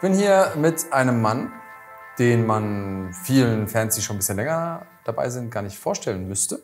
Ich 0.00 0.02
bin 0.02 0.14
hier 0.14 0.54
mit 0.56 0.94
einem 0.94 1.20
Mann, 1.20 1.52
den 2.18 2.46
man 2.46 3.12
vielen 3.12 3.68
Fans, 3.68 3.96
die 3.96 4.00
schon 4.00 4.16
ein 4.16 4.20
bisschen 4.20 4.36
länger 4.36 4.86
dabei 5.04 5.28
sind, 5.28 5.50
gar 5.50 5.60
nicht 5.60 5.78
vorstellen 5.78 6.26
müsste. 6.26 6.62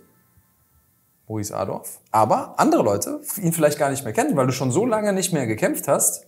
Maurice 1.29 1.55
Adorf. 1.55 2.01
Aber 2.11 2.59
andere 2.59 2.83
Leute 2.83 3.21
ihn 3.37 3.53
vielleicht 3.53 3.79
gar 3.79 3.91
nicht 3.91 4.05
mehr 4.05 4.15
kennen, 4.15 4.35
weil 4.39 4.47
du 4.47 4.55
schon 4.55 4.71
so 4.73 4.87
lange 4.87 5.13
nicht 5.13 5.35
mehr 5.35 5.47
gekämpft 5.47 5.87
hast 5.87 6.27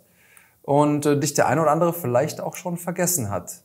und 0.61 1.07
äh, 1.07 1.19
dich 1.19 1.33
der 1.33 1.49
eine 1.49 1.63
oder 1.63 1.71
andere 1.71 1.95
vielleicht 1.95 2.43
auch 2.43 2.57
schon 2.57 2.77
vergessen 2.77 3.31
hat. 3.31 3.63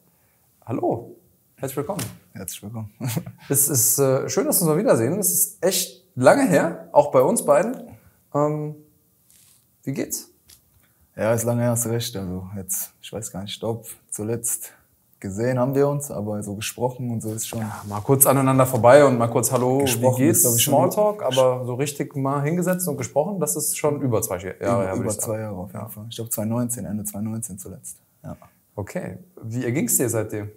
Hallo, 0.65 1.17
herzlich 1.57 1.75
willkommen. 1.75 2.05
Herzlich 2.31 2.63
willkommen. 2.63 2.93
es 3.49 3.67
ist 3.67 3.99
äh, 3.99 4.29
schön, 4.29 4.45
dass 4.45 4.61
wir 4.61 4.67
uns 4.67 4.69
mal 4.69 4.77
wiedersehen. 4.77 5.19
Es 5.19 5.33
ist 5.33 5.61
echt 5.61 6.05
lange 6.15 6.47
her, 6.47 6.87
auch 6.93 7.11
bei 7.11 7.19
uns 7.19 7.43
beiden. 7.43 7.75
Ähm, 8.33 8.75
wie 9.83 9.91
geht's? 9.91 10.32
Ja, 11.15 11.33
ist 11.33 11.43
lange 11.43 11.61
her, 11.61 11.71
hast 11.71 11.85
du 11.85 11.89
recht. 11.89 12.15
Also 12.15 12.47
jetzt, 12.55 12.93
ich 13.01 13.13
weiß 13.13 13.31
gar 13.31 13.41
nicht, 13.41 13.53
ich 13.53 13.59
glaube, 13.59 13.85
zuletzt 14.09 14.73
gesehen 15.19 15.57
haben 15.57 15.73
wir 15.73 15.87
uns, 15.87 16.11
aber 16.11 16.43
so 16.43 16.55
gesprochen 16.55 17.09
und 17.11 17.21
so 17.21 17.31
ist 17.31 17.47
schon. 17.47 17.59
Ja, 17.59 17.81
mal 17.87 18.01
kurz 18.01 18.25
aneinander 18.25 18.65
vorbei 18.65 19.05
und 19.05 19.17
mal 19.17 19.27
kurz 19.27 19.51
Hallo, 19.51 19.79
Gesprochen 19.79 20.21
wie 20.21 20.25
geht's? 20.25 20.43
ist, 20.43 20.57
ich, 20.57 20.65
Smalltalk, 20.65 21.23
aber 21.23 21.65
so 21.65 21.75
richtig 21.75 22.15
mal 22.15 22.43
hingesetzt 22.43 22.87
und 22.87 22.97
gesprochen, 22.97 23.39
das 23.39 23.55
ist 23.55 23.77
schon 23.77 24.01
über 24.01 24.21
zwei 24.21 24.37
Jahre 24.37 24.55
über, 24.57 24.87
würde 24.89 25.01
über 25.01 25.09
zwei 25.11 25.39
Jahre 25.39 25.55
auf 25.55 25.73
jeden 25.73 25.89
Fall. 25.89 26.05
Ich 26.09 26.15
glaube 26.15 26.29
2019, 26.29 26.85
Ende 26.85 27.03
2019 27.03 27.57
zuletzt. 27.57 27.97
Ja. 28.23 28.35
Okay, 28.75 29.17
wie 29.41 29.63
erging's 29.63 29.97
dir 29.97 30.09
seitdem? 30.09 30.49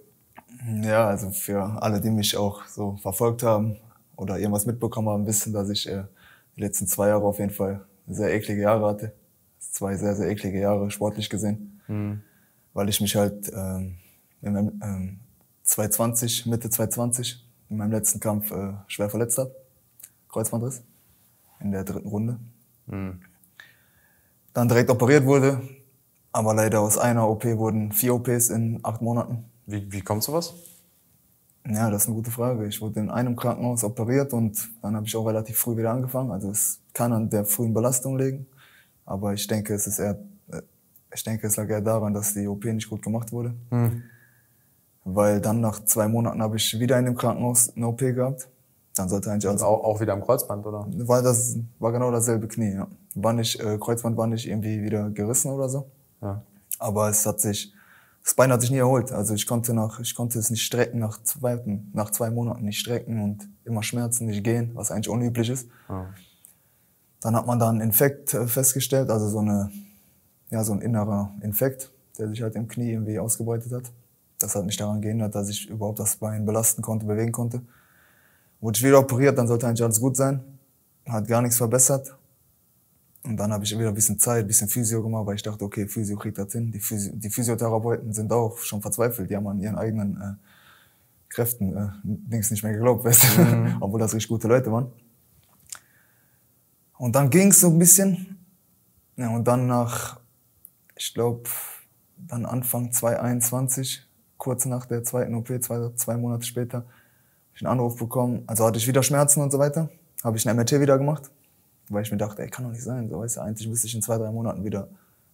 ja, 0.83 1.06
also 1.06 1.30
für 1.30 1.62
alle, 1.83 2.00
die 2.00 2.11
mich 2.11 2.36
auch 2.36 2.64
so 2.66 2.97
verfolgt 3.02 3.42
haben 3.42 3.77
oder 4.16 4.38
irgendwas 4.38 4.66
mitbekommen 4.66 5.09
haben, 5.11 5.27
wissen, 5.27 5.52
dass 5.52 5.69
ich 5.69 5.88
äh, 5.88 6.05
die 6.56 6.62
letzten 6.62 6.86
zwei 6.86 7.09
Jahre 7.09 7.25
auf 7.25 7.38
jeden 7.38 7.52
Fall 7.52 7.83
sehr 8.09 8.34
eklige 8.34 8.62
Jahre 8.62 8.86
hatte. 8.86 9.12
Zwei 9.77 9.94
sehr, 9.98 10.16
sehr 10.16 10.30
eklige 10.30 10.58
Jahre, 10.58 10.91
sportlich 10.91 11.28
gesehen. 11.28 11.82
Weil 12.72 12.88
ich 12.88 12.98
mich 13.02 13.14
halt 13.14 13.52
ähm, 13.55 13.96
in 14.41 14.55
meinem, 14.55 14.80
ähm, 14.83 15.18
2020, 15.64 16.46
Mitte 16.46 16.70
2020, 16.70 17.46
in 17.68 17.77
meinem 17.77 17.91
letzten 17.91 18.18
Kampf 18.18 18.50
äh, 18.52 18.72
schwer 18.86 19.10
verletzt 19.10 19.36
habe. 19.36 19.55
Kreuzbandriss. 20.30 20.83
In 21.60 21.72
der 21.72 21.84
dritten 21.84 22.08
Runde. 22.08 22.38
Dann 24.55 24.68
direkt 24.68 24.88
operiert 24.88 25.27
wurde. 25.27 25.60
Aber 26.33 26.55
leider 26.55 26.80
aus 26.80 26.96
einer 26.96 27.28
OP 27.28 27.44
wurden 27.44 27.92
vier 27.92 28.14
OPs 28.14 28.48
in 28.48 28.80
acht 28.83 29.02
Monaten. 29.02 29.44
Wie, 29.66 29.92
wie 29.92 30.00
kommt 30.00 30.22
sowas? 30.22 30.55
Ja, 31.68 31.90
das 31.90 32.05
ist 32.05 32.08
eine 32.08 32.16
gute 32.16 32.30
Frage. 32.30 32.66
Ich 32.66 32.80
wurde 32.80 33.00
in 33.00 33.11
einem 33.11 33.36
Krankenhaus 33.36 33.84
operiert 33.84 34.33
und 34.33 34.70
dann 34.80 34.96
habe 34.96 35.05
ich 35.05 35.14
auch 35.16 35.27
relativ 35.27 35.58
früh 35.58 35.77
wieder 35.77 35.90
angefangen. 35.90 36.30
Also 36.30 36.48
es 36.48 36.80
kann 36.94 37.12
an 37.12 37.28
der 37.28 37.44
frühen 37.44 37.74
Belastung 37.74 38.16
liegen. 38.16 38.46
Aber 39.06 39.32
ich 39.32 39.46
denke, 39.46 39.72
es 39.72 39.86
ist 39.86 39.98
eher, 39.98 40.18
äh, 40.50 40.60
ich 41.14 41.24
denke, 41.24 41.46
es 41.46 41.56
lag 41.56 41.68
eher 41.68 41.80
daran, 41.80 42.12
dass 42.12 42.34
die 42.34 42.46
OP 42.46 42.64
nicht 42.64 42.90
gut 42.90 43.02
gemacht 43.02 43.32
wurde. 43.32 43.54
Weil 45.04 45.40
dann 45.40 45.60
nach 45.60 45.84
zwei 45.84 46.08
Monaten 46.08 46.42
habe 46.42 46.56
ich 46.56 46.78
wieder 46.78 46.98
in 46.98 47.06
dem 47.06 47.16
Krankenhaus 47.16 47.74
eine 47.74 47.86
OP 47.86 48.00
gehabt. 48.00 48.48
Dann 48.96 49.08
sollte 49.08 49.30
eigentlich 49.30 49.48
alles 49.48 49.62
Also 49.62 49.77
auch, 49.77 49.84
auch 49.84 50.00
wieder 50.00 50.14
am 50.14 50.22
Kreuzband, 50.22 50.66
oder? 50.66 50.86
war 51.06 51.22
das 51.22 51.56
war 51.78 51.92
genau 51.92 52.10
dasselbe 52.10 52.48
Knie. 52.48 52.74
Ja. 52.74 52.88
War 53.14 53.32
nicht 53.32 53.60
äh, 53.60 53.78
Kreuzband 53.78 54.16
war 54.16 54.27
nicht 54.27 54.48
irgendwie 54.48 54.82
wieder 54.82 55.10
gerissen 55.10 55.52
oder 55.52 55.68
so. 55.68 55.86
Ja. 56.20 56.42
Aber 56.78 57.08
es 57.08 57.24
hat 57.24 57.40
sich 57.40 57.72
das 58.24 58.34
Bein 58.34 58.50
hat 58.50 58.60
sich 58.60 58.72
nie 58.72 58.78
erholt. 58.78 59.12
Also 59.12 59.34
ich 59.34 59.46
konnte 59.46 59.74
nach 59.74 60.00
ich 60.00 60.14
konnte 60.14 60.38
es 60.38 60.50
nicht 60.50 60.62
strecken 60.62 60.98
nach 60.98 61.22
zwei 61.22 61.62
nach 61.92 62.10
zwei 62.10 62.30
Monaten 62.30 62.64
nicht 62.64 62.80
strecken 62.80 63.22
und 63.22 63.48
immer 63.64 63.82
Schmerzen 63.82 64.27
nicht 64.27 64.42
gehen, 64.42 64.70
was 64.74 64.90
eigentlich 64.90 65.10
unüblich 65.10 65.50
ist. 65.50 65.68
Ja. 65.88 66.08
Dann 67.27 67.34
hat 67.34 67.44
man 67.44 67.58
da 67.58 67.69
einen 67.69 67.80
Infekt 67.80 68.34
äh, 68.34 68.46
festgestellt, 68.46 69.10
also 69.10 69.28
so 69.28 69.41
eine 69.41 69.69
ja 70.50 70.62
so 70.62 70.72
ein 70.72 70.80
innerer 70.80 71.34
Infekt, 71.41 71.91
der 72.18 72.28
sich 72.28 72.41
halt 72.41 72.55
im 72.55 72.68
Knie 72.68 72.92
irgendwie 72.92 73.18
ausgebreitet 73.18 73.73
hat. 73.73 73.90
Das 74.39 74.55
hat 74.55 74.64
mich 74.64 74.77
daran 74.77 75.01
gehindert, 75.01 75.34
dass 75.34 75.48
ich 75.48 75.68
überhaupt 75.68 75.98
das 75.98 76.14
Bein 76.14 76.46
belasten 76.46 76.83
konnte, 76.83 77.05
bewegen 77.05 77.33
konnte. 77.33 77.62
Wurde 78.61 78.78
ich 78.78 78.84
wieder 78.84 79.01
operiert, 79.01 79.36
dann 79.36 79.48
sollte 79.48 79.67
eigentlich 79.67 79.83
alles 79.83 80.01
gut 80.01 80.17
sein. 80.17 80.40
Hat 81.05 81.27
gar 81.27 81.42
nichts 81.42 81.56
verbessert. 81.56 82.17
Und 83.24 83.36
dann 83.39 83.52
habe 83.52 83.64
ich 83.64 83.77
wieder 83.77 83.89
ein 83.89 83.95
bisschen 83.95 84.20
Zeit, 84.20 84.45
ein 84.45 84.46
bisschen 84.46 84.68
Physio 84.68 85.02
gemacht, 85.02 85.27
weil 85.27 85.34
ich 85.34 85.42
dachte, 85.42 85.64
okay, 85.64 85.89
Physio 85.89 86.17
kriegt 86.17 86.39
das 86.39 86.52
hin. 86.52 86.70
Die, 86.70 86.78
Physio, 86.78 87.12
die 87.12 87.28
Physiotherapeuten 87.28 88.12
sind 88.12 88.33
auch 88.33 88.56
schon 88.58 88.80
verzweifelt. 88.80 89.28
Die 89.28 89.34
haben 89.34 89.48
an 89.48 89.58
ihren 89.58 89.74
eigenen 89.74 90.14
äh, 90.14 90.34
Kräften 91.28 91.77
äh, 91.77 91.89
Dings 92.05 92.52
nicht 92.52 92.62
mehr 92.62 92.72
geglaubt, 92.72 93.05
weißt 93.05 93.24
du? 93.36 93.77
obwohl 93.80 93.98
das 93.98 94.14
richtig 94.14 94.28
gute 94.28 94.46
Leute 94.46 94.70
waren. 94.70 94.92
Und 96.98 97.14
dann 97.14 97.30
ging's 97.30 97.61
so 97.61 97.68
ein 97.68 97.79
bisschen. 97.79 98.39
Ja, 99.17 99.30
und 99.30 99.45
dann 99.45 99.67
nach, 99.67 100.20
ich 100.95 101.14
glaube, 101.14 101.48
dann 102.17 102.45
Anfang 102.45 102.92
2021, 102.92 104.07
kurz 104.36 104.67
nach 104.67 104.86
der 104.86 105.05
zweiten 105.05 105.34
OP, 105.34 105.48
zwei, 105.62 105.90
zwei 105.95 106.17
Monate 106.17 106.45
später, 106.45 106.79
habe 106.79 106.86
ich 107.55 107.62
einen 107.62 107.73
Anruf 107.73 107.96
bekommen. 107.96 108.42
Also 108.46 108.67
hatte 108.67 108.79
ich 108.79 108.86
wieder 108.86 109.02
Schmerzen 109.02 109.40
und 109.40 109.51
so 109.51 109.58
weiter. 109.58 109.89
Habe 110.23 110.36
ich 110.36 110.48
ein 110.48 110.57
MRT 110.57 110.80
wieder 110.80 110.98
gemacht, 110.98 111.30
weil 111.89 112.02
ich 112.02 112.11
mir 112.11 112.18
dachte, 112.18 112.42
ey, 112.42 112.48
kann 112.48 112.64
doch 112.64 112.73
nicht 112.73 112.83
sein. 112.83 113.08
So, 113.08 113.18
weißt 113.18 113.36
du, 113.36 113.40
eigentlich 113.40 113.68
müsste 113.68 113.86
ich 113.86 113.95
in 113.95 114.02
zwei, 114.02 114.18
drei 114.18 114.30
Monaten 114.30 114.64
wieder 114.64 114.89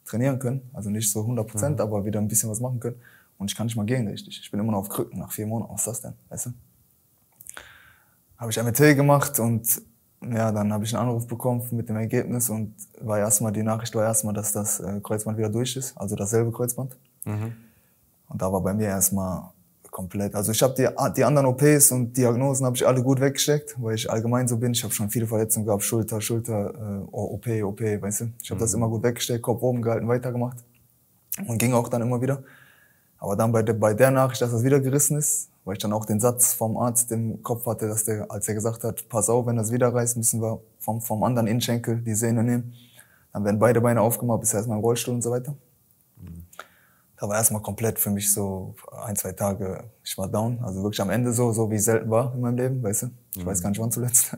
trainieren 0.05 0.39
können. 0.39 0.69
Also 0.73 0.91
nicht 0.91 1.11
so 1.11 1.21
100 1.21 1.47
Prozent, 1.47 1.81
aber 1.81 2.05
wieder 2.05 2.21
ein 2.21 2.29
bisschen 2.29 2.51
was 2.51 2.61
machen 2.61 2.81
können. 2.81 3.01
Und 3.39 3.51
ich 3.51 3.57
kann 3.57 3.67
nicht 3.67 3.77
mal 3.77 3.87
gehen 3.87 4.07
richtig. 4.07 4.41
Ich 4.41 4.51
bin 4.51 4.61
immer 4.61 4.73
noch 4.73 4.79
auf 4.79 4.89
Krücken 4.89 5.19
nach 5.19 5.33
vier 5.33 5.47
Monaten. 5.47 5.73
Was 5.73 5.81
ist 5.81 5.87
das 5.87 6.01
denn? 6.03 6.13
Weißt 6.29 6.47
du? 6.47 6.51
Habe 8.39 8.51
ich 8.51 8.63
MRT 8.63 8.97
gemacht 8.97 9.39
und 9.41 9.83
ja, 10.31 10.53
dann 10.53 10.73
habe 10.73 10.85
ich 10.85 10.95
einen 10.95 11.09
Anruf 11.09 11.27
bekommen 11.27 11.63
mit 11.73 11.89
dem 11.89 11.97
Ergebnis 11.97 12.51
und 12.51 12.75
war 13.01 13.19
erstmal, 13.19 13.53
die 13.53 13.63
Nachricht 13.63 13.95
war 13.95 14.05
erstmal, 14.05 14.35
dass 14.35 14.53
das 14.53 14.81
äh, 14.81 15.01
Kreuzband 15.03 15.39
wieder 15.39 15.49
durch 15.49 15.77
ist, 15.77 15.97
also 15.97 16.17
dasselbe 16.17 16.53
Kreuzband. 16.53 16.97
Und 18.29 18.41
da 18.41 18.53
war 18.53 18.61
bei 18.61 18.73
mir 18.73 18.89
erstmal 18.89 19.51
komplett, 19.91 20.35
also 20.35 20.53
ich 20.53 20.63
habe 20.63 20.75
die, 20.75 20.89
die 21.17 21.25
anderen 21.25 21.47
OPs 21.47 21.93
und 21.93 22.17
Diagnosen 22.17 22.65
habe 22.65 22.77
ich 22.77 22.87
alle 22.87 23.03
gut 23.03 23.21
weggesteckt, 23.21 23.77
weil 23.81 23.95
ich 23.95 24.11
allgemein 24.11 24.49
so 24.49 24.57
bin. 24.57 24.73
Ich 24.73 24.83
habe 24.83 24.93
schon 24.93 25.11
viele 25.11 25.27
Verletzungen 25.27 25.67
gehabt, 25.67 25.83
Schulter, 25.83 26.21
Schulter, 26.21 26.73
äh, 26.75 27.09
OP, 27.11 27.47
OP, 27.63 27.81
weißt 27.81 28.23
du. 28.23 28.29
Ich 28.43 28.51
habe 28.51 28.61
das 28.61 28.73
immer 28.73 28.89
gut 28.89 29.03
weggesteckt, 29.03 29.43
Kopf 29.43 29.63
oben 29.63 29.83
gehalten, 29.83 30.09
weitergemacht 30.09 30.59
und 31.47 31.59
ging 31.59 31.75
auch 31.75 31.89
dann 31.89 32.03
immer 32.03 32.21
wieder. 32.21 32.43
Aber 33.19 33.37
dann 33.37 33.53
bei 33.53 33.63
der, 33.63 33.75
bei 33.75 33.95
der 33.95 34.11
Nachricht, 34.11 34.41
dass 34.41 34.51
das 34.51 34.65
wieder 34.65 34.81
gerissen 34.81 35.19
ist, 35.19 35.49
weil 35.65 35.75
ich 35.75 35.79
dann 35.79 35.93
auch 35.93 36.05
den 36.05 36.21
Satz 36.21 36.53
vom 36.53 36.77
Arzt 36.77 37.13
im 37.13 37.43
Kopf 37.43 37.67
hatte, 37.67 37.89
dass 37.89 38.05
der, 38.05 38.31
als 38.31 38.49
er 38.49 38.55
gesagt 38.55 38.85
hat, 38.85 39.09
pass 39.09 39.29
auf, 39.29 39.47
wenn 39.47 39.57
das 39.57 39.71
wieder 39.71 39.95
reißt, 39.95 40.17
müssen 40.17 40.43
wir 40.43 40.61
vom, 40.79 41.01
vom 41.01 41.23
anderen 41.23 41.47
Innenschenkel 41.47 42.01
die 42.01 42.15
Sehne 42.15 42.43
nehmen. 42.43 42.75
Dann 43.33 43.45
werden 43.45 43.59
beide 43.59 43.81
Beine 43.81 44.01
aufgemacht, 44.01 44.41
bis 44.41 44.53
erstmal 44.53 44.79
im 44.79 44.85
Rollstuhl 44.85 45.15
und 45.15 45.23
so 45.23 45.31
weiter. 45.31 45.55
Da 47.17 47.29
war 47.29 47.37
erstmal 47.37 47.63
komplett 47.63 48.01
für 48.01 48.11
mich 48.11 48.33
so 48.33 48.75
ein, 49.05 49.15
zwei 49.15 49.31
Tage, 49.31 49.85
ich 50.03 50.19
war 50.19 50.27
down. 50.27 50.59
Also 50.61 50.83
wirklich 50.83 51.01
am 51.01 51.11
Ende 51.11 51.33
so, 51.33 51.53
so 51.53 51.71
wie 51.71 51.77
es 51.77 51.85
selten 51.85 52.11
war 52.11 52.35
in 52.35 52.41
meinem 52.41 52.57
Leben, 52.57 52.83
weißt 52.83 53.03
du. 53.03 53.11
Ich 53.37 53.47
weiß 53.47 53.63
gar 53.63 53.71
nicht 53.71 53.81
wann 53.81 53.93
zuletzt. 53.93 54.37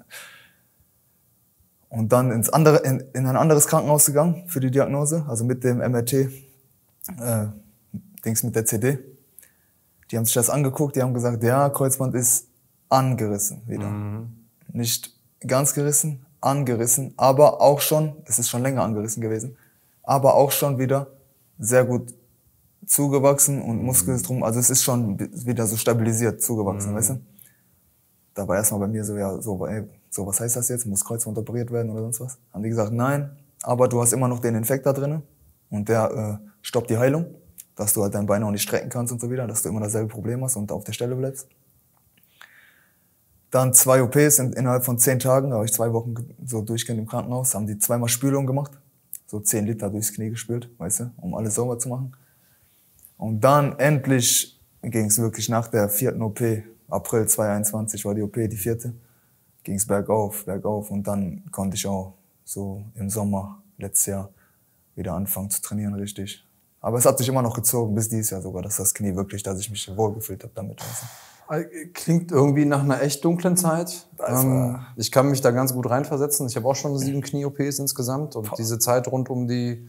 Und 1.89 2.13
dann 2.13 2.31
ins 2.31 2.51
andere, 2.51 2.79
in, 2.79 3.01
in 3.15 3.27
ein 3.27 3.37
anderes 3.37 3.69
Krankenhaus 3.69 4.07
gegangen 4.07 4.49
für 4.49 4.61
die 4.61 4.71
Diagnose, 4.71 5.25
also 5.29 5.45
mit 5.45 5.65
dem 5.65 5.79
MRT, 5.79 6.13
äh, 6.13 6.29
Dings 8.25 8.43
mit 8.43 8.55
der 8.55 8.67
CD. 8.67 8.99
Die 10.15 10.19
haben 10.19 10.27
sich 10.27 10.35
das 10.35 10.49
angeguckt, 10.49 10.95
die 10.95 11.03
haben 11.03 11.13
gesagt, 11.13 11.43
ja, 11.43 11.69
Kreuzband 11.71 12.15
ist 12.15 12.47
angerissen 12.89 13.63
wieder. 13.67 13.91
Nicht 14.73 15.13
ganz 15.41 15.75
gerissen, 15.75 16.25
angerissen, 16.41 17.15
aber 17.17 17.61
auch 17.61 17.81
schon, 17.81 18.15
es 18.25 18.39
ist 18.39 18.49
schon 18.49 18.63
länger 18.63 18.85
angerissen 18.85 19.21
gewesen, 19.21 19.57
aber 20.05 20.35
auch 20.35 20.53
schon 20.53 20.79
wieder 20.79 21.09
sehr 21.59 21.85
gut 21.85 22.15
zugewachsen 22.87 23.61
und 23.61 23.83
Muskel 23.83 24.15
ist 24.15 24.29
drum, 24.29 24.45
also 24.45 24.61
es 24.61 24.71
ist 24.71 24.85
schon 24.85 25.19
wieder 25.19 25.67
so 25.67 25.77
stabilisiert 25.77 26.41
zugewachsen, 26.41 26.95
weißt 26.95 27.11
du? 27.11 27.21
Da 28.35 28.47
war 28.47 28.55
erstmal 28.55 28.83
bei 28.83 28.87
mir 28.87 29.05
so, 29.05 29.17
ja, 29.17 29.43
so, 29.43 29.67
ey, 29.67 29.83
so, 30.11 30.25
was 30.29 30.39
heißt 30.39 30.55
das 30.55 30.69
jetzt? 30.69 30.87
Muss 30.87 31.05
Kreuzband 31.05 31.37
operiert 31.39 31.73
werden 31.73 31.91
oder 31.91 32.03
sonst 32.03 32.21
was? 32.21 32.39
Haben 32.53 32.63
die 32.63 32.69
gesagt, 32.69 32.93
nein, 32.93 33.37
aber 33.65 33.89
du 33.89 34.01
hast 34.01 34.13
immer 34.13 34.29
noch 34.29 34.39
den 34.39 34.55
Infekt 34.55 34.87
da 34.87 34.93
drinnen 34.93 35.25
und 35.71 35.89
der 35.89 36.41
äh, 36.41 36.49
stoppt 36.63 36.89
die 36.91 36.99
Heilung, 36.99 37.27
dass 37.77 37.93
du 37.93 38.03
halt 38.03 38.15
dein 38.15 38.27
Bein 38.27 38.43
auch 38.43 38.51
nicht 38.51 38.63
strecken 38.63 38.89
kannst 38.89 39.13
und 39.13 39.21
so 39.21 39.31
wieder, 39.31 39.47
dass 39.47 39.63
du 39.63 39.69
immer 39.69 39.81
dasselbe 39.81 40.09
Problem 40.09 40.43
hast 40.45 40.57
und 40.57 40.71
auf 40.71 40.85
der 40.85 40.93
Stelle 40.93 41.17
bleibst. 41.17 41.49
Dann 43.51 43.73
zwei 43.73 44.03
OPs 44.03 44.39
in, 44.39 44.53
innerhalb 44.53 44.85
von 44.85 44.99
zehn 44.99 45.19
Tagen, 45.19 45.51
da 45.51 45.57
war 45.57 45.65
ich 45.65 45.73
zwei 45.73 45.93
Wochen 45.93 46.15
so 46.45 46.63
durchgehend 46.63 47.01
im 47.01 47.07
Krankenhaus, 47.07 47.55
haben 47.55 47.67
die 47.67 47.79
zweimal 47.79 48.09
Spülung 48.09 48.47
gemacht, 48.47 48.73
so 49.27 49.41
zehn 49.41 49.67
Liter 49.67 49.91
durchs 49.91 50.13
Knie 50.13 50.31
gespült, 50.31 50.69
weißt 50.79 51.01
du, 51.01 51.11
um 51.19 51.35
alles 51.35 51.55
sauber 51.55 51.79
zu 51.79 51.89
machen. 51.89 52.17
Und 53.17 53.41
dann 53.43 53.79
endlich 53.79 54.61
ging 54.83 55.07
es 55.07 55.19
wirklich 55.19 55.49
nach 55.49 55.69
der 55.69 55.89
vierten 55.89 56.21
OP, 56.23 56.41
April 56.89 57.27
2021 57.27 58.05
war 58.05 58.15
die 58.15 58.23
OP, 58.23 58.35
die 58.35 58.57
vierte, 58.57 58.95
ging 59.63 59.77
es 59.77 59.87
bergauf, 59.87 60.45
bergauf 60.45 60.91
und 60.91 61.07
dann 61.07 61.43
konnte 61.51 61.77
ich 61.77 61.87
auch 61.87 62.15
so 62.45 62.85
im 62.95 63.09
Sommer 63.09 63.63
letztes 63.79 64.07
Jahr 64.07 64.31
wieder 64.95 65.15
anfangen 65.15 65.51
zu 65.51 65.63
trainieren 65.63 65.95
richtig. 65.95 66.44
Aber 66.85 66.99
es 66.99 67.07
hat 67.07 67.17
sich 67.17 67.27
immer 67.29 67.41
noch 67.41 67.55
gezogen, 67.55 67.95
bis 67.95 68.11
dieses 68.11 68.29
Jahr 68.29 68.43
sogar, 68.43 68.61
dass 68.61 68.77
das 68.77 68.93
Knie 68.93 69.17
wirklich, 69.17 69.43
dass 69.43 69.59
ich 69.59 69.71
mich 69.71 69.91
wohlgefühlt 69.97 70.43
habe 70.43 70.53
damit. 70.55 70.81
Du. 70.81 71.65
Klingt 71.95 72.31
irgendwie 72.31 72.67
nach 72.67 72.83
einer 72.83 73.01
echt 73.01 73.25
dunklen 73.25 73.57
Zeit. 73.57 74.07
Das 74.19 74.45
Ähm, 74.45 74.81
ich 74.97 75.11
kann 75.11 75.31
mich 75.31 75.41
da 75.41 75.51
ganz 75.51 75.73
gut 75.73 75.89
reinversetzen. 75.89 76.47
Ich 76.47 76.57
habe 76.57 76.69
auch 76.69 76.75
schon 76.77 76.99
sieben 76.99 77.23
Knie-OPs 77.23 77.79
insgesamt 77.79 78.37
und 78.37 78.51
diese 78.59 78.79
Zeit 78.79 79.09
rund 79.09 79.31
um 79.31 79.49
die 79.49 79.89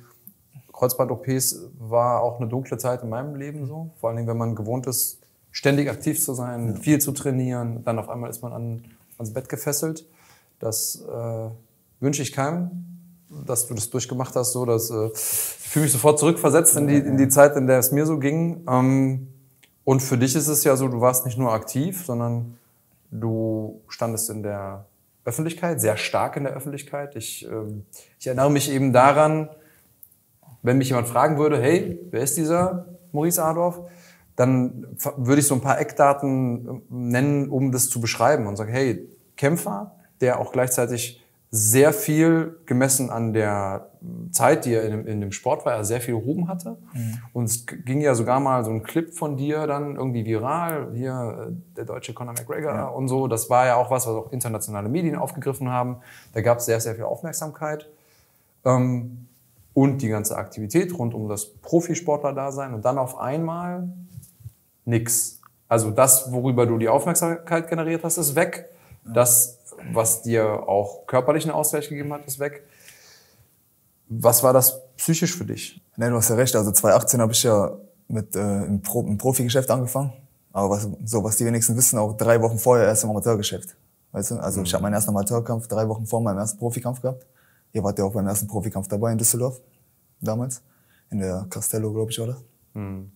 Kreuzband-OPs 0.71 1.63
war 1.79 2.21
auch 2.21 2.39
eine 2.39 2.47
dunkle 2.47 2.77
Zeit 2.77 3.03
in 3.03 3.09
meinem 3.09 3.35
Leben 3.35 3.65
so. 3.65 3.89
Vor 3.99 4.07
allen 4.07 4.15
Dingen, 4.15 4.29
wenn 4.29 4.37
man 4.37 4.55
gewohnt 4.55 4.87
ist, 4.87 5.19
ständig 5.51 5.89
aktiv 5.89 6.23
zu 6.23 6.33
sein, 6.33 6.77
viel 6.77 6.99
zu 6.99 7.11
trainieren, 7.11 7.83
dann 7.83 7.99
auf 7.99 8.07
einmal 8.07 8.29
ist 8.29 8.41
man 8.41 8.53
an, 8.53 8.85
ans 9.17 9.33
Bett 9.33 9.49
gefesselt. 9.49 10.05
Das 10.59 11.01
äh, 11.01 11.49
wünsche 11.99 12.21
ich 12.21 12.31
keinem, 12.31 12.94
dass 13.45 13.67
du 13.67 13.73
das 13.73 13.89
durchgemacht 13.89 14.35
hast. 14.35 14.53
So, 14.53 14.65
dass, 14.65 14.89
äh, 14.89 15.09
ich 15.13 15.69
fühle 15.69 15.83
mich 15.83 15.91
sofort 15.91 16.19
zurückversetzt 16.19 16.75
in 16.77 16.87
die, 16.87 16.97
in 16.97 17.17
die 17.17 17.29
Zeit, 17.29 17.55
in 17.55 17.67
der 17.67 17.79
es 17.79 17.91
mir 17.91 18.05
so 18.05 18.17
ging. 18.19 18.65
Ähm, 18.69 19.27
und 19.83 20.01
für 20.01 20.17
dich 20.17 20.35
ist 20.35 20.47
es 20.47 20.63
ja 20.63 20.75
so, 20.75 20.87
du 20.87 21.01
warst 21.01 21.25
nicht 21.25 21.37
nur 21.37 21.53
aktiv, 21.53 22.05
sondern 22.05 22.57
du 23.11 23.81
standest 23.87 24.29
in 24.29 24.43
der 24.43 24.85
Öffentlichkeit, 25.25 25.81
sehr 25.81 25.97
stark 25.97 26.37
in 26.37 26.43
der 26.43 26.53
Öffentlichkeit. 26.53 27.15
Ich, 27.15 27.47
ähm, 27.49 27.85
ich 28.19 28.27
erinnere 28.27 28.51
mich 28.51 28.71
eben 28.71 28.93
daran, 28.93 29.49
wenn 30.61 30.77
mich 30.77 30.89
jemand 30.89 31.07
fragen 31.07 31.37
würde, 31.37 31.61
hey, 31.61 31.99
wer 32.11 32.21
ist 32.21 32.37
dieser 32.37 32.85
Maurice 33.11 33.43
Adorf? 33.43 33.81
Dann 34.35 34.85
würde 35.17 35.39
ich 35.39 35.47
so 35.47 35.55
ein 35.55 35.61
paar 35.61 35.79
Eckdaten 35.79 36.67
äh, 36.67 36.81
nennen, 36.89 37.49
um 37.49 37.71
das 37.71 37.89
zu 37.89 38.01
beschreiben 38.01 38.47
und 38.47 38.55
sagen, 38.55 38.71
hey, 38.71 39.07
Kämpfer, 39.35 39.95
der 40.21 40.39
auch 40.39 40.51
gleichzeitig 40.51 41.24
sehr 41.55 41.93
viel 41.93 42.57
gemessen 42.65 43.09
an 43.09 43.31
der 43.31 43.87
Zeit, 44.31 44.65
die 44.65 44.73
er 44.73 44.83
in 44.83 44.91
dem, 44.91 45.07
in 45.07 45.21
dem 45.21 45.31
Sport 45.31 45.65
war, 45.65 45.73
er 45.73 45.85
sehr 45.85 46.01
viel 46.01 46.13
Ruhm 46.13 46.49
hatte. 46.49 46.77
Mhm. 46.93 47.17
Und 47.31 47.45
es 47.45 47.65
ging 47.65 48.01
ja 48.01 48.13
sogar 48.13 48.41
mal 48.41 48.65
so 48.65 48.71
ein 48.71 48.83
Clip 48.83 49.13
von 49.13 49.37
dir 49.37 49.65
dann 49.65 49.95
irgendwie 49.95 50.25
viral, 50.25 50.91
hier 50.93 51.47
äh, 51.49 51.75
der 51.77 51.85
deutsche 51.85 52.13
Conor 52.13 52.33
McGregor 52.33 52.73
ja. 52.73 52.87
und 52.87 53.07
so. 53.07 53.27
Das 53.27 53.49
war 53.49 53.65
ja 53.65 53.75
auch 53.75 53.89
was, 53.89 54.05
was 54.05 54.13
auch 54.13 54.31
internationale 54.33 54.89
Medien 54.89 55.15
aufgegriffen 55.15 55.69
haben. 55.69 55.97
Da 56.33 56.41
gab 56.41 56.57
es 56.57 56.65
sehr, 56.65 56.79
sehr 56.81 56.95
viel 56.95 57.05
Aufmerksamkeit. 57.05 57.87
Ähm, 58.65 59.27
und 59.73 60.01
die 60.01 60.09
ganze 60.09 60.37
Aktivität 60.37 60.97
rund 60.97 61.13
um 61.13 61.29
das 61.29 61.45
Profisportler-Dasein. 61.45 62.73
Und 62.73 62.83
dann 62.83 62.97
auf 62.97 63.17
einmal 63.17 63.87
nix. 64.83 65.39
Also 65.69 65.91
das, 65.91 66.31
worüber 66.31 66.65
du 66.65 66.77
die 66.77 66.89
Aufmerksamkeit 66.89 67.69
generiert 67.69 68.03
hast, 68.03 68.17
ist 68.17 68.35
weg. 68.35 68.69
Das 69.05 69.59
was 69.91 70.21
dir 70.21 70.67
auch 70.67 71.05
körperlichen 71.07 71.51
Ausgleich 71.51 71.89
gegeben 71.89 72.13
hat, 72.13 72.25
ist 72.25 72.39
weg. 72.39 72.63
Was 74.07 74.43
war 74.43 74.53
das 74.53 74.81
psychisch 74.97 75.35
für 75.35 75.45
dich? 75.45 75.81
Nee, 75.97 76.09
du 76.09 76.15
hast 76.15 76.29
ja 76.29 76.35
recht. 76.35 76.55
Also 76.55 76.71
2018 76.71 77.21
habe 77.21 77.31
ich 77.31 77.43
ja 77.43 77.71
mit 78.07 78.35
äh, 78.35 78.63
im, 78.65 78.81
Pro 78.81 79.01
im 79.01 79.17
Profigeschäft 79.17 79.69
angefangen. 79.71 80.13
Aber 80.53 80.69
was, 80.69 80.87
so, 81.03 81.23
was 81.23 81.37
die 81.37 81.45
wenigsten 81.45 81.75
wissen, 81.75 81.97
auch 81.99 82.15
drei 82.15 82.41
Wochen 82.41 82.57
vorher 82.57 82.85
erst 82.87 83.03
im 83.03 83.09
Amateurgeschäft. 83.09 83.75
Weißt 84.11 84.31
du? 84.31 84.35
Also 84.35 84.59
mhm. 84.59 84.65
ich 84.65 84.73
habe 84.73 84.83
meinen 84.83 84.93
ersten 84.93 85.09
Amateurkampf 85.09 85.67
drei 85.67 85.87
Wochen 85.87 86.05
vor 86.05 86.21
meinem 86.21 86.37
ersten 86.37 86.57
Profikampf 86.57 87.01
gehabt. 87.01 87.25
Ihr 87.73 87.83
wart 87.83 87.99
ja 87.99 88.05
auch 88.05 88.13
beim 88.13 88.27
ersten 88.27 88.47
Profikampf 88.47 88.87
dabei 88.87 89.11
in 89.11 89.17
Düsseldorf. 89.17 89.59
Damals. 90.21 90.61
In 91.09 91.19
der 91.19 91.45
Castello, 91.49 91.91
glaube 91.91 92.11
ich, 92.11 92.19
oder? 92.19 92.37
Mhm. 92.73 93.11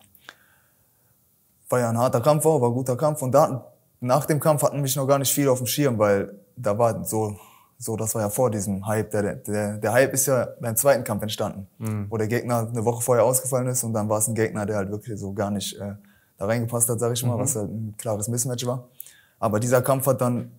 War 1.70 1.80
ja 1.80 1.90
ein 1.90 1.98
harter 1.98 2.20
Kampf 2.22 2.46
auch, 2.46 2.60
war 2.60 2.70
ein 2.70 2.74
guter 2.74 2.98
Kampf. 2.98 3.22
Und 3.22 3.32
da, 3.32 3.72
nach 4.02 4.26
dem 4.26 4.40
Kampf 4.40 4.64
hatten 4.64 4.82
mich 4.82 4.96
noch 4.96 5.08
gar 5.08 5.20
nicht 5.20 5.34
viel 5.34 5.48
auf 5.48 5.60
dem 5.60 5.68
Schirm, 5.68 5.98
weil 5.98 6.39
da 6.60 6.78
war 6.78 7.04
so, 7.06 7.38
so, 7.78 7.96
das 7.96 8.14
war 8.14 8.24
ja 8.24 8.30
vor 8.30 8.52
diesem 8.52 8.86
Hype. 8.86 9.12
Der, 9.12 9.36
der, 9.36 9.78
der 9.78 9.94
Hype 9.94 10.14
ist 10.14 10.26
ja 10.26 10.50
beim 10.60 10.76
zweiten 10.76 11.04
Kampf 11.04 11.24
entstanden, 11.24 11.68
mhm. 11.78 12.08
wo 12.10 12.18
der 12.18 12.28
Gegner 12.28 12.68
eine 12.68 12.84
Woche 12.84 13.02
vorher 13.02 13.24
ausgefallen 13.24 13.68
ist 13.68 13.84
und 13.84 13.94
dann 13.94 14.10
war 14.10 14.20
es 14.20 14.28
ein 14.28 14.36
Gegner, 14.36 14.66
der 14.66 14.78
halt 14.78 14.92
wirklich 14.92 15.18
so 15.20 15.34
gar 15.34 15.50
nicht 15.50 15.80
äh, 15.80 15.94
da 16.38 16.46
reingepasst 16.46 16.90
hat, 16.90 17.00
sag 17.00 17.14
ich 17.14 17.24
mal, 17.24 17.36
mhm. 17.36 17.42
was 17.42 17.56
halt 17.56 17.70
ein 17.70 17.96
klares 17.98 18.28
Mismatch 18.28 18.66
war. 18.66 18.88
Aber 19.40 19.60
dieser 19.60 19.82
Kampf 19.82 20.06
hat 20.08 20.20
dann, 20.20 20.52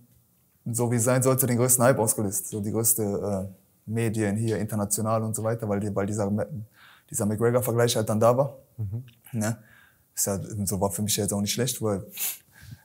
so 0.65 0.91
wie 0.91 0.97
es 0.97 1.05
sein 1.05 1.23
sollte, 1.23 1.47
den 1.47 1.59
größten 1.59 1.85
Hype 1.85 1.99
ausgelöst. 1.99 2.49
So 2.49 2.61
die 2.61 2.71
größte 2.71 3.03
äh, 3.03 3.55
Medien 3.87 4.37
hier, 4.37 4.59
international 4.59 5.23
und 5.23 5.35
so 5.35 5.43
weiter, 5.43 5.69
weil, 5.69 5.81
die, 5.81 5.95
weil 5.95 6.07
dieser, 6.07 6.31
dieser 7.11 7.27
McGregor-Vergleich 7.27 7.97
halt 7.97 8.09
dann 8.09 8.21
da 8.21 8.37
war. 8.37 8.57
Mhm. 8.79 9.05
Ne? 9.33 9.59
Ist 10.15 10.27
ja, 10.27 10.39
so 10.65 10.81
war 10.81 10.91
für 10.91 11.03
mich 11.03 11.17
jetzt 11.17 11.33
auch 11.33 11.41
nicht 11.41 11.53
schlecht, 11.53 11.83
weil 11.83 12.05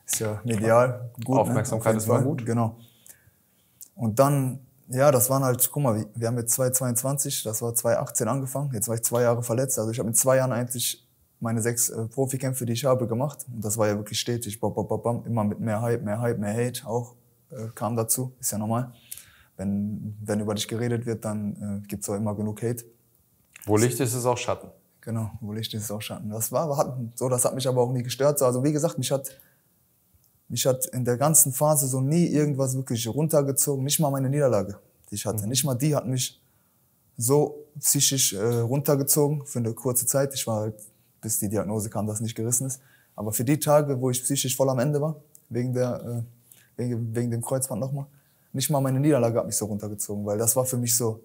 ist 0.05 0.19
ja 0.19 0.39
medial 0.43 1.09
gut. 1.23 1.35
Ne? 1.35 1.41
Aufmerksamkeit 1.41 1.93
ne? 1.93 1.97
ist 1.97 2.05
immer 2.05 2.21
gut. 2.21 2.45
Genau. 2.45 2.77
Und 3.95 4.19
dann, 4.19 4.59
ja, 4.89 5.11
das 5.11 5.29
waren 5.29 5.43
halt, 5.43 5.69
guck 5.71 5.81
mal, 5.81 6.05
wir 6.13 6.27
haben 6.27 6.37
jetzt 6.37 6.53
2022, 6.53 7.43
das 7.43 7.61
war 7.61 7.73
2018 7.73 8.27
angefangen. 8.27 8.71
Jetzt 8.73 8.87
war 8.87 8.95
ich 8.95 9.03
zwei 9.03 9.23
Jahre 9.23 9.41
verletzt. 9.41 9.79
Also 9.79 9.91
ich 9.91 9.99
habe 9.99 10.09
in 10.09 10.15
zwei 10.15 10.37
Jahren 10.37 10.51
eigentlich 10.51 11.07
meine 11.39 11.61
sechs 11.61 11.89
äh, 11.89 12.05
Profikämpfe, 12.07 12.65
die 12.65 12.73
ich 12.73 12.85
habe, 12.85 13.07
gemacht. 13.07 13.45
Und 13.51 13.63
das 13.63 13.77
war 13.77 13.87
ja 13.87 13.95
wirklich 13.95 14.19
stetig. 14.19 14.59
Bam, 14.59 14.73
bam, 14.73 14.87
bam, 14.87 15.25
immer 15.25 15.43
mit 15.43 15.59
mehr 15.59 15.81
Hype, 15.81 16.03
mehr 16.03 16.19
Hype, 16.19 16.39
mehr 16.39 16.53
Hate 16.53 16.85
auch 16.85 17.15
äh, 17.51 17.67
kam 17.73 17.95
dazu. 17.95 18.33
Ist 18.39 18.51
ja 18.51 18.57
normal. 18.57 18.93
Wenn, 19.57 20.17
wenn 20.21 20.41
über 20.41 20.53
dich 20.53 20.67
geredet 20.67 21.05
wird, 21.05 21.23
dann 21.23 21.81
äh, 21.83 21.87
gibt's 21.87 22.09
auch 22.09 22.15
immer 22.15 22.35
genug 22.35 22.61
Hate. 22.61 22.83
Wo 23.65 23.77
Licht 23.77 23.99
ist, 23.99 24.13
ist 24.13 24.25
auch 24.25 24.37
Schatten. 24.37 24.69
Genau, 25.01 25.31
wo 25.39 25.53
Licht 25.53 25.73
ist, 25.73 25.83
ist 25.83 25.91
auch 25.91 26.01
Schatten. 26.01 26.29
Das 26.29 26.51
war, 26.51 26.75
hat, 26.77 26.97
so, 27.15 27.29
das 27.29 27.45
hat 27.45 27.55
mich 27.55 27.67
aber 27.67 27.81
auch 27.81 27.91
nie 27.91 28.03
gestört. 28.03 28.41
Also 28.41 28.63
wie 28.63 28.71
gesagt, 28.71 28.97
mich 28.97 29.11
hat 29.11 29.29
mich 30.47 30.65
hat 30.65 30.85
in 30.87 31.05
der 31.05 31.17
ganzen 31.17 31.51
Phase 31.51 31.87
so 31.87 32.01
nie 32.01 32.27
irgendwas 32.27 32.75
wirklich 32.75 33.07
runtergezogen, 33.07 33.83
nicht 33.83 33.99
mal 33.99 34.11
meine 34.11 34.29
Niederlage, 34.29 34.79
die 35.09 35.15
ich 35.15 35.25
hatte. 35.25 35.43
Mhm. 35.43 35.49
Nicht 35.49 35.63
mal 35.63 35.75
die 35.75 35.95
hat 35.95 36.05
mich 36.07 36.41
so 37.17 37.65
psychisch 37.79 38.33
äh, 38.33 38.59
runtergezogen 38.59 39.45
für 39.45 39.59
eine 39.59 39.73
kurze 39.73 40.05
Zeit. 40.05 40.33
Ich 40.33 40.45
war 40.47 40.61
halt, 40.61 40.75
bis 41.21 41.39
die 41.39 41.49
Diagnose 41.49 41.89
kam, 41.89 42.07
dass 42.07 42.21
nicht 42.21 42.35
gerissen 42.35 42.67
ist. 42.67 42.81
Aber 43.15 43.31
für 43.31 43.45
die 43.45 43.59
Tage, 43.59 43.99
wo 43.99 44.09
ich 44.09 44.21
psychisch 44.21 44.55
voll 44.55 44.69
am 44.69 44.79
Ende 44.79 45.01
war, 45.01 45.15
wegen, 45.49 45.73
der, 45.73 46.25
äh, 46.77 46.81
wegen, 46.81 47.15
wegen 47.15 47.31
dem 47.31 47.41
Kreuzband 47.41 47.79
nochmal, 47.79 48.05
nicht 48.51 48.69
mal 48.69 48.81
meine 48.81 48.99
Niederlage 48.99 49.39
hat 49.39 49.45
mich 49.45 49.55
so 49.55 49.65
runtergezogen, 49.65 50.25
weil 50.25 50.37
das 50.37 50.55
war 50.55 50.65
für 50.65 50.77
mich 50.77 50.95
so, 50.95 51.21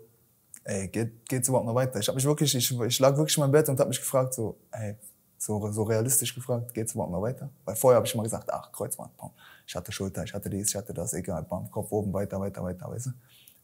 ey, 0.64 0.88
geht, 0.88 1.28
geht's 1.28 1.49
überhaupt 1.49 1.66
noch 1.66 1.75
weiter? 1.75 1.99
Ich 1.99 2.08
habe 2.08 2.16
mich 2.16 2.25
wirklich, 2.25 2.55
ich, 2.55 2.81
ich 2.81 2.99
lag 2.99 3.16
wirklich 3.16 3.37
in 3.37 3.43
meinem 3.43 3.52
Bett 3.52 3.69
und 3.69 3.78
habe 3.78 3.88
mich 3.88 4.00
gefragt 4.00 4.34
so, 4.34 4.56
ey, 4.73 4.96
so, 5.40 5.72
so 5.72 5.82
realistisch 5.84 6.34
gefragt, 6.34 6.75
geht's 6.75 6.92
überhaupt 6.92 7.12
noch 7.12 7.22
weiter? 7.22 7.48
Weil 7.64 7.75
vorher 7.75 7.96
habe 7.96 8.06
ich 8.06 8.14
mal 8.14 8.22
gesagt, 8.22 8.52
ach, 8.52 8.70
Kreuzband, 8.70 9.16
bam. 9.16 9.31
ich 9.66 9.75
hatte 9.75 9.90
Schulter, 9.90 10.22
ich 10.22 10.34
hatte 10.34 10.50
dies, 10.50 10.69
ich 10.69 10.76
hatte 10.76 10.92
das, 10.92 11.14
egal, 11.14 11.44
bam, 11.44 11.70
Kopf 11.70 11.90
oben, 11.90 12.12
weiter, 12.12 12.38
weiter, 12.38 12.62
weiter, 12.62 12.90
weißt 12.90 13.06
du? 13.06 13.10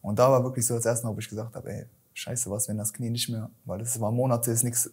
Und 0.00 0.18
da 0.18 0.30
war 0.30 0.42
wirklich 0.42 0.66
so 0.66 0.74
das 0.74 0.86
erste 0.86 1.06
Mal, 1.06 1.14
wo 1.14 1.18
ich 1.18 1.28
gesagt 1.28 1.54
habe, 1.54 1.70
ey, 1.70 1.86
scheiße, 2.14 2.50
was, 2.50 2.68
wenn 2.68 2.78
das 2.78 2.92
Knie 2.92 3.10
nicht 3.10 3.28
mehr, 3.28 3.50
weil 3.66 3.78
das 3.78 4.00
war 4.00 4.10
Monate, 4.10 4.50
ist 4.50 4.62
nichts, 4.62 4.90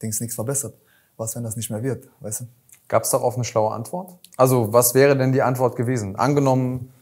Dings 0.00 0.20
nichts 0.20 0.36
verbessert. 0.36 0.74
Was, 1.16 1.34
wenn 1.34 1.42
das 1.42 1.56
nicht 1.56 1.70
mehr 1.70 1.82
wird, 1.82 2.08
weißt 2.20 2.42
du? 2.42 2.44
Gab 2.86 3.02
es 3.02 3.10
darauf 3.10 3.34
eine 3.34 3.44
schlaue 3.44 3.72
Antwort? 3.72 4.16
Also, 4.36 4.72
was 4.72 4.94
wäre 4.94 5.16
denn 5.16 5.32
die 5.32 5.42
Antwort 5.42 5.74
gewesen? 5.74 6.16
Angenommen, 6.16 6.92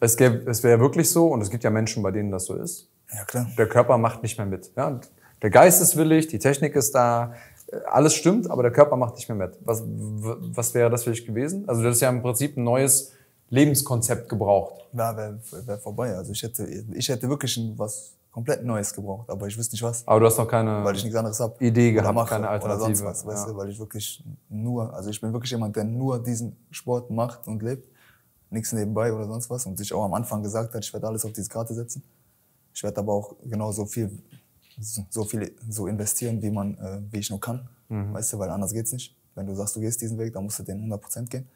es, 0.00 0.16
gäbe, 0.16 0.50
es 0.50 0.62
wäre 0.64 0.80
wirklich 0.80 1.10
so, 1.10 1.28
und 1.28 1.40
es 1.40 1.50
gibt 1.50 1.62
ja 1.62 1.70
Menschen, 1.70 2.02
bei 2.02 2.10
denen 2.10 2.32
das 2.32 2.46
so 2.46 2.54
ist. 2.54 2.88
Ja, 3.12 3.24
klar. 3.24 3.46
Der 3.56 3.68
Körper 3.68 3.98
macht 3.98 4.22
nicht 4.22 4.38
mehr 4.38 4.46
mit. 4.46 4.72
Ja? 4.76 5.00
Der 5.42 5.50
Geist 5.50 5.80
ist 5.80 5.96
willig, 5.96 6.28
die 6.28 6.38
Technik 6.38 6.76
ist 6.76 6.94
da, 6.94 7.34
alles 7.86 8.14
stimmt, 8.14 8.50
aber 8.50 8.62
der 8.62 8.72
Körper 8.72 8.96
macht 8.96 9.16
nicht 9.16 9.28
mehr 9.28 9.36
mit. 9.36 9.58
Was, 9.64 9.82
was 9.84 10.74
wäre 10.74 10.90
das 10.90 11.04
für 11.04 11.10
dich 11.10 11.24
gewesen? 11.24 11.68
Also 11.68 11.82
das 11.82 11.96
ist 11.96 12.02
ja 12.02 12.08
im 12.08 12.22
Prinzip 12.22 12.56
ein 12.56 12.64
neues 12.64 13.12
Lebenskonzept 13.48 14.28
gebraucht. 14.28 14.86
Ja, 14.92 15.16
wäre 15.16 15.38
wär 15.66 15.78
vorbei. 15.78 16.14
Also 16.16 16.32
ich 16.32 16.42
hätte, 16.42 16.66
ich 16.66 17.08
hätte 17.08 17.28
wirklich 17.28 17.60
was 17.76 18.12
komplett 18.30 18.64
Neues 18.64 18.94
gebraucht, 18.94 19.28
aber 19.28 19.46
ich 19.46 19.58
wüsste 19.58 19.74
nicht 19.74 19.82
was. 19.82 20.06
Aber 20.06 20.20
du 20.20 20.26
hast 20.26 20.38
noch 20.38 20.46
keine 20.46 20.84
weil 20.84 20.94
ich 20.94 21.02
nichts 21.02 21.18
anderes 21.18 21.40
hab. 21.40 21.60
Idee 21.60 21.92
gehabt, 21.92 22.14
mache, 22.14 22.30
keine 22.30 22.48
Alternative. 22.48 22.86
Oder 22.86 22.96
sonst 22.96 23.04
was, 23.04 23.26
weißt 23.26 23.46
ja. 23.46 23.52
du, 23.52 23.58
weil 23.58 23.70
ich 23.70 23.78
wirklich 23.78 24.24
nur, 24.48 24.94
also 24.94 25.10
ich 25.10 25.20
bin 25.20 25.32
wirklich 25.32 25.50
jemand, 25.50 25.74
der 25.74 25.84
nur 25.84 26.22
diesen 26.22 26.56
Sport 26.70 27.10
macht 27.10 27.48
und 27.48 27.62
lebt, 27.62 27.88
nichts 28.50 28.72
nebenbei 28.72 29.12
oder 29.12 29.26
sonst 29.26 29.50
was 29.50 29.66
und 29.66 29.78
sich 29.78 29.92
auch 29.92 30.04
am 30.04 30.14
Anfang 30.14 30.42
gesagt 30.42 30.74
hat, 30.74 30.84
ich 30.84 30.92
werde 30.92 31.06
alles 31.06 31.24
auf 31.24 31.32
diese 31.32 31.48
Karte 31.48 31.74
setzen. 31.74 32.02
Ich 32.72 32.82
werde 32.82 32.98
aber 32.98 33.12
auch 33.12 33.34
genauso 33.44 33.84
viel 33.86 34.22
so 34.80 35.24
viel 35.24 35.54
so 35.68 35.86
investieren, 35.86 36.42
wie 36.42 36.50
man, 36.50 36.76
äh, 36.78 37.00
wie 37.10 37.18
ich 37.18 37.30
nur 37.30 37.40
kann. 37.40 37.68
Mhm. 37.88 38.14
Weißt 38.14 38.32
du, 38.32 38.38
weil 38.38 38.50
anders 38.50 38.72
geht's 38.72 38.92
nicht. 38.92 39.16
Wenn 39.34 39.46
du 39.46 39.54
sagst, 39.54 39.76
du 39.76 39.80
gehst 39.80 40.00
diesen 40.00 40.18
Weg, 40.18 40.32
dann 40.32 40.44
musst 40.44 40.58
du 40.58 40.62
den 40.62 40.90
100% 40.90 41.28
gehen. 41.28 41.48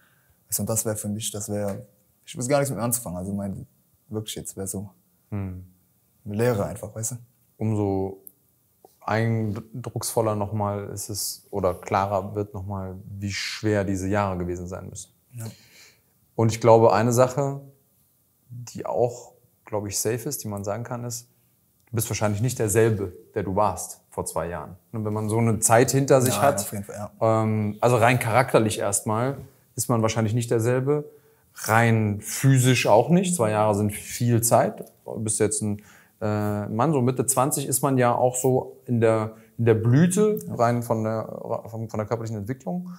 Weißt 0.48 0.58
du, 0.58 0.62
und 0.62 0.68
das 0.68 0.84
wäre 0.84 0.96
für 0.96 1.08
mich, 1.08 1.30
das 1.30 1.48
wäre, 1.48 1.86
ich 2.24 2.36
wüsste 2.36 2.50
gar 2.50 2.58
nichts 2.58 2.70
mit 2.70 2.78
mir 2.78 2.84
anzufangen. 2.84 3.18
Also 3.18 3.32
mein, 3.32 3.66
wirklich 4.08 4.34
jetzt 4.34 4.56
wäre 4.56 4.66
so 4.66 4.90
mhm. 5.30 5.64
eine 6.24 6.34
Lehre 6.34 6.66
einfach, 6.66 6.94
weißt 6.94 7.12
du. 7.12 7.16
Umso 7.56 8.24
eindrucksvoller 9.00 10.34
nochmal 10.34 10.88
ist 10.88 11.08
es, 11.08 11.46
oder 11.50 11.74
klarer 11.74 12.34
wird 12.34 12.54
nochmal, 12.54 12.96
wie 13.18 13.32
schwer 13.32 13.84
diese 13.84 14.08
Jahre 14.08 14.38
gewesen 14.38 14.66
sein 14.66 14.88
müssen. 14.88 15.12
Ja. 15.32 15.46
Und 16.34 16.52
ich 16.52 16.60
glaube, 16.60 16.92
eine 16.92 17.12
Sache, 17.12 17.60
die 18.48 18.86
auch, 18.86 19.34
glaube 19.64 19.88
ich, 19.88 19.98
safe 19.98 20.28
ist, 20.28 20.42
die 20.42 20.48
man 20.48 20.64
sagen 20.64 20.84
kann, 20.84 21.04
ist, 21.04 21.28
bist 21.94 22.10
wahrscheinlich 22.10 22.42
nicht 22.42 22.58
derselbe, 22.58 23.12
der 23.34 23.42
du 23.42 23.56
warst 23.56 24.00
vor 24.10 24.24
zwei 24.26 24.48
Jahren. 24.48 24.76
Und 24.92 25.04
wenn 25.04 25.12
man 25.12 25.28
so 25.28 25.38
eine 25.38 25.58
Zeit 25.60 25.90
hinter 25.90 26.20
sich 26.20 26.34
ja, 26.34 26.42
hat, 26.42 26.60
auf 26.60 26.72
jeden 26.72 26.84
Fall, 26.84 27.10
ja. 27.20 27.42
ähm, 27.42 27.76
also 27.80 27.96
rein 27.96 28.18
charakterlich 28.18 28.78
erstmal, 28.78 29.38
ist 29.76 29.88
man 29.88 30.02
wahrscheinlich 30.02 30.34
nicht 30.34 30.50
derselbe. 30.50 31.04
Rein 31.54 32.20
physisch 32.20 32.86
auch 32.86 33.10
nicht. 33.10 33.34
Zwei 33.34 33.50
Jahre 33.50 33.74
sind 33.74 33.92
viel 33.92 34.42
Zeit. 34.42 34.92
Du 35.04 35.20
bist 35.20 35.38
jetzt 35.40 35.62
ein 35.62 35.82
äh, 36.20 36.66
Mann, 36.66 36.92
so 36.92 37.00
Mitte 37.00 37.26
20 37.26 37.66
ist 37.66 37.82
man 37.82 37.98
ja 37.98 38.14
auch 38.14 38.36
so 38.36 38.76
in 38.86 39.00
der, 39.00 39.34
in 39.58 39.64
der 39.64 39.74
Blüte, 39.74 40.38
rein 40.48 40.82
von 40.82 41.04
der, 41.04 41.26
von, 41.66 41.88
von 41.88 41.98
der 41.98 42.06
körperlichen 42.06 42.36
Entwicklung. 42.36 42.90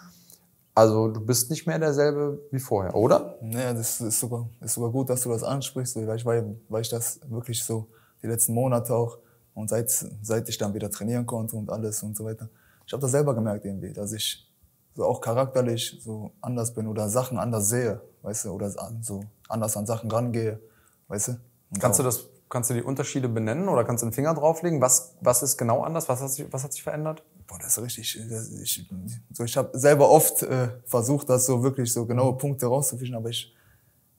Also 0.73 1.07
du 1.07 1.21
bist 1.21 1.49
nicht 1.49 1.65
mehr 1.65 1.79
derselbe 1.79 2.39
wie 2.51 2.59
vorher, 2.59 2.95
oder? 2.95 3.37
Naja, 3.41 3.73
das 3.73 4.01
ist 4.01 4.19
sogar, 4.19 4.47
ist 4.59 4.73
sogar 4.73 4.91
gut, 4.91 5.09
dass 5.09 5.21
du 5.21 5.29
das 5.29 5.43
ansprichst, 5.43 5.95
weil 5.95 6.17
ich, 6.17 6.25
weil 6.25 6.81
ich 6.81 6.89
das 6.89 7.21
wirklich 7.29 7.63
so 7.63 7.87
die 8.25 8.31
letzten 8.31 8.53
Monate 8.53 8.93
auch 8.93 9.17
Und 9.53 9.69
seit, 9.69 9.89
seit 10.21 10.49
ich 10.49 10.57
dann 10.57 10.73
wieder 10.73 10.89
trainieren 10.89 11.25
konnte 11.25 11.55
und 11.55 11.69
alles 11.69 12.03
und 12.03 12.17
so 12.17 12.25
weiter, 12.25 12.49
ich 12.85 12.91
habe 12.93 13.01
das 13.01 13.11
selber 13.11 13.33
gemerkt 13.33 13.63
irgendwie, 13.65 13.93
dass 13.93 14.11
ich 14.11 14.51
so 14.95 15.05
auch 15.05 15.21
charakterlich 15.21 15.99
so 16.03 16.31
anders 16.41 16.73
bin 16.73 16.87
oder 16.87 17.07
Sachen 17.09 17.37
anders 17.37 17.69
sehe, 17.69 18.01
weißt 18.23 18.45
du, 18.45 18.49
oder 18.51 18.69
so 19.01 19.23
anders 19.47 19.77
an 19.77 19.85
Sachen 19.85 20.11
rangehe, 20.11 20.59
weißt 21.07 21.27
du. 21.29 21.31
Und 21.71 21.79
Kannst 21.79 21.99
auch- 21.99 22.03
du 22.03 22.09
das, 22.09 22.25
kannst 22.49 22.69
du 22.69 22.73
die 22.73 22.81
Unterschiede 22.83 23.29
benennen 23.29 23.69
oder 23.69 23.83
kannst 23.85 24.01
du 24.03 24.07
den 24.07 24.13
Finger 24.13 24.33
drauflegen? 24.33 24.81
Was, 24.81 25.15
was 25.21 25.41
ist 25.41 25.57
genau 25.57 25.83
anders? 25.83 26.09
Was 26.09 26.19
hat 26.21 26.31
sich, 26.31 26.45
was 26.51 26.63
hat 26.63 26.73
sich 26.73 26.83
verändert? 26.83 27.23
Boah, 27.47 27.59
das 27.59 27.77
ist 27.77 27.83
richtig. 27.83 28.19
Das, 28.29 28.49
ich 28.51 28.89
so, 29.31 29.43
ich 29.43 29.55
habe 29.55 29.77
selber 29.77 30.09
oft 30.09 30.41
äh, 30.43 30.67
versucht, 30.85 31.29
das 31.29 31.45
so 31.45 31.63
wirklich 31.63 31.93
so 31.93 32.05
genaue 32.05 32.35
Punkte 32.37 32.65
rauszufischen, 32.67 33.15
aber 33.15 33.29
ich, 33.29 33.53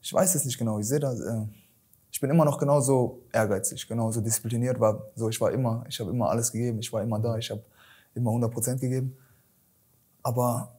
ich 0.00 0.12
weiß 0.14 0.34
es 0.34 0.44
nicht 0.46 0.56
genau. 0.58 0.78
Ich 0.78 0.86
sehe 0.88 1.00
das. 1.00 1.20
Äh, 1.20 1.42
ich 2.16 2.20
bin 2.22 2.30
immer 2.30 2.46
noch 2.46 2.56
genauso 2.56 3.26
ehrgeizig, 3.30 3.86
genauso 3.86 4.22
diszipliniert. 4.22 4.80
War 4.80 5.04
so, 5.14 5.28
ich 5.28 5.38
war 5.38 5.52
immer, 5.52 5.84
ich 5.86 6.00
habe 6.00 6.08
immer 6.08 6.30
alles 6.30 6.50
gegeben. 6.50 6.78
Ich 6.78 6.90
war 6.90 7.02
immer 7.02 7.18
da. 7.18 7.36
Ich 7.36 7.50
habe 7.50 7.62
immer 8.14 8.30
100 8.30 8.50
Prozent 8.50 8.80
gegeben. 8.80 9.14
Aber 10.22 10.74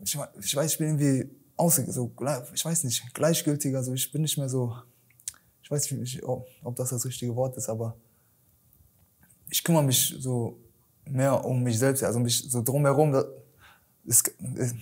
ich, 0.00 0.18
ich 0.40 0.56
weiß, 0.56 0.72
ich 0.72 0.78
bin 0.78 0.98
irgendwie 0.98 1.30
außer, 1.56 1.84
so, 1.92 2.10
ich 2.52 2.64
weiß 2.64 2.82
nicht, 2.82 3.14
gleichgültiger. 3.14 3.80
So, 3.84 3.94
ich 3.94 4.10
bin 4.10 4.22
nicht 4.22 4.36
mehr 4.36 4.48
so. 4.48 4.74
Ich 5.62 5.70
weiß 5.70 5.92
nicht, 5.92 6.24
ob, 6.24 6.48
das 6.74 6.90
das 6.90 7.04
richtige 7.04 7.36
Wort 7.36 7.56
ist, 7.56 7.68
aber 7.68 7.96
ich 9.50 9.62
kümmere 9.62 9.84
mich 9.84 10.16
so 10.18 10.58
mehr 11.04 11.44
um 11.44 11.62
mich 11.62 11.78
selbst, 11.78 12.02
also 12.02 12.18
mich 12.18 12.50
so 12.50 12.60
drumherum, 12.60 13.12
da 13.12 13.24
es, 14.04 14.20
es 14.56 14.74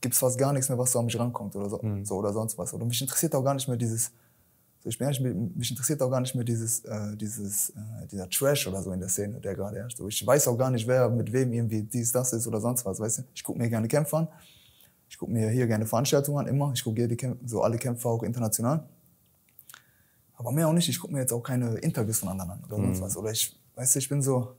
gibt's 0.00 0.18
fast 0.18 0.38
gar 0.38 0.52
nichts 0.52 0.68
mehr, 0.68 0.78
was 0.78 0.92
so 0.92 1.00
an 1.00 1.06
mich 1.06 1.18
rankommt 1.18 1.56
oder 1.56 1.68
so, 1.68 1.80
so 2.04 2.14
oder 2.18 2.32
sonst 2.32 2.56
was. 2.56 2.72
Oder 2.72 2.84
mich 2.84 3.02
interessiert 3.02 3.34
auch 3.34 3.42
gar 3.42 3.54
nicht 3.54 3.66
mehr 3.66 3.76
dieses, 3.76 4.12
so 4.86 4.90
ich 4.90 4.98
bin 4.98 5.08
ehrlich, 5.08 5.20
mich 5.56 5.68
interessiert 5.68 6.00
auch 6.00 6.10
gar 6.10 6.20
nicht 6.20 6.36
mehr 6.36 6.44
dieses, 6.44 6.84
äh, 6.84 7.16
dieses, 7.16 7.70
äh, 7.70 8.06
dieser 8.08 8.30
Trash 8.30 8.68
oder 8.68 8.80
so 8.80 8.92
in 8.92 9.00
der 9.00 9.08
Szene, 9.08 9.40
der 9.40 9.56
gerade 9.56 9.78
herrscht. 9.78 9.98
So, 9.98 10.06
ich 10.06 10.24
weiß 10.24 10.46
auch 10.46 10.56
gar 10.56 10.70
nicht, 10.70 10.86
wer 10.86 11.08
mit 11.08 11.32
wem 11.32 11.52
irgendwie 11.52 11.82
dies, 11.82 12.12
das 12.12 12.32
ist 12.32 12.46
oder 12.46 12.60
sonst 12.60 12.86
was, 12.86 13.00
weißt 13.00 13.18
du. 13.18 13.22
Ich 13.34 13.42
gucke 13.42 13.58
mir 13.58 13.68
gerne 13.68 13.88
Kämpfe 13.88 14.16
an, 14.16 14.28
ich 15.08 15.18
gucke 15.18 15.32
mir 15.32 15.50
hier 15.50 15.66
gerne 15.66 15.86
Veranstaltungen 15.86 16.38
an, 16.38 16.46
immer. 16.46 16.70
Ich 16.72 16.84
gucke 16.84 17.04
hier 17.04 17.36
so 17.44 17.62
alle 17.62 17.78
Kämpfe 17.78 18.08
auch 18.08 18.22
international. 18.22 18.88
Aber 20.36 20.52
mehr 20.52 20.68
auch 20.68 20.72
nicht. 20.72 20.88
Ich 20.88 21.00
gucke 21.00 21.12
mir 21.12 21.20
jetzt 21.20 21.32
auch 21.32 21.42
keine 21.42 21.78
Interviews 21.78 22.20
von 22.20 22.28
anderen 22.28 22.52
an 22.52 22.62
oder 22.66 22.76
sonst 22.76 23.00
was. 23.00 23.16
Oder 23.16 23.32
ich, 23.32 23.58
weißt 23.74 23.96
du, 23.96 23.98
ich 23.98 24.08
bin 24.08 24.22
so, 24.22 24.54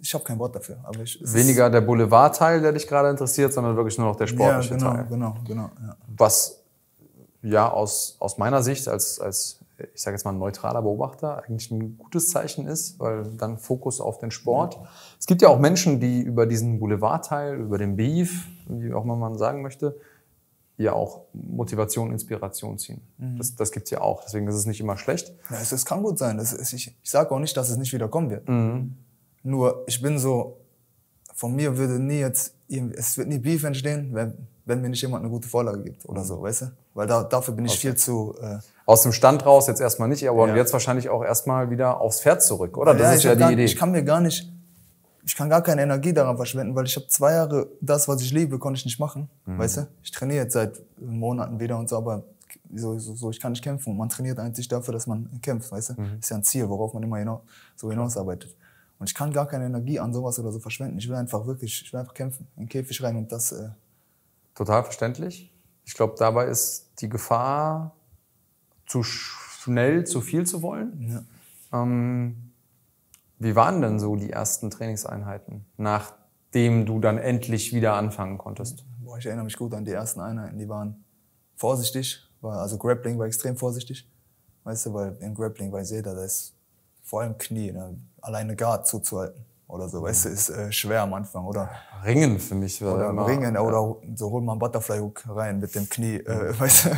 ich 0.00 0.12
habe 0.12 0.22
kein 0.22 0.38
Wort 0.38 0.54
dafür. 0.54 0.80
Aber 0.82 1.00
ich, 1.00 1.18
Weniger 1.22 1.70
der 1.70 1.80
Boulevardteil, 1.80 2.60
der 2.60 2.72
dich 2.72 2.86
gerade 2.86 3.08
interessiert, 3.08 3.54
sondern 3.54 3.74
wirklich 3.74 3.96
nur 3.96 4.08
noch 4.08 4.16
der 4.16 4.26
ja, 4.26 4.34
sportliche 4.34 4.76
genau, 4.76 4.92
Teil. 4.92 5.06
genau, 5.08 5.36
genau. 5.46 5.70
Ja. 5.80 5.96
Was 6.08 6.62
ja 7.48 7.70
aus, 7.70 8.16
aus 8.18 8.38
meiner 8.38 8.62
Sicht 8.62 8.88
als, 8.88 9.20
als, 9.20 9.60
ich 9.94 10.00
sage 10.00 10.16
jetzt 10.16 10.24
mal, 10.24 10.32
neutraler 10.32 10.82
Beobachter 10.82 11.42
eigentlich 11.42 11.70
ein 11.70 11.98
gutes 11.98 12.28
Zeichen 12.28 12.66
ist, 12.66 12.98
weil 12.98 13.24
dann 13.36 13.58
Fokus 13.58 14.00
auf 14.00 14.18
den 14.18 14.30
Sport. 14.30 14.78
Es 15.18 15.26
gibt 15.26 15.42
ja 15.42 15.48
auch 15.48 15.58
Menschen, 15.58 16.00
die 16.00 16.20
über 16.20 16.46
diesen 16.46 16.80
Boulevardteil, 16.80 17.56
über 17.56 17.78
den 17.78 17.96
Beef, 17.96 18.46
wie 18.68 18.92
auch 18.92 19.04
immer 19.04 19.16
man 19.16 19.38
sagen 19.38 19.62
möchte, 19.62 19.96
ja 20.78 20.92
auch 20.92 21.22
Motivation, 21.32 22.12
Inspiration 22.12 22.78
ziehen. 22.78 23.00
Das, 23.36 23.56
das 23.56 23.72
gibt's 23.72 23.90
ja 23.90 24.00
auch. 24.00 24.22
Deswegen 24.22 24.46
ist 24.46 24.54
es 24.54 24.64
nicht 24.64 24.80
immer 24.80 24.96
schlecht. 24.96 25.34
Ja, 25.50 25.56
es, 25.60 25.72
es 25.72 25.84
kann 25.84 26.04
gut 26.04 26.18
sein. 26.18 26.38
Ist, 26.38 26.72
ich 26.72 26.94
ich 27.02 27.10
sage 27.10 27.32
auch 27.32 27.40
nicht, 27.40 27.56
dass 27.56 27.68
es 27.68 27.76
nicht 27.76 27.92
wieder 27.92 28.08
kommen 28.08 28.30
wird. 28.30 28.48
Mhm. 28.48 28.96
Nur 29.42 29.84
ich 29.88 30.00
bin 30.00 30.18
so, 30.18 30.58
von 31.34 31.54
mir 31.54 31.76
würde 31.76 31.98
nie 31.98 32.20
jetzt, 32.20 32.54
es 32.68 33.18
wird 33.18 33.28
nie 33.28 33.38
Beef 33.38 33.64
entstehen, 33.64 34.10
wenn, 34.12 34.34
wenn 34.68 34.80
mir 34.80 34.88
nicht 34.90 35.02
jemand 35.02 35.22
eine 35.24 35.30
gute 35.30 35.48
Vorlage 35.48 35.82
gibt 35.82 36.08
oder 36.08 36.20
Mhm. 36.20 36.26
so, 36.26 36.42
weißt 36.42 36.62
du? 36.62 36.66
Weil 36.94 37.06
da, 37.06 37.24
dafür 37.24 37.54
bin 37.54 37.64
ich 37.64 37.78
viel 37.78 37.94
zu... 37.96 38.34
Äh, 38.40 38.58
Aus 38.86 39.02
dem 39.02 39.12
Stand 39.12 39.44
raus 39.44 39.66
jetzt 39.66 39.80
erstmal 39.80 40.08
nicht, 40.08 40.28
aber 40.28 40.48
Ja. 40.48 40.56
jetzt 40.56 40.72
wahrscheinlich 40.72 41.08
auch 41.08 41.24
erstmal 41.24 41.70
wieder 41.70 42.00
aufs 42.00 42.20
Pferd 42.20 42.42
zurück, 42.42 42.76
oder? 42.76 42.92
Das 42.94 43.02
ja, 43.02 43.12
ist 43.12 43.18
ich 43.18 43.24
ja 43.24 43.34
die 43.34 43.40
gar, 43.40 43.52
Idee. 43.52 43.64
Ich 43.64 43.76
kann 43.76 43.90
mir 43.90 44.02
gar 44.04 44.20
nicht, 44.20 44.50
ich 45.26 45.34
kann 45.36 45.48
gar 45.50 45.62
keine 45.62 45.82
Energie 45.82 46.12
daran 46.12 46.36
verschwenden, 46.36 46.74
weil 46.74 46.84
ich 46.86 46.96
habe 46.96 47.06
zwei 47.08 47.32
Jahre 47.32 47.68
das, 47.80 48.06
was 48.08 48.20
ich 48.22 48.30
liebe, 48.32 48.58
konnte 48.58 48.78
ich 48.78 48.84
nicht 48.84 48.98
machen, 49.00 49.28
Mhm. 49.46 49.58
weißt 49.58 49.76
du? 49.78 49.86
Ich 50.02 50.10
trainiere 50.10 50.44
jetzt 50.44 50.52
seit 50.54 50.80
Monaten 51.00 51.58
wieder 51.60 51.78
und 51.78 51.88
so, 51.88 51.96
aber 51.96 52.22
so, 52.74 52.98
so, 52.98 53.14
so 53.14 53.30
ich 53.30 53.40
kann 53.40 53.52
nicht 53.52 53.64
kämpfen. 53.64 53.96
Man 53.96 54.08
trainiert 54.10 54.38
eigentlich 54.38 54.68
dafür, 54.68 54.92
dass 54.92 55.06
man 55.06 55.28
kämpft, 55.42 55.70
weißt 55.72 55.90
du? 55.90 56.00
Mhm. 56.02 56.18
Ist 56.20 56.28
ja 56.30 56.36
ein 56.36 56.44
Ziel, 56.44 56.68
worauf 56.68 56.92
man 56.94 57.02
immer 57.02 57.16
hinaus, 57.18 57.40
so 57.76 57.90
hinausarbeitet. 57.90 58.54
Und 58.98 59.08
ich 59.08 59.14
kann 59.14 59.32
gar 59.32 59.46
keine 59.46 59.64
Energie 59.66 59.98
an 60.00 60.12
sowas 60.12 60.38
oder 60.38 60.50
so 60.52 60.58
verschwenden. 60.58 60.98
Ich 60.98 61.08
will 61.08 61.14
einfach 61.16 61.46
wirklich, 61.46 61.82
ich 61.84 61.92
will 61.92 62.00
einfach 62.00 62.14
kämpfen, 62.14 62.46
in 62.56 62.64
den 62.64 62.68
Käfig 62.68 63.02
rein 63.02 63.16
und 63.16 63.30
das, 63.32 63.52
äh, 63.52 63.68
Total 64.58 64.82
verständlich. 64.82 65.54
Ich 65.84 65.94
glaube, 65.94 66.16
dabei 66.18 66.46
ist 66.46 67.00
die 67.00 67.08
Gefahr, 67.08 67.94
zu 68.88 69.04
schnell 69.04 70.04
zu 70.04 70.20
viel 70.20 70.46
zu 70.46 70.62
wollen. 70.62 71.24
ja. 71.70 71.80
Ähm, 71.80 72.50
wie 73.38 73.54
waren 73.54 73.80
denn 73.82 74.00
so 74.00 74.16
die 74.16 74.30
ersten 74.30 74.68
Trainingseinheiten, 74.68 75.64
nachdem 75.76 76.86
du 76.86 76.98
dann 76.98 77.18
endlich 77.18 77.72
wieder 77.72 77.92
anfangen 77.92 78.36
konntest? 78.36 78.84
Boah, 78.98 79.18
ich 79.18 79.26
erinnere 79.26 79.44
mich 79.44 79.56
gut 79.56 79.72
an 79.74 79.84
die 79.84 79.92
ersten 79.92 80.18
Einheiten, 80.18 80.58
die 80.58 80.68
waren 80.68 81.04
vorsichtig, 81.54 82.28
war, 82.40 82.58
also 82.58 82.78
Grappling 82.78 83.16
war 83.16 83.26
extrem 83.26 83.56
vorsichtig, 83.56 84.10
weißt 84.64 84.86
du, 84.86 84.94
weil 84.94 85.16
im 85.20 85.36
Grappling 85.36 85.70
weiß 85.70 85.92
jeder, 85.92 86.16
da 86.16 86.24
ist 86.24 86.52
vor 87.04 87.20
allem 87.20 87.38
Knie, 87.38 87.70
ne, 87.70 87.96
alleine 88.20 88.56
Guard 88.56 88.88
zuzuhalten 88.88 89.44
oder 89.68 89.88
so, 89.88 90.02
weißt 90.02 90.24
du, 90.24 90.28
ist 90.30 90.48
äh, 90.48 90.72
schwer 90.72 91.02
am 91.02 91.14
Anfang 91.14 91.44
oder, 91.44 91.70
Ringen 92.04 92.38
für 92.38 92.54
mich 92.54 92.80
war 92.82 92.94
oder 92.94 93.10
immer, 93.10 93.26
Ringen 93.26 93.56
oder 93.56 93.96
so 94.14 94.30
holt 94.30 94.44
man 94.44 94.54
einen 94.54 94.58
Butterfly 94.60 94.98
Hook 94.98 95.24
rein 95.28 95.60
mit 95.60 95.74
dem 95.74 95.88
Knie, 95.88 96.16
äh, 96.16 96.58
weißt 96.58 96.86
du. 96.86 96.90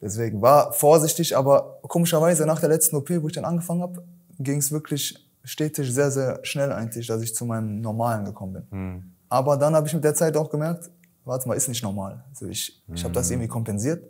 Deswegen 0.00 0.40
war 0.40 0.72
vorsichtig, 0.72 1.36
aber 1.36 1.78
komischerweise 1.82 2.46
nach 2.46 2.60
der 2.60 2.70
letzten 2.70 2.96
OP, 2.96 3.10
wo 3.20 3.26
ich 3.26 3.34
dann 3.34 3.44
angefangen 3.44 3.82
habe, 3.82 4.02
ging 4.38 4.58
es 4.58 4.72
wirklich 4.72 5.26
stetig 5.44 5.92
sehr, 5.92 6.10
sehr 6.10 6.38
schnell 6.42 6.72
eigentlich, 6.72 7.06
dass 7.06 7.20
ich 7.20 7.34
zu 7.34 7.44
meinem 7.44 7.80
Normalen 7.80 8.24
gekommen 8.24 8.52
bin. 8.54 8.66
Hm. 8.70 9.12
Aber 9.28 9.56
dann 9.56 9.74
habe 9.74 9.86
ich 9.86 9.92
mit 9.92 10.04
der 10.04 10.14
Zeit 10.14 10.36
auch 10.36 10.48
gemerkt, 10.48 10.90
warte 11.24 11.48
mal, 11.48 11.54
ist 11.54 11.68
nicht 11.68 11.82
normal. 11.82 12.24
Also 12.30 12.46
ich, 12.46 12.82
ich 12.92 13.04
habe 13.04 13.12
das 13.12 13.30
irgendwie 13.30 13.48
kompensiert. 13.48 14.04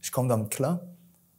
Ich 0.00 0.12
komme 0.12 0.28
damit 0.28 0.50
klar. 0.50 0.80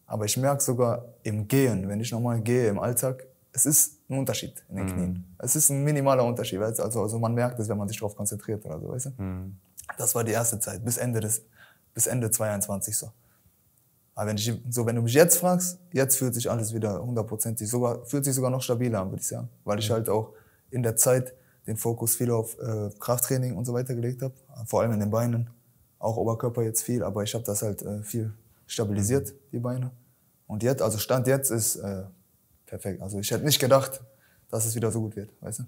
Aber 0.06 0.26
ich 0.26 0.38
merke 0.38 0.62
sogar 0.62 1.06
im 1.24 1.48
Gehen, 1.48 1.88
wenn 1.90 2.00
ich 2.00 2.12
normal 2.12 2.42
gehe 2.42 2.68
im 2.68 2.80
Alltag, 2.80 3.26
es 3.52 3.66
ist 3.66 3.97
ein 4.10 4.20
Unterschied 4.20 4.64
in 4.70 4.78
den 4.78 4.88
Knien. 4.88 5.36
Es 5.38 5.56
ist 5.56 5.70
ein 5.70 5.84
minimaler 5.84 6.24
Unterschied. 6.24 6.60
Weißt? 6.60 6.80
Also, 6.80 7.02
also 7.02 7.20
man 7.20 7.34
merkt 7.34 7.60
es, 7.60 7.68
wenn 7.68 7.78
man 7.78 7.88
sich 7.88 7.98
darauf 7.98 8.16
konzentriert 8.16 8.66
oder 8.66 8.80
so. 8.80 8.90
Weißt 8.90 9.06
du? 9.08 9.12
Das 9.98 10.16
war 10.16 10.24
die 10.24 10.32
erste 10.32 10.60
Zeit, 10.60 10.84
bis 10.84 10.98
Ende, 10.98 11.20
des, 11.20 11.44
bis 11.94 12.08
Ende 12.08 12.32
22 12.32 12.96
so. 12.96 13.12
Aber 14.16 14.30
wenn, 14.30 14.38
ich, 14.38 14.52
so, 14.70 14.86
wenn 14.86 14.96
du 14.96 15.02
mich 15.04 15.14
jetzt 15.14 15.38
fragst, 15.38 15.78
jetzt 15.92 16.18
fühlt 16.18 16.34
sich 16.34 16.50
alles 16.50 16.74
wieder 16.74 17.04
hundertprozentig, 17.04 17.70
sogar, 17.70 18.04
fühlt 18.06 18.26
sich 18.26 18.34
sogar 18.34 18.50
noch 18.50 18.62
stabiler 18.62 19.02
an, 19.02 19.12
würde 19.12 19.22
ich 19.22 19.28
sagen. 19.28 19.48
Weil 19.64 19.78
ich 19.78 19.92
halt 19.92 20.10
auch 20.10 20.34
in 20.72 20.82
der 20.82 20.96
Zeit 20.96 21.36
den 21.68 21.78
Fokus 21.78 22.16
viel 22.16 22.32
auf 22.32 22.58
äh, 22.60 22.90
Krafttraining 23.00 23.56
und 23.56 23.66
so 23.66 23.74
weiter 23.74 23.94
gelegt 23.94 24.22
habe. 24.22 24.34
Vor 24.66 24.82
allem 24.82 24.94
in 24.94 25.02
den 25.02 25.12
Beinen. 25.12 25.50
Auch 26.00 26.18
Oberkörper 26.18 26.64
jetzt 26.64 26.82
viel, 26.84 27.04
aber 27.04 27.24
ich 27.24 27.34
habe 27.34 27.44
das 27.44 27.62
halt 27.62 27.82
äh, 27.82 28.02
viel 28.02 28.34
stabilisiert, 28.66 29.34
die 29.52 29.60
Beine. 29.60 29.92
Und 30.48 30.64
jetzt, 30.64 30.82
also 30.82 30.98
Stand 30.98 31.28
jetzt 31.28 31.52
ist 31.52 31.76
äh, 31.76 32.04
perfekt. 32.68 33.02
Also 33.02 33.20
ich 33.20 33.32
hätte 33.32 33.46
nicht 33.46 33.60
gedacht, 33.60 34.02
dass 34.52 34.66
es 34.66 34.76
wieder 34.76 34.92
so 34.92 35.02
gut 35.02 35.16
wird, 35.16 35.32
weißt 35.42 35.60
du? 35.60 35.64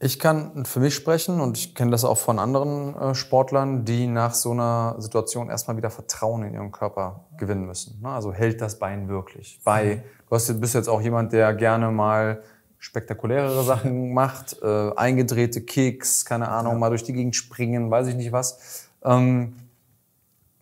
Ich 0.00 0.18
kann 0.18 0.66
für 0.66 0.80
mich 0.80 0.94
sprechen 0.94 1.40
und 1.40 1.56
ich 1.56 1.74
kenne 1.74 1.90
das 1.92 2.04
auch 2.04 2.18
von 2.18 2.38
anderen 2.38 2.94
äh, 2.96 3.14
Sportlern, 3.14 3.84
die 3.84 4.06
nach 4.06 4.34
so 4.34 4.50
einer 4.50 4.96
Situation 4.98 5.50
erstmal 5.50 5.76
wieder 5.76 5.88
Vertrauen 5.88 6.42
in 6.42 6.54
ihren 6.54 6.72
Körper 6.72 7.24
gewinnen 7.38 7.64
müssen. 7.64 8.00
Ne? 8.02 8.08
Also 8.08 8.32
hält 8.32 8.60
das 8.60 8.78
Bein 8.78 9.08
wirklich? 9.08 9.60
Bei, 9.64 10.02
du 10.28 10.34
hast, 10.34 10.60
bist 10.60 10.74
jetzt 10.74 10.88
auch 10.88 11.00
jemand, 11.00 11.32
der 11.32 11.54
gerne 11.54 11.90
mal 11.90 12.42
spektakulärere 12.78 13.62
Sachen 13.64 14.12
macht, 14.12 14.60
äh, 14.62 14.90
eingedrehte 14.96 15.62
Kicks, 15.62 16.24
keine 16.24 16.48
Ahnung, 16.48 16.78
mal 16.78 16.90
durch 16.90 17.04
die 17.04 17.12
Gegend 17.12 17.36
springen, 17.36 17.90
weiß 17.90 18.08
ich 18.08 18.16
nicht 18.16 18.32
was. 18.32 18.88
Ähm, 19.02 19.54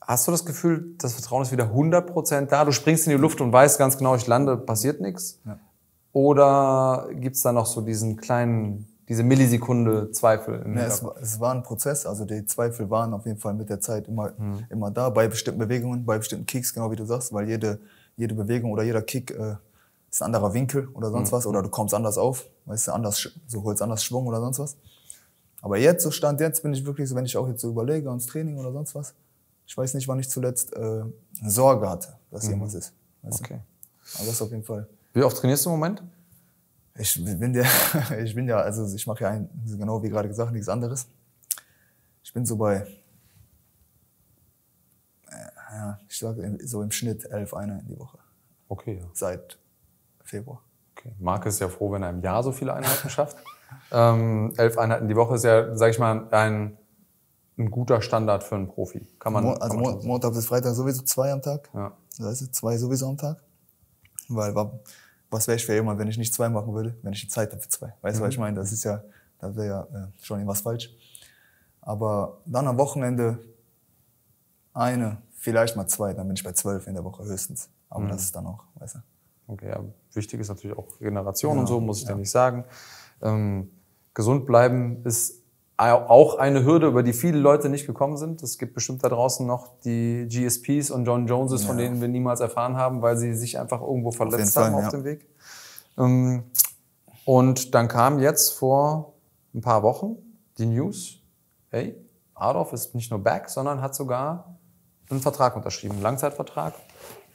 hast 0.01 0.29
du 0.29 0.31
das 0.31 0.45
Gefühl, 0.45 0.95
das 0.99 1.15
Vertrauen 1.15 1.43
ist 1.43 1.53
wieder 1.53 1.73
100% 1.73 2.47
da? 2.47 2.65
Du 2.65 2.71
springst 2.71 3.07
in 3.07 3.13
die 3.13 3.19
Luft 3.19 3.41
und 3.41 3.53
weißt 3.53 3.79
ganz 3.79 3.97
genau, 3.97 4.15
ich 4.15 4.27
lande, 4.27 4.57
passiert 4.57 5.01
nichts? 5.01 5.41
Ja. 5.45 5.59
Oder 6.13 7.09
gibt's 7.15 7.43
da 7.43 7.53
noch 7.53 7.67
so 7.67 7.81
diesen 7.81 8.17
kleinen, 8.17 8.87
diese 9.09 9.23
Millisekunde 9.23 10.11
Zweifel 10.13 10.61
im 10.65 10.77
Ja, 10.77 10.87
es, 10.87 11.03
war- 11.03 11.17
es 11.21 11.41
war 11.41 11.55
ein 11.55 11.63
Prozess, 11.63 12.05
also 12.07 12.25
die 12.25 12.45
Zweifel 12.45 12.91
waren 12.91 13.15
auf 13.15 13.25
jeden 13.27 13.39
Fall 13.39 13.55
mit 13.55 13.71
der 13.71 13.81
Zeit 13.81 14.09
immer, 14.09 14.33
immer 14.71 14.91
da, 14.91 15.09
bei 15.11 15.27
bestimmten 15.29 15.59
Bewegungen, 15.61 16.05
bei 16.05 16.19
bestimmten 16.19 16.47
Kicks, 16.47 16.75
genau 16.75 16.91
wie 16.91 16.97
du 16.97 17.07
sagst, 17.07 17.33
weil 17.33 17.49
jede, 17.49 17.79
jede 18.17 18.35
Bewegung 18.35 18.73
oder 18.73 18.83
jeder 18.83 19.01
Kick 19.03 19.31
äh, 19.31 19.57
ist 20.11 20.21
ein 20.23 20.27
anderer 20.27 20.53
Winkel 20.53 20.89
oder 20.89 21.11
sonst 21.11 21.33
was, 21.33 21.47
oder 21.47 21.63
du 21.63 21.71
kommst 21.71 21.95
anders 21.95 22.19
auf, 22.19 22.47
weißt 22.67 22.89
du, 22.89 22.93
anders, 22.93 23.29
so 23.47 23.63
holst 23.63 23.81
anders 23.81 24.05
Schwung 24.05 24.27
oder 24.27 24.41
sonst 24.41 24.59
was. 24.59 24.77
Aber 25.63 25.79
jetzt, 25.79 26.03
so 26.03 26.11
Stand 26.11 26.41
jetzt, 26.41 26.63
bin 26.63 26.75
ich 26.75 26.85
wirklich 26.85 27.09
so, 27.09 27.15
wenn 27.15 27.25
ich 27.25 27.37
auch 27.37 27.49
jetzt 27.49 27.63
so 27.63 27.69
überlege 27.71 28.09
ans 28.11 28.27
Training 28.27 28.59
oder 28.59 28.73
sonst 28.73 28.95
was, 28.95 29.15
ich 29.67 29.77
weiß 29.79 29.95
nicht, 29.95 30.09
wann 30.09 30.19
ich 30.19 30.29
zuletzt 30.29 30.75
äh, 30.77 31.03
Sorge 31.47 31.89
hatte, 31.89 32.09
dass 32.31 32.45
irgendwas 32.51 32.75
ist. 32.75 32.93
Weißt 33.23 33.41
Okay. 33.41 33.61
du? 34.15 34.19
Aber 34.21 34.27
das 34.27 34.43
auf 34.43 34.51
jeden 34.51 34.65
Fall. 34.65 34.87
Wie 35.13 35.23
oft 35.23 35.37
trainierst 35.37 35.67
du 35.67 35.71
im 35.71 35.77
Moment? 35.77 36.03
Ich 36.95 37.23
bin 37.25 37.55
ja, 37.55 37.65
ich 38.23 38.35
bin 38.35 38.47
ja, 38.47 38.59
also 38.59 38.95
ich 38.95 39.07
mache 39.07 39.25
ja 39.25 39.31
ein, 39.31 39.49
genau 39.67 40.03
wie 40.03 40.09
gerade 40.09 40.29
gesagt, 40.29 40.53
nichts 40.53 40.69
anderes. 40.69 41.07
Ich 42.23 42.33
bin 42.33 42.45
so 42.47 42.57
bei, 42.57 42.87
äh, 45.29 45.75
ja, 45.75 45.99
ich 46.09 46.19
sage 46.19 46.59
so 46.65 46.83
im 46.83 46.91
Schnitt 46.91 47.25
elf 47.31 47.55
Einheiten 47.55 47.89
die 47.89 47.99
Woche 47.99 48.19
Okay, 48.69 48.99
ja. 49.01 49.07
seit 49.13 49.59
Februar. 50.23 50.63
Okay. 50.97 51.15
Marc 51.19 51.47
ist 51.47 51.61
ja 51.61 51.69
froh, 51.69 51.93
wenn 51.93 52.03
er 52.03 52.11
im 52.11 52.23
Jahr 52.23 52.43
so 52.43 52.53
viele 52.53 52.75
Einheiten 52.75 53.11
schafft. 53.11 53.37
Ähm, 53.91 54.53
elf 54.59 54.77
Einheiten 54.77 55.09
die 55.09 55.17
Woche 55.17 55.37
ist 55.37 55.45
ja, 55.45 55.75
sag 55.75 55.91
ich 55.91 55.99
mal, 55.99 56.29
ein, 56.31 56.77
ein 57.57 57.71
guter 57.71 58.03
Standard 58.03 58.45
für 58.45 58.57
einen 58.57 58.69
Profi. 58.69 59.07
Kann 59.19 59.33
man, 59.33 59.45
Mo 59.45 59.53
kann 59.55 59.63
also 59.63 59.75
man 59.77 59.85
schon 59.85 59.95
sagen. 59.95 60.09
Montag 60.09 60.35
bis 60.35 60.47
Freitag 60.47 60.75
sowieso 60.75 61.03
zwei 61.05 61.33
am 61.33 61.41
Tag. 61.41 61.71
Ja. 61.73 61.93
Weißt 62.19 62.43
du, 62.43 62.51
zwei 62.51 62.77
sowieso 62.77 63.09
am 63.09 63.17
Tag. 63.17 63.43
Weil 64.29 64.55
wa- 64.55 64.73
was 65.31 65.47
wäre 65.47 65.57
ich 65.57 65.65
für 65.67 65.75
jemand, 65.75 65.99
wenn 65.99 66.09
ich 66.09 66.19
nicht 66.19 66.35
zwei 66.35 66.49
machen 66.49 66.75
würde, 66.75 66.95
wenn 67.03 67.13
ich 67.13 67.23
die 67.23 67.29
Zeit 67.29 67.51
habe 67.53 67.61
für 67.63 67.69
zwei. 67.69 67.95
Weißt 68.03 68.19
du, 68.19 68.23
was 68.23 68.31
ich 68.31 68.39
meine? 68.39 68.57
Das 68.57 68.71
ist 68.73 68.85
ja, 68.85 69.03
da 69.39 69.55
wäre 69.57 69.67
ja 69.67 69.83
äh, 69.83 70.09
schon 70.23 70.39
irgendwas 70.39 70.61
falsch. 70.61 70.91
Aber 71.81 72.39
dann 72.47 72.67
am 72.69 72.79
Wochenende 72.79 73.39
eine, 74.75 75.19
vielleicht 75.35 75.77
mal 75.77 75.87
zwei, 75.87 76.13
dann 76.15 76.27
bin 76.27 76.37
ich 76.37 76.43
bei 76.45 76.53
zwölf 76.53 76.87
in 76.87 76.95
der 76.95 77.05
Woche 77.05 77.25
höchstens. 77.25 77.69
Aber 77.89 78.05
das 78.09 78.23
ist 78.23 78.37
dann 78.37 78.47
auch, 78.47 78.65
weißt 78.77 78.97
du. 78.97 78.99
Okay, 79.49 79.69
ja. 79.69 79.81
Wichtig 80.15 80.41
ist 80.41 80.49
natürlich 80.49 80.77
auch 80.77 80.87
Regeneration 81.01 81.59
und 81.59 81.67
so, 81.67 81.81
muss 81.81 81.99
ich 81.99 82.07
dir 82.07 82.15
nicht 82.21 82.31
sagen. 82.31 82.65
Ähm, 83.21 83.71
gesund 84.15 84.47
bleiben 84.47 85.05
ist 85.05 85.42
auch 85.77 86.37
eine 86.37 86.65
Hürde, 86.65 86.87
über 86.87 87.03
die 87.03 87.13
viele 87.13 87.39
Leute 87.39 87.69
nicht 87.69 87.87
gekommen 87.87 88.17
sind. 88.17 88.43
Es 88.43 88.59
gibt 88.59 88.75
bestimmt 88.75 89.03
da 89.03 89.09
draußen 89.09 89.47
noch 89.47 89.69
die 89.85 90.27
GSPs 90.29 90.91
und 90.91 91.05
John 91.07 91.27
Joneses, 91.27 91.65
von 91.65 91.79
Ja. 91.79 91.85
denen 91.85 92.01
wir 92.01 92.09
niemals 92.09 92.41
erfahren 92.41 92.77
haben, 92.77 93.03
weil 93.03 93.17
sie 93.17 93.35
sich 93.35 93.59
einfach 93.59 93.81
irgendwo 93.81 94.13
verletzt 94.13 94.55
jeden 94.55 94.65
haben 94.67 94.75
Fall, 94.75 94.87
auf 94.87 94.93
ja. 94.93 94.99
dem 94.99 95.05
Weg. 95.05 95.27
Ähm, 95.99 96.45
und 97.25 97.75
dann 97.75 97.89
kam 97.89 98.19
jetzt 98.19 98.53
vor 98.53 99.15
ein 99.55 99.61
paar 99.61 99.83
Wochen 99.83 100.17
die 100.59 100.67
News, 100.67 101.19
hey, 101.71 101.97
Adolf 102.35 102.73
ist 102.73 102.95
nicht 102.95 103.11
nur 103.11 103.21
back, 103.21 103.49
sondern 103.49 103.81
hat 103.81 103.95
sogar 103.95 104.57
einen 105.11 105.21
Vertrag 105.21 105.57
unterschrieben, 105.57 105.95
einen 105.95 106.03
Langzeitvertrag 106.03 106.75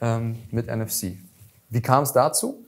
ähm, 0.02 0.38
mit 0.52 0.68
NFC. 0.68 1.18
Wie 1.70 1.82
kam 1.82 2.04
es 2.04 2.14
dazu? 2.14 2.64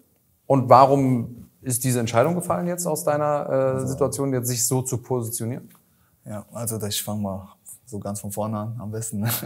Und 0.45 0.69
warum 0.69 1.48
ist 1.61 1.83
diese 1.83 1.99
Entscheidung 1.99 2.35
gefallen 2.35 2.67
jetzt 2.67 2.85
aus 2.85 3.03
deiner 3.03 3.81
äh, 3.81 3.87
Situation, 3.87 4.33
jetzt 4.33 4.47
sich 4.47 4.65
so 4.65 4.81
zu 4.81 4.97
positionieren? 4.97 5.69
Ja, 6.25 6.45
also 6.53 6.81
ich 6.85 7.01
fange 7.03 7.21
mal 7.21 7.49
so 7.85 7.99
ganz 7.99 8.19
von 8.21 8.31
vorne 8.31 8.57
an, 8.57 8.75
am 8.79 8.91
besten. 8.91 9.27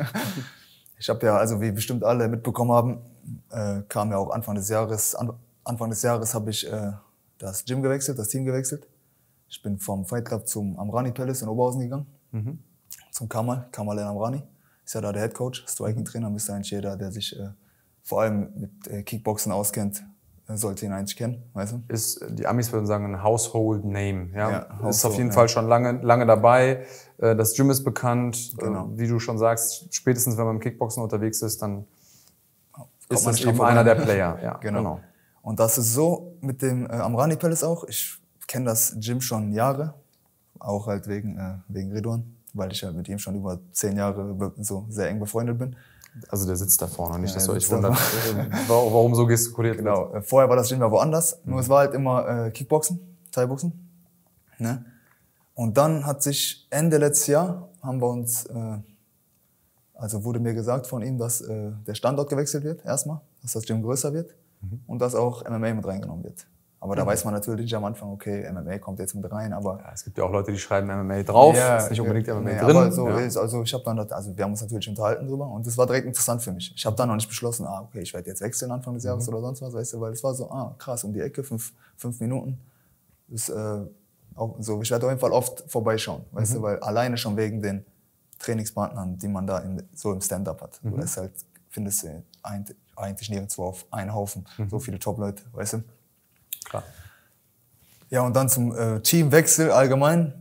Ich 0.99 1.09
habe 1.09 1.25
ja, 1.25 1.35
also 1.35 1.59
wie 1.59 1.69
bestimmt 1.69 2.05
alle 2.05 2.29
mitbekommen 2.29 2.71
haben, 2.71 3.01
äh, 3.49 3.81
kam 3.89 4.11
ja 4.11 4.17
auch 4.17 4.29
Anfang 4.29 4.55
des 4.55 4.69
Jahres, 4.69 5.15
an, 5.15 5.33
Anfang 5.65 5.89
des 5.89 6.01
Jahres 6.01 6.33
habe 6.33 6.49
ich 6.49 6.65
äh, 6.71 6.93
das 7.39 7.65
Gym 7.65 7.81
gewechselt, 7.81 8.17
das 8.19 8.29
Team 8.29 8.45
gewechselt. 8.45 8.87
Ich 9.49 9.61
bin 9.61 9.79
vom 9.79 10.05
Fight 10.05 10.23
Club 10.23 10.47
zum 10.47 10.79
Amrani 10.79 11.11
Palace 11.11 11.41
in 11.41 11.49
Oberhausen 11.49 11.81
gegangen, 11.81 12.05
zum 13.11 13.27
Kamal, 13.27 13.67
Kamal 13.73 13.99
El 13.99 14.05
Amrani. 14.05 14.43
Ist 14.85 14.93
ja 14.93 15.01
da 15.01 15.11
der 15.11 15.23
Head 15.23 15.33
Coach, 15.33 15.65
Striking-Trainer, 15.67 16.29
müsste 16.29 16.53
eigentlich 16.53 16.71
jeder, 16.71 16.95
der 16.95 17.11
sich 17.11 17.37
äh, 17.37 17.49
vor 18.01 18.21
allem 18.21 18.53
mit 18.55 18.87
äh, 18.87 19.03
Kickboxen 19.03 19.51
auskennt, 19.51 20.05
sollte 20.57 20.85
ihn 20.85 20.91
eigentlich 20.91 21.15
kennen, 21.15 21.43
weißt 21.53 21.73
du? 21.73 21.83
Ist, 21.87 22.25
die 22.29 22.45
Amis 22.47 22.71
würden 22.71 22.85
sagen, 22.85 23.05
ein 23.13 23.23
Household 23.23 23.85
Name. 23.85 24.29
Ja? 24.33 24.51
Ja, 24.51 24.57
ist 24.59 24.71
auf 24.71 24.81
Household, 24.83 25.17
jeden 25.17 25.29
ja. 25.29 25.33
Fall 25.33 25.49
schon 25.49 25.67
lange, 25.67 25.91
lange 26.01 26.25
dabei. 26.25 26.85
Äh, 27.17 27.35
Das 27.35 27.53
Gym 27.55 27.69
ist 27.69 27.83
bekannt. 27.83 28.53
Genau. 28.57 28.87
Äh, 28.87 28.99
Wie 28.99 29.07
du 29.07 29.19
schon 29.19 29.37
sagst, 29.37 29.93
spätestens 29.93 30.37
wenn 30.37 30.45
man 30.45 30.55
im 30.55 30.61
Kickboxen 30.61 31.01
unterwegs 31.03 31.41
ist, 31.41 31.61
dann 31.61 31.85
ist 33.09 33.25
man 33.25 33.33
das 33.33 33.43
eben 33.43 33.61
einer 33.61 33.83
der 33.83 33.95
Player. 33.95 34.39
Ja, 34.41 34.57
Genau. 34.61 34.99
Und 35.41 35.59
das 35.59 35.77
ist 35.77 35.93
so 35.93 36.37
mit 36.41 36.61
dem 36.61 36.85
äh, 36.85 36.89
Amrani 36.93 37.35
Palace 37.35 37.63
auch. 37.63 37.83
Ich 37.85 38.17
kenne 38.47 38.65
das 38.65 38.95
Gym 38.99 39.19
schon 39.19 39.51
Jahre, 39.51 39.93
auch 40.59 40.87
halt 40.87 41.07
wegen, 41.07 41.37
äh, 41.37 41.55
wegen 41.67 41.91
Ridwan, 41.91 42.23
weil 42.53 42.71
ich 42.71 42.83
halt 42.83 42.95
mit 42.95 43.09
ihm 43.09 43.19
schon 43.19 43.35
über 43.35 43.59
zehn 43.73 43.97
Jahre 43.97 44.53
so 44.59 44.85
sehr 44.89 45.09
eng 45.09 45.19
befreundet 45.19 45.57
bin. 45.57 45.75
Also 46.29 46.45
der 46.45 46.55
sitzt 46.55 46.81
da 46.81 46.87
vorne, 46.87 47.19
nicht, 47.19 47.31
Ja, 47.31 47.35
dass 47.35 47.45
du 47.45 47.53
euch 47.53 47.69
wundert, 47.71 47.93
äh, 47.93 48.45
warum 48.67 49.15
so 49.15 49.25
gestikuliert 49.25 49.77
wird. 49.77 49.85
Genau. 49.85 50.13
Äh, 50.13 50.21
vorher 50.21 50.49
war 50.49 50.55
das 50.55 50.69
Gym 50.69 50.79
ja 50.79 50.91
woanders, 50.91 51.39
nur 51.45 51.59
es 51.59 51.69
war 51.69 51.79
halt 51.79 51.93
immer 51.93 52.45
äh, 52.45 52.51
Kickboxen, 52.51 52.99
Thai-Boxen. 53.31 53.73
Ne? 54.59 54.85
Und 55.55 55.77
dann 55.77 56.05
hat 56.05 56.23
sich 56.23 56.67
Ende 56.69 56.97
letztes 56.97 57.27
Jahr, 57.27 57.69
haben 57.81 57.99
wir 57.99 58.09
uns, 58.09 58.45
äh, 58.45 58.77
also 59.95 60.23
wurde 60.23 60.39
mir 60.39 60.53
gesagt 60.53 60.87
von 60.87 61.01
ihm, 61.01 61.17
dass 61.17 61.41
äh, 61.41 61.71
der 61.87 61.95
Standort 61.95 62.29
gewechselt 62.29 62.63
wird, 62.63 62.85
erstmal, 62.85 63.21
dass 63.41 63.53
das 63.53 63.65
Gym 63.65 63.81
größer 63.81 64.13
wird 64.13 64.35
und 64.87 64.99
dass 64.99 65.13
auch 65.13 65.43
MMA 65.49 65.73
mit 65.73 65.85
reingenommen 65.85 66.23
wird. 66.23 66.45
Aber 66.83 66.97
da 66.97 67.05
weiß 67.05 67.23
man 67.23 67.33
natürlich 67.33 67.61
nicht 67.63 67.75
am 67.75 67.85
Anfang, 67.85 68.11
okay, 68.11 68.45
MMA 68.51 68.77
kommt 68.77 68.99
jetzt 68.99 69.15
mit 69.15 69.31
rein, 69.31 69.53
aber 69.53 69.79
Ja, 69.79 69.91
es 69.93 70.03
gibt 70.03 70.17
ja 70.17 70.25
auch 70.25 70.31
Leute, 70.31 70.51
die 70.51 70.57
schreiben 70.59 70.87
MMA 70.87 71.23
drauf, 71.23 71.55
ist 71.55 71.89
nicht 71.91 72.01
unbedingt 72.01 72.27
MMA 72.27 72.41
nee, 72.41 72.57
drin. 72.59 72.75
Aber 72.75 72.91
so 72.91 73.07
ja. 73.07 73.15
also 73.15 73.63
ich 73.63 73.73
habe 73.73 73.85
dann, 73.85 73.97
also 73.99 74.35
wir 74.35 74.43
haben 74.43 74.51
uns 74.51 74.61
natürlich 74.61 74.89
unterhalten 74.89 75.25
drüber 75.25 75.47
und 75.47 75.65
das 75.65 75.77
war 75.77 75.85
direkt 75.87 76.07
interessant 76.07 76.41
für 76.41 76.51
mich. 76.51 76.73
Ich 76.75 76.85
habe 76.85 76.97
dann 76.97 77.07
noch 77.07 77.15
nicht 77.15 77.29
beschlossen, 77.29 77.65
ah 77.65 77.83
okay, 77.83 78.01
ich 78.01 78.13
werde 78.13 78.27
jetzt 78.29 78.41
wechseln 78.41 78.69
Anfang 78.69 78.95
des 78.95 79.03
Mhm. 79.03 79.07
Jahres 79.11 79.29
oder 79.29 79.39
sonst 79.39 79.61
was, 79.61 79.73
weißt 79.73 79.93
du, 79.93 80.01
weil 80.01 80.11
es 80.11 80.21
war 80.25 80.33
so, 80.35 80.51
ah 80.51 80.75
krass, 80.77 81.05
um 81.05 81.13
die 81.13 81.21
Ecke, 81.21 81.41
fünf, 81.45 81.71
fünf 81.95 82.19
Minuten. 82.19 82.59
Das, 83.29 83.47
äh, 83.47 83.79
auch, 84.35 84.55
so, 84.59 84.81
ich 84.81 84.91
werde 84.91 85.05
auf 85.05 85.11
jeden 85.13 85.21
Fall 85.21 85.31
oft 85.31 85.63
vorbeischauen, 85.71 86.23
weißt 86.33 86.51
Mhm. 86.51 86.55
du, 86.57 86.61
weil 86.63 86.79
alleine 86.79 87.15
schon 87.15 87.37
wegen 87.37 87.61
den 87.61 87.85
Trainingspartnern, 88.39 89.17
die 89.17 89.29
man 89.29 89.47
da 89.47 89.59
im, 89.59 89.81
so 89.93 90.11
im 90.11 90.19
Stand-up 90.19 90.61
hat. 90.61 90.79
Mhm. 90.83 90.97
Du 90.99 91.05
halt, 91.15 91.31
findest 91.69 92.03
du 92.03 92.23
eigentlich, 92.41 93.29
nirgendwo 93.29 93.63
auf 93.67 93.85
einen 93.89 94.13
Haufen 94.13 94.45
Mhm. 94.57 94.69
so 94.69 94.79
viele 94.79 94.99
Top-Leute, 94.99 95.43
weißt 95.53 95.73
du. 95.75 95.83
Klar. 96.73 96.83
Ja, 98.09 98.21
und 98.21 98.35
dann 98.35 98.49
zum 98.49 98.75
äh, 98.75 98.99
Teamwechsel 99.01 99.69
allgemein 99.69 100.33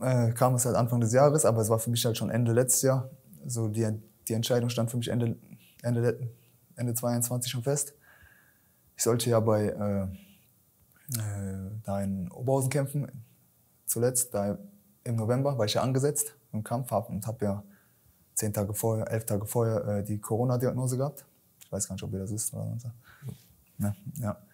äh, 0.00 0.32
kam 0.32 0.54
es 0.54 0.64
halt 0.64 0.74
Anfang 0.74 1.00
des 1.00 1.12
Jahres, 1.12 1.44
aber 1.44 1.60
es 1.62 1.68
war 1.68 1.78
für 1.78 1.90
mich 1.90 2.04
halt 2.04 2.16
schon 2.16 2.28
Ende 2.28 2.52
letztes 2.52 2.82
Jahr. 2.82 3.08
So 3.46 3.68
die, 3.68 3.88
die 4.26 4.34
Entscheidung 4.34 4.68
stand 4.68 4.90
für 4.90 4.96
mich 4.96 5.08
Ende, 5.08 5.36
Ende, 5.82 6.28
Ende 6.74 6.94
22 6.94 7.52
schon 7.52 7.62
fest. 7.62 7.94
Ich 8.96 9.04
sollte 9.04 9.30
ja 9.30 9.38
bei 9.38 9.66
äh, 9.66 10.02
äh, 11.18 11.70
da 11.84 12.02
in 12.02 12.30
Oberhausen 12.32 12.70
kämpfen, 12.70 13.06
zuletzt, 13.84 14.34
da 14.34 14.58
im 15.04 15.14
November, 15.14 15.56
war 15.56 15.66
ich 15.66 15.74
ja 15.74 15.82
angesetzt 15.82 16.34
im 16.52 16.64
Kampf 16.64 16.90
hab, 16.90 17.10
und 17.10 17.26
habe 17.28 17.44
ja 17.44 17.62
zehn 18.34 18.52
Tage 18.52 18.74
vorher, 18.74 19.08
elf 19.08 19.24
Tage 19.24 19.46
vorher 19.46 19.86
äh, 19.86 20.02
die 20.02 20.18
Corona-Diagnose 20.18 20.96
gehabt. 20.96 21.24
Ich 21.60 21.70
weiß 21.70 21.86
gar 21.86 21.94
nicht, 21.94 22.02
ob 22.02 22.12
ihr 22.12 22.18
das 22.20 22.32
wisst 22.32 22.52
oder 22.54 22.64
sonst. 22.64 22.86
was. 22.86 22.92
Ja, 23.78 23.94
ja. 24.20 24.45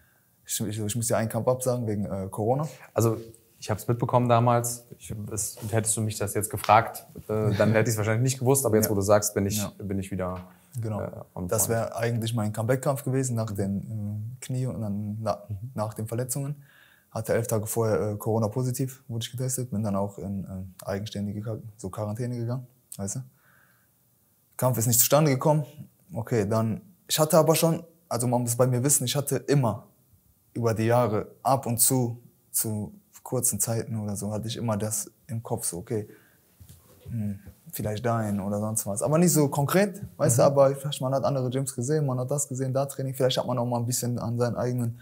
Ich, 0.45 0.59
ich, 0.61 0.79
ich 0.79 0.95
muss 0.95 1.09
ja 1.09 1.17
einen 1.17 1.29
Kampf 1.29 1.47
absagen 1.47 1.87
wegen 1.87 2.05
äh, 2.05 2.27
Corona. 2.29 2.67
Also 2.93 3.17
ich 3.59 3.69
habe 3.69 3.79
es 3.79 3.87
mitbekommen 3.87 4.27
damals. 4.27 4.85
Ich, 4.99 5.13
es, 5.31 5.57
hättest 5.71 5.95
du 5.95 6.01
mich 6.01 6.17
das 6.17 6.33
jetzt 6.33 6.49
gefragt, 6.49 7.05
äh, 7.29 7.51
dann 7.55 7.71
hätte 7.71 7.89
ich 7.89 7.93
es 7.93 7.97
wahrscheinlich 7.97 8.23
nicht 8.23 8.39
gewusst. 8.39 8.65
Aber 8.65 8.75
jetzt, 8.75 8.85
Ja. 8.87 8.91
wo 8.91 8.95
du 8.95 9.01
sagst, 9.01 9.33
bin 9.33 9.45
ich, 9.45 9.57
Ja. 9.59 9.71
bin 9.77 9.99
ich 9.99 10.11
wieder. 10.11 10.41
Genau. 10.81 11.01
Äh, 11.01 11.11
das 11.47 11.69
wäre 11.69 11.95
eigentlich 11.95 12.33
mein 12.33 12.51
Comeback-Kampf 12.51 13.03
gewesen 13.03 13.35
nach 13.35 13.51
den 13.51 13.81
äh, 14.41 14.43
Knie 14.45 14.65
und 14.65 14.81
dann 14.81 15.17
na, 15.21 15.43
Mhm. 15.47 15.71
nach 15.75 15.93
den 15.93 16.07
Verletzungen. 16.07 16.55
Hatte 17.11 17.33
elf 17.35 17.45
Tage 17.45 17.67
vorher 17.67 18.13
äh, 18.13 18.15
Corona-positiv, 18.17 19.03
wurde 19.07 19.23
ich 19.23 19.31
getestet, 19.31 19.69
bin 19.69 19.83
dann 19.83 19.95
auch 19.95 20.17
in 20.17 20.43
äh, 20.45 20.85
eigenständige 20.85 21.61
so 21.77 21.89
Quarantäne 21.91 22.35
gegangen, 22.35 22.65
weißt 22.97 23.17
du. 23.17 23.19
Kampf 24.57 24.77
ist 24.79 24.87
nicht 24.87 24.99
zustande 24.99 25.31
gekommen. 25.31 25.63
Okay, 26.11 26.47
dann, 26.49 26.81
ich 27.07 27.19
hatte 27.19 27.37
aber 27.37 27.55
schon, 27.55 27.83
also 28.09 28.27
man 28.27 28.41
muss 28.41 28.55
bei 28.55 28.65
mir 28.67 28.83
wissen, 28.83 29.05
ich 29.05 29.15
hatte 29.15 29.37
immer 29.37 29.85
über 30.53 30.73
die 30.73 30.85
Jahre 30.85 31.27
ab 31.41 31.65
und 31.65 31.79
zu, 31.79 32.19
zu 32.51 32.93
kurzen 33.23 33.59
Zeiten 33.59 33.99
oder 33.99 34.15
so, 34.15 34.31
hatte 34.31 34.47
ich 34.47 34.57
immer 34.57 34.77
das 34.77 35.09
im 35.27 35.41
Kopf, 35.41 35.65
so, 35.65 35.77
okay, 35.77 36.07
hm, 37.09 37.39
vielleicht 37.71 38.05
dahin 38.05 38.39
oder 38.39 38.59
sonst 38.59 38.85
was. 38.85 39.01
Aber 39.01 39.17
nicht 39.17 39.31
so 39.33 39.47
konkret, 39.47 40.01
weißt 40.17 40.39
du, 40.39 40.43
aber 40.43 40.75
vielleicht 40.75 41.01
man 41.01 41.13
hat 41.13 41.23
andere 41.23 41.49
Gyms 41.49 41.75
gesehen, 41.75 42.05
man 42.05 42.19
hat 42.19 42.29
das 42.29 42.47
gesehen, 42.47 42.73
da 42.73 42.85
Training. 42.85 43.13
Vielleicht 43.13 43.37
hat 43.37 43.47
man 43.47 43.57
auch 43.57 43.65
mal 43.65 43.79
ein 43.79 43.85
bisschen 43.85 44.19
an 44.19 44.37
seinem 44.37 44.55
eigenen 44.55 44.99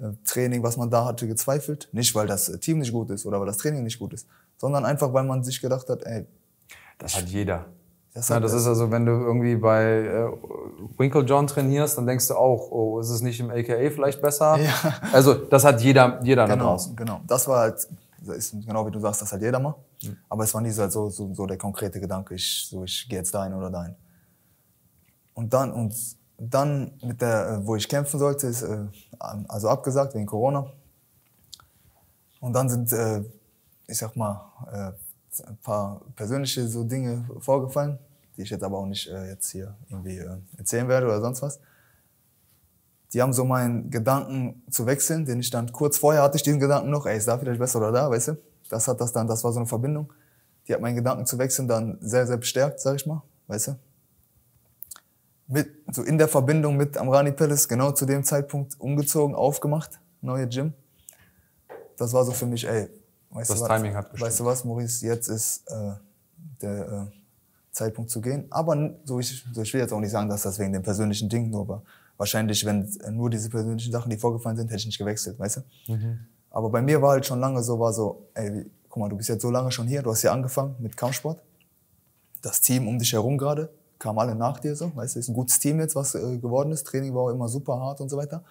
äh, 0.00 0.10
Training, 0.24 0.62
was 0.62 0.76
man 0.76 0.90
da 0.90 1.04
hatte, 1.04 1.28
gezweifelt. 1.28 1.88
Nicht, 1.92 2.14
weil 2.14 2.26
das 2.26 2.48
äh, 2.48 2.58
Team 2.58 2.78
nicht 2.78 2.92
gut 2.92 3.10
ist 3.10 3.24
oder 3.24 3.38
weil 3.38 3.46
das 3.46 3.58
Training 3.58 3.84
nicht 3.84 3.98
gut 3.98 4.12
ist, 4.12 4.26
sondern 4.56 4.84
einfach, 4.84 5.12
weil 5.12 5.24
man 5.24 5.44
sich 5.44 5.60
gedacht 5.60 5.88
hat, 5.88 6.02
ey, 6.04 6.26
Das 6.98 7.16
hat 7.16 7.28
jeder. 7.28 7.66
Das, 8.14 8.28
Ja, 8.28 8.40
das 8.40 8.52
ist 8.52 8.66
also, 8.66 8.90
wenn 8.90 9.06
du 9.06 9.12
irgendwie 9.12 9.56
bei 9.56 9.84
äh, 9.84 10.28
Winkle 10.96 11.22
John 11.22 11.46
trainierst, 11.46 11.98
dann 11.98 12.06
denkst 12.06 12.28
du 12.28 12.34
auch, 12.34 12.70
oh, 12.70 13.00
ist 13.00 13.10
es 13.10 13.20
nicht 13.20 13.38
im 13.40 13.50
AKA 13.50 13.90
vielleicht 13.90 14.20
besser? 14.20 14.56
Ja. 14.58 14.72
Also 15.12 15.34
das 15.34 15.64
hat 15.64 15.80
jeder, 15.80 16.20
jeder 16.22 16.46
da 16.46 16.54
genau, 16.54 16.70
draußen. 16.70 16.96
genau. 16.96 17.20
Das 17.26 17.46
war 17.46 17.60
halt, 17.60 17.86
das 18.20 18.36
ist 18.36 18.66
genau 18.66 18.86
wie 18.86 18.90
du 18.90 19.00
sagst, 19.00 19.22
das 19.22 19.32
hat 19.32 19.40
jeder 19.40 19.60
mal. 19.60 19.74
Aber 20.28 20.44
es 20.44 20.54
war 20.54 20.60
nie 20.60 20.70
so, 20.70 20.88
so, 20.88 21.10
so, 21.10 21.32
so 21.34 21.46
der 21.46 21.58
konkrete 21.58 22.00
Gedanke, 22.00 22.34
ich, 22.34 22.66
so, 22.68 22.84
ich 22.84 23.08
gehe 23.08 23.18
jetzt 23.18 23.34
dahin 23.34 23.54
oder 23.54 23.70
dahin. 23.70 23.94
Und 25.34 25.52
dann, 25.52 25.72
und 25.72 25.94
dann 26.38 26.92
mit 27.02 27.20
der, 27.20 27.48
äh, 27.48 27.66
wo 27.66 27.76
ich 27.76 27.88
kämpfen 27.88 28.18
sollte, 28.18 28.46
ist 28.46 28.62
äh, 28.62 28.86
also 29.18 29.68
abgesagt 29.68 30.14
wegen 30.14 30.26
Corona. 30.26 30.66
Und 32.40 32.52
dann 32.52 32.68
sind, 32.68 32.92
äh, 32.92 33.22
ich 33.86 33.98
sag 33.98 34.16
mal, 34.16 34.52
äh, 34.72 34.92
ein 35.46 35.56
paar 35.58 36.00
persönliche 36.16 36.66
so 36.68 36.84
Dinge 36.84 37.28
vorgefallen, 37.38 37.98
die 38.36 38.42
ich 38.42 38.50
jetzt 38.50 38.62
aber 38.62 38.78
auch 38.78 38.86
nicht 38.86 39.08
äh, 39.08 39.28
jetzt 39.28 39.50
hier 39.50 39.76
irgendwie 39.88 40.18
äh, 40.18 40.38
erzählen 40.56 40.88
werde 40.88 41.06
oder 41.06 41.20
sonst 41.20 41.42
was 41.42 41.60
die 43.12 43.22
haben 43.22 43.32
so 43.32 43.44
meinen 43.44 43.90
Gedanken 43.90 44.62
zu 44.70 44.86
wechseln, 44.86 45.24
den 45.24 45.40
ich 45.40 45.50
dann 45.50 45.72
kurz 45.72 45.96
vorher 45.96 46.22
hatte 46.22 46.36
ich 46.36 46.42
diesen 46.42 46.60
Gedanken 46.60 46.90
noch, 46.90 47.06
ey, 47.06 47.16
ist 47.16 47.28
da 47.28 47.38
vielleicht 47.38 47.58
besser 47.58 47.78
oder 47.78 47.92
da, 47.92 48.10
weißt 48.10 48.28
du? 48.28 48.38
Das 48.68 48.86
hat 48.86 49.00
das 49.00 49.12
dann, 49.12 49.26
das 49.26 49.42
war 49.44 49.52
so 49.52 49.60
eine 49.60 49.66
Verbindung. 49.66 50.12
Die 50.66 50.74
hat 50.74 50.80
meinen 50.82 50.96
Gedanken 50.96 51.24
zu 51.24 51.38
wechseln 51.38 51.66
dann 51.66 51.96
sehr, 52.00 52.26
sehr 52.26 52.36
bestärkt, 52.36 52.80
sag 52.80 52.96
ich 52.96 53.06
mal, 53.06 53.22
weißt 53.46 53.68
du? 53.68 53.78
Mit, 55.46 55.70
so 55.92 56.02
in 56.02 56.18
der 56.18 56.28
Verbindung 56.28 56.76
mit 56.76 56.98
Amrani 56.98 57.32
Palace, 57.32 57.66
genau 57.66 57.92
zu 57.92 58.04
dem 58.04 58.22
Zeitpunkt 58.22 58.78
umgezogen, 58.78 59.34
aufgemacht, 59.34 59.98
neue 60.20 60.46
Gym. 60.46 60.74
Das 61.96 62.12
war 62.12 62.26
so 62.26 62.32
für 62.32 62.44
mich, 62.44 62.68
ey, 62.68 62.90
weißt 63.30 63.50
Das 63.50 63.58
du 63.58 63.62
was, 63.62 63.68
Timing 63.68 63.94
hat 63.94 64.10
gestimmt. 64.10 64.28
Weißt 64.28 64.40
du 64.40 64.44
was, 64.44 64.64
Maurice, 64.64 65.06
jetzt 65.06 65.28
ist 65.28 65.68
äh, 65.68 65.92
der 66.62 66.88
äh, 66.88 67.18
Zeitpunkt 67.72 68.10
zu 68.10 68.20
gehen. 68.20 68.46
Aber 68.50 68.94
so 69.04 69.18
ich, 69.20 69.44
so 69.52 69.62
ich 69.62 69.72
will 69.72 69.80
jetzt 69.80 69.92
auch 69.92 70.00
nicht 70.00 70.10
sagen, 70.10 70.28
dass 70.28 70.42
das 70.42 70.58
wegen 70.58 70.72
dem 70.72 70.82
persönlichen 70.82 71.28
Ding 71.28 71.50
nur 71.50 71.68
war. 71.68 71.82
Wahrscheinlich, 72.16 72.64
wenn 72.64 72.84
äh, 73.00 73.10
nur 73.10 73.30
diese 73.30 73.48
persönlichen 73.48 73.92
Sachen, 73.92 74.10
die 74.10 74.16
vorgefallen 74.16 74.56
sind, 74.56 74.68
hätte 74.68 74.78
ich 74.78 74.86
nicht 74.86 74.98
gewechselt, 74.98 75.38
weißt 75.38 75.58
du? 75.86 75.92
Mhm. 75.92 76.18
Aber 76.50 76.70
bei 76.70 76.82
mir 76.82 77.00
war 77.00 77.10
halt 77.10 77.26
schon 77.26 77.40
lange 77.40 77.62
so, 77.62 77.78
war 77.78 77.92
so, 77.92 78.28
ey, 78.34 78.68
guck 78.88 79.00
mal, 79.00 79.08
du 79.08 79.16
bist 79.16 79.28
jetzt 79.28 79.42
so 79.42 79.50
lange 79.50 79.70
schon 79.70 79.86
hier, 79.86 80.02
du 80.02 80.10
hast 80.10 80.22
hier 80.22 80.32
angefangen 80.32 80.74
mit 80.78 80.96
Kampfsport. 80.96 81.40
Das 82.42 82.60
Team 82.60 82.88
um 82.88 82.98
dich 82.98 83.12
herum 83.12 83.36
gerade, 83.36 83.68
kamen 83.98 84.18
alle 84.18 84.34
nach 84.34 84.58
dir 84.58 84.74
so, 84.74 84.90
weißt 84.94 85.14
du, 85.16 85.20
ist 85.20 85.28
ein 85.28 85.34
gutes 85.34 85.58
Team 85.58 85.80
jetzt, 85.80 85.94
was 85.94 86.14
äh, 86.14 86.38
geworden 86.38 86.72
ist. 86.72 86.84
Training 86.84 87.14
war 87.14 87.22
auch 87.22 87.30
immer 87.30 87.48
super 87.48 87.78
hart 87.78 88.00
und 88.00 88.08
so 88.08 88.16
weiter. 88.16 88.42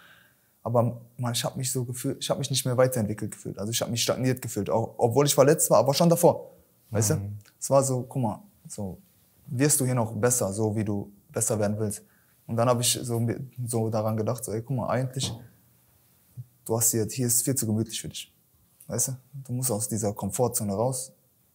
Aber 0.67 0.99
man, 1.17 1.31
ich 1.31 1.45
habe 1.45 1.57
mich 1.57 1.71
so 1.71 1.85
gefühlt, 1.85 2.17
ich 2.21 2.29
habe 2.29 2.39
mich 2.39 2.49
nicht 2.49 2.65
mehr 2.65 2.75
weiterentwickelt 2.75 3.31
gefühlt. 3.31 3.57
Also 3.57 3.71
ich 3.71 3.79
habe 3.79 3.89
mich 3.89 4.03
stagniert 4.03 4.41
gefühlt, 4.41 4.69
auch, 4.69 4.95
obwohl 4.97 5.25
ich 5.25 5.33
verletzt 5.33 5.69
war, 5.69 5.77
aber 5.77 5.93
schon 5.93 6.09
davor. 6.09 6.51
Weißt 6.89 7.11
du? 7.11 7.21
Es 7.57 7.69
war 7.69 7.81
so, 7.81 8.03
guck 8.03 8.21
mal, 8.21 8.43
so 8.67 8.97
wirst 9.45 9.79
du 9.79 9.85
hier 9.85 9.95
noch 9.95 10.13
besser, 10.17 10.51
so 10.51 10.75
wie 10.75 10.83
du 10.83 11.09
besser 11.31 11.57
werden 11.57 11.79
willst. 11.79 12.03
Und 12.47 12.57
dann 12.57 12.67
habe 12.67 12.81
ich 12.81 12.99
so, 13.01 13.25
so 13.65 13.89
daran 13.89 14.17
gedacht, 14.17 14.43
so, 14.43 14.51
ey, 14.51 14.61
guck 14.61 14.75
mal, 14.75 14.89
eigentlich, 14.89 15.33
du 16.65 16.77
hast 16.77 16.91
hier, 16.91 17.07
hier 17.09 17.27
ist 17.27 17.43
viel 17.43 17.55
zu 17.55 17.65
gemütlich 17.65 18.01
für 18.01 18.09
dich. 18.09 18.35
Weißt 18.87 19.07
du? 19.07 19.11
Du 19.45 19.53
musst 19.53 19.71
aus 19.71 19.87
dieser 19.87 20.11
Komfortzone 20.11 20.73
raus, 20.73 21.13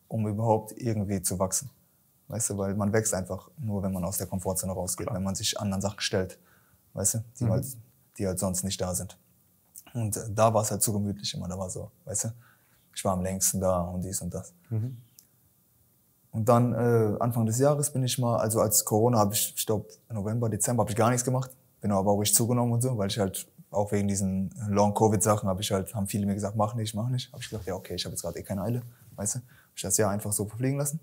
um 0.09 0.27
überhaupt 0.27 0.72
irgendwie 0.79 1.20
zu 1.20 1.38
wachsen. 1.38 1.68
Weißt 2.29 2.48
du, 2.48 2.57
weil 2.57 2.75
man 2.75 2.90
wächst 2.94 3.12
einfach 3.12 3.51
nur, 3.59 3.83
wenn 3.83 3.92
man 3.92 4.05
aus 4.05 4.16
der 4.16 4.27
Komfortzone 4.27 4.72
rausgeht, 4.72 5.09
wenn 5.12 5.22
man 5.22 5.35
sich 5.35 5.61
anderen 5.61 5.83
Sachen 5.83 6.01
stellt. 6.01 6.38
Weißt 6.94 7.12
du? 7.12 7.18
Die, 7.38 7.44
halt, 7.44 7.66
die 8.18 8.27
halt 8.27 8.38
sonst 8.38 8.64
nicht 8.64 8.81
da 8.81 8.94
sind. 8.94 9.18
Und 9.94 10.16
äh, 10.16 10.20
da 10.31 10.53
war 10.55 10.62
es 10.62 10.70
halt 10.70 10.83
zu 10.83 10.92
gemütlich 10.92 11.35
immer. 11.35 11.48
Da 11.48 11.59
war 11.59 11.70
so, 11.70 11.90
weißt 12.05 12.25
du? 12.25 12.29
Ich 12.94 13.05
war 13.05 13.12
am 13.14 13.22
längsten 13.22 13.61
da 13.61 13.81
und 13.83 14.03
dies 14.03 14.20
und 14.20 14.33
das. 14.35 14.53
Und 16.31 16.48
dann 16.48 16.72
äh, 16.72 17.16
Anfang 17.20 17.46
des 17.46 17.59
Jahres 17.59 17.92
bin 17.92 18.03
ich 18.03 18.18
mal, 18.18 18.38
also 18.38 18.61
als 18.61 18.85
Corona 18.85 19.18
habe 19.18 19.35
ich, 19.35 19.55
ich 19.57 19.66
glaube 19.66 19.87
November, 20.09 20.48
Dezember 20.48 20.83
habe 20.83 20.90
ich 20.90 20.96
gar 20.96 21.11
nichts 21.11 21.25
gemacht. 21.25 21.51
Bin 21.81 21.92
aber 21.92 22.11
auch 22.11 22.18
richtig 22.18 22.37
zugenommen 22.37 22.72
und 22.72 22.81
so, 22.81 22.96
weil 22.96 23.09
ich 23.09 23.18
halt 23.18 23.46
auch 23.70 23.92
wegen 23.92 24.09
diesen 24.09 24.51
Long-Covid-Sachen 24.68 25.48
habe 25.48 25.62
ich 25.62 25.72
halt, 25.72 25.94
haben 25.94 26.07
viele 26.07 26.27
mir 26.27 26.35
gesagt, 26.35 26.57
mach 26.57 26.75
nicht, 26.75 26.94
mach 26.94 27.09
nicht. 27.09 27.33
Habe 27.33 27.42
ich 27.42 27.48
gesagt, 27.51 27.66
ja 27.66 27.75
okay, 27.75 27.94
ich 27.94 28.05
habe 28.05 28.12
jetzt 28.12 28.22
gerade 28.22 28.38
eh 28.38 28.42
keine 28.42 28.62
Eile, 28.62 28.83
weißt 29.16 29.37
du. 29.37 29.38
Hab 29.38 29.77
ich 29.77 29.83
das 29.83 29.96
Jahr 29.96 30.11
einfach 30.11 30.33
so 30.33 30.46
verfliegen 30.46 30.79
lassen. 30.79 31.01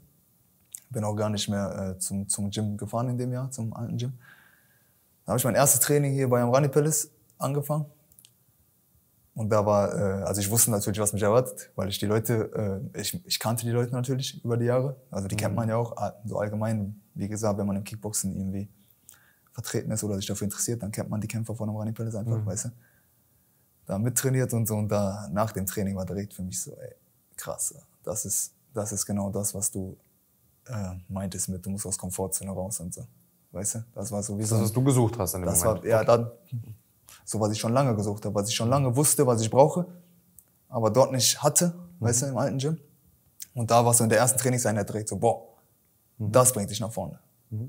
Bin 0.89 1.03
auch 1.03 1.15
gar 1.15 1.29
nicht 1.29 1.49
mehr 1.49 1.95
äh, 1.95 1.99
zum, 1.99 2.27
zum 2.27 2.49
Gym 2.49 2.77
gefahren 2.77 3.09
in 3.09 3.17
dem 3.17 3.31
Jahr, 3.31 3.51
zum 3.51 3.73
alten 3.73 3.97
Gym. 3.97 4.13
Dann 5.29 5.33
habe 5.33 5.37
ich 5.41 5.45
mein 5.45 5.53
erstes 5.53 5.81
Training 5.81 6.11
hier 6.11 6.27
bei 6.27 6.41
Amrani 6.41 6.69
Palace 6.69 7.11
angefangen. 7.37 7.85
Und 9.35 9.49
da 9.49 9.63
war, 9.63 9.93
äh, 9.93 10.23
also 10.23 10.41
ich 10.41 10.49
wusste 10.49 10.71
natürlich, 10.71 10.99
was 10.99 11.13
mich 11.13 11.21
erwartet, 11.21 11.69
weil 11.75 11.87
ich 11.87 11.99
die 11.99 12.07
Leute, 12.07 12.81
äh, 12.95 12.99
ich, 12.99 13.23
ich 13.27 13.37
kannte 13.37 13.63
die 13.63 13.71
Leute 13.71 13.91
natürlich 13.91 14.43
über 14.43 14.57
die 14.57 14.65
Jahre. 14.65 14.95
Also 15.11 15.27
die 15.27 15.35
kennt 15.35 15.53
man 15.53 15.69
ja 15.69 15.75
auch 15.75 15.95
ah, 15.97 16.15
so 16.25 16.39
allgemein. 16.39 16.99
Wie 17.13 17.27
gesagt, 17.27 17.59
wenn 17.59 17.67
man 17.67 17.75
im 17.75 17.83
Kickboxen 17.83 18.35
irgendwie 18.35 18.69
vertreten 19.51 19.91
ist 19.91 20.03
oder 20.03 20.15
sich 20.15 20.25
dafür 20.25 20.45
interessiert, 20.45 20.81
dann 20.81 20.91
kennt 20.91 21.11
man 21.11 21.21
die 21.21 21.27
Kämpfer 21.27 21.55
von 21.55 21.69
Amrani 21.69 21.91
Palace 21.91 22.15
einfach, 22.15 22.43
weißt 22.43 22.65
du. 22.65 22.69
Da 23.85 23.99
mittrainiert 23.99 24.51
und 24.53 24.67
so. 24.67 24.77
Und 24.77 24.87
da 24.87 25.29
nach 25.31 25.51
dem 25.51 25.67
Training 25.67 25.95
war 25.95 26.07
direkt 26.07 26.33
für 26.33 26.41
mich 26.41 26.59
so, 26.59 26.71
ey, 26.71 26.95
krass, 27.37 27.75
das 28.01 28.25
ist, 28.25 28.55
das 28.73 28.91
ist 28.93 29.05
genau 29.05 29.29
das, 29.29 29.53
was 29.53 29.69
du 29.69 29.95
äh, 30.65 30.95
meintest 31.07 31.49
mit, 31.49 31.63
du 31.63 31.69
musst 31.69 31.85
aus 31.85 31.99
Komfortzone 31.99 32.49
raus 32.49 32.79
und 32.79 32.95
so. 32.95 33.05
Weißt 33.51 33.75
du? 33.75 33.79
Das 33.95 34.11
war 34.11 34.21
so 34.21 34.37
wie 34.37 34.43
so 34.43 34.55
Das, 34.55 34.65
was 34.65 34.71
du 34.71 34.83
gesucht 34.83 35.17
hast 35.17 35.33
in 35.33 35.41
dem 35.41 35.45
das 35.47 35.63
Moment. 35.63 35.83
war 35.83 35.89
ja 35.89 36.03
dann 36.03 36.31
so, 37.25 37.39
was 37.39 37.51
ich 37.51 37.59
schon 37.59 37.73
lange 37.73 37.95
gesucht 37.95 38.25
habe, 38.25 38.35
was 38.35 38.49
ich 38.49 38.55
schon 38.55 38.69
lange 38.69 38.95
wusste, 38.95 39.25
was 39.25 39.41
ich 39.41 39.49
brauche, 39.49 39.85
aber 40.67 40.89
dort 40.91 41.11
nicht 41.11 41.41
hatte, 41.41 41.73
weißt 41.99 42.23
du, 42.23 42.25
im 42.27 42.37
alten 42.37 42.57
Gym. 42.57 42.77
Und 43.53 43.71
da 43.71 43.83
war 43.83 43.93
so 43.93 44.03
in 44.03 44.09
der 44.09 44.19
ersten 44.19 44.37
Trainingseinheit 44.39 44.87
direkt 44.87 45.09
so, 45.09 45.17
boah, 45.17 45.41
das 46.17 46.53
bringt 46.53 46.69
dich 46.69 46.79
nach 46.79 46.91
vorne. 46.91 47.19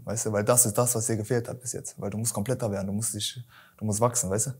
Weißt 0.04 0.26
du, 0.26 0.32
weil 0.32 0.44
das 0.44 0.66
ist 0.66 0.76
das, 0.76 0.94
was 0.94 1.06
dir 1.06 1.16
gefehlt 1.16 1.48
hat 1.48 1.58
bis 1.60 1.72
jetzt. 1.72 1.98
Weil 1.98 2.10
du 2.10 2.18
musst 2.18 2.34
kompletter 2.34 2.70
werden, 2.70 2.86
du 2.86 2.92
musst 2.92 3.14
dich, 3.14 3.42
du 3.78 3.84
musst 3.86 4.00
wachsen, 4.00 4.28
weißt 4.28 4.48
du? 4.48 4.50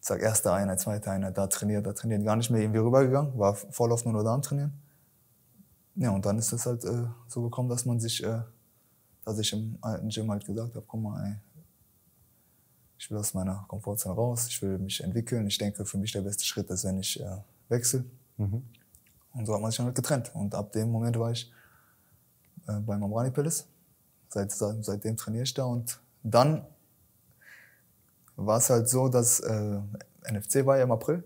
Sag, 0.00 0.22
erste 0.22 0.52
Einheit, 0.52 0.78
zweite 0.80 1.10
Einheit, 1.10 1.36
da 1.36 1.46
trainiert, 1.48 1.84
da 1.86 1.92
trainiert, 1.92 2.24
gar 2.24 2.36
nicht 2.36 2.50
mehr 2.50 2.60
irgendwie 2.62 2.78
rübergegangen, 2.78 3.36
war 3.36 3.54
voll 3.54 3.90
auf 3.92 4.04
nur 4.04 4.14
noch 4.14 4.22
da 4.22 4.32
am 4.32 4.42
Trainieren. 4.42 4.72
Ja, 5.96 6.10
und 6.12 6.24
dann 6.24 6.38
ist 6.38 6.52
es 6.52 6.64
halt 6.66 6.84
äh, 6.84 7.06
so 7.26 7.42
gekommen, 7.42 7.68
dass 7.68 7.84
man 7.84 7.98
sich, 8.00 8.22
äh, 8.24 8.40
dass 9.30 9.38
ich 9.38 9.52
im 9.52 9.78
alten 9.80 10.08
Gym 10.08 10.30
halt 10.30 10.44
gesagt 10.44 10.74
habe, 10.74 10.84
guck 10.86 11.00
mal, 11.00 11.24
ey, 11.24 11.36
ich 12.98 13.10
will 13.10 13.18
aus 13.18 13.32
meiner 13.32 13.64
Komfortzone 13.68 14.14
raus, 14.14 14.46
ich 14.48 14.60
will 14.60 14.78
mich 14.78 15.02
entwickeln. 15.02 15.46
Ich 15.46 15.56
denke, 15.56 15.84
für 15.86 15.96
mich 15.96 16.12
der 16.12 16.20
beste 16.20 16.44
Schritt 16.44 16.68
ist, 16.68 16.84
wenn 16.84 16.98
ich 16.98 17.18
äh, 17.20 17.36
wechsle. 17.68 18.04
Und 19.32 19.46
so 19.46 19.54
hat 19.54 19.60
man 19.60 19.70
sich 19.70 19.78
dann 19.78 19.86
halt 19.86 19.96
getrennt. 19.96 20.30
Und 20.34 20.54
ab 20.54 20.72
dem 20.72 20.90
Moment 20.90 21.18
war 21.18 21.30
ich 21.30 21.50
äh, 22.68 22.78
beim 22.80 23.02
Amrani 23.02 23.30
Palace. 23.30 23.66
Seit, 24.28 24.52
seit, 24.52 24.84
seitdem 24.84 25.16
trainiere 25.16 25.44
ich 25.44 25.54
da. 25.54 25.64
Und 25.64 25.98
dann 26.22 26.66
war 28.36 28.58
es 28.58 28.68
halt 28.68 28.88
so, 28.88 29.08
dass 29.08 29.40
äh, 29.40 29.80
NFC 30.30 30.66
war 30.66 30.76
ja 30.76 30.84
im 30.84 30.92
April 30.92 31.24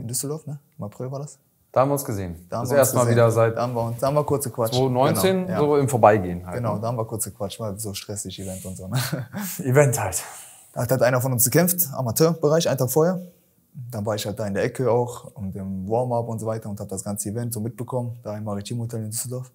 in 0.00 0.08
Düsseldorf, 0.08 0.46
ne? 0.46 0.58
Im 0.78 0.84
April 0.84 1.10
war 1.10 1.20
das. 1.20 1.38
Da 1.72 1.80
haben 1.82 1.88
wir 1.90 1.92
uns 1.94 2.04
gesehen. 2.04 2.46
Da 2.48 2.56
haben 2.58 2.62
das 2.64 2.70
wir 2.70 2.78
uns 2.78 2.88
erste 2.88 2.96
Mal 2.96 3.08
wieder 3.10 3.30
seit 3.30 3.56
Da 3.56 3.62
haben 3.62 3.74
wir, 3.74 3.82
uns- 3.84 3.98
da 3.98 4.06
haben 4.06 4.14
wir 4.14 4.24
kurz 4.24 4.44
gequatscht. 4.44 4.74
2019, 4.74 5.46
Genau, 5.46 5.50
ja. 5.52 5.58
so 5.58 5.76
im 5.76 5.88
Vorbeigehen 5.88 6.46
halt. 6.46 6.56
Genau, 6.56 6.74
ne? 6.76 6.80
da 6.80 6.86
haben 6.88 6.96
wir 6.96 7.04
kurz 7.04 7.24
gequatscht, 7.24 7.60
war 7.60 7.76
so 7.78 7.92
stressig 7.92 8.38
Event 8.40 8.64
und 8.64 8.76
so. 8.76 8.88
Ne? 8.88 8.96
Event 9.62 10.00
halt. 10.00 10.22
Da 10.72 10.82
hat 10.82 10.90
halt 10.90 11.02
einer 11.02 11.20
von 11.20 11.32
uns 11.32 11.44
gekämpft, 11.44 11.88
Amateurbereich, 11.92 12.68
einen 12.68 12.78
Tag 12.78 12.90
vorher. 12.90 13.20
Dann 13.90 14.06
war 14.06 14.14
ich 14.14 14.24
halt 14.24 14.38
da 14.38 14.46
in 14.46 14.54
der 14.54 14.64
Ecke 14.64 14.90
auch 14.90 15.24
und 15.34 15.54
im 15.54 15.86
Warm-up 15.86 16.28
und 16.28 16.38
so 16.38 16.46
weiter 16.46 16.70
und 16.70 16.80
habe 16.80 16.88
das 16.88 17.04
ganze 17.04 17.28
Event 17.28 17.52
so 17.52 17.60
mitbekommen, 17.60 18.18
da 18.22 18.36
im 18.36 18.44
Maritim 18.44 18.78
Hotel 18.80 19.04
in 19.04 19.10
Düsseldorf. 19.10 19.50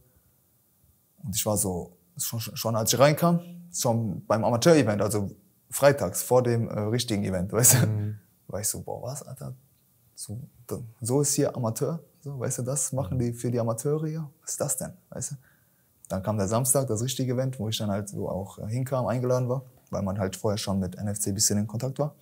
Und 1.23 1.35
ich 1.35 1.43
war 1.45 1.57
so, 1.57 1.91
schon, 2.17 2.39
schon 2.39 2.75
als 2.75 2.93
ich 2.93 2.99
reinkam, 2.99 3.39
schon 3.73 4.23
beim 4.27 4.43
Amateur-Event, 4.43 5.01
also 5.01 5.31
freitags 5.71 6.21
vor 6.21 6.43
dem 6.43 6.67
äh, 6.69 6.79
richtigen 6.81 7.23
Event, 7.23 7.51
weißt 7.51 7.73
du, 7.81 8.15
war 8.47 8.59
ich 8.59 8.67
so, 8.67 8.81
boah, 8.81 9.01
was, 9.01 9.23
Alter? 9.23 9.53
So, 10.15 10.39
so 11.01 11.21
ist 11.21 11.33
hier 11.33 11.55
Amateur, 11.55 11.99
so, 12.21 12.39
weißt 12.39 12.59
du, 12.59 12.63
das 12.63 12.91
machen 12.93 13.17
die 13.17 13.33
für 13.33 13.49
die 13.49 13.59
Amateure 13.59 14.07
hier? 14.07 14.29
Was 14.41 14.51
ist 14.51 14.61
das 14.61 14.77
denn, 14.77 14.93
weißt 15.09 15.31
du? 15.31 15.35
Dann 16.07 16.21
kam 16.21 16.37
der 16.37 16.47
Samstag, 16.47 16.87
das 16.87 17.01
richtige 17.01 17.33
Event, 17.33 17.57
wo 17.59 17.69
ich 17.69 17.77
dann 17.77 17.89
halt 17.89 18.09
so 18.09 18.29
auch 18.29 18.59
äh, 18.59 18.67
hinkam, 18.67 19.07
eingeladen 19.07 19.49
war, 19.49 19.63
weil 19.89 20.03
man 20.03 20.19
halt 20.19 20.35
vorher 20.35 20.57
schon 20.57 20.79
mit 20.79 21.01
NFC 21.01 21.27
ein 21.27 21.33
bisschen 21.33 21.57
in 21.57 21.67
Kontakt 21.67 21.97
war. 21.99 22.15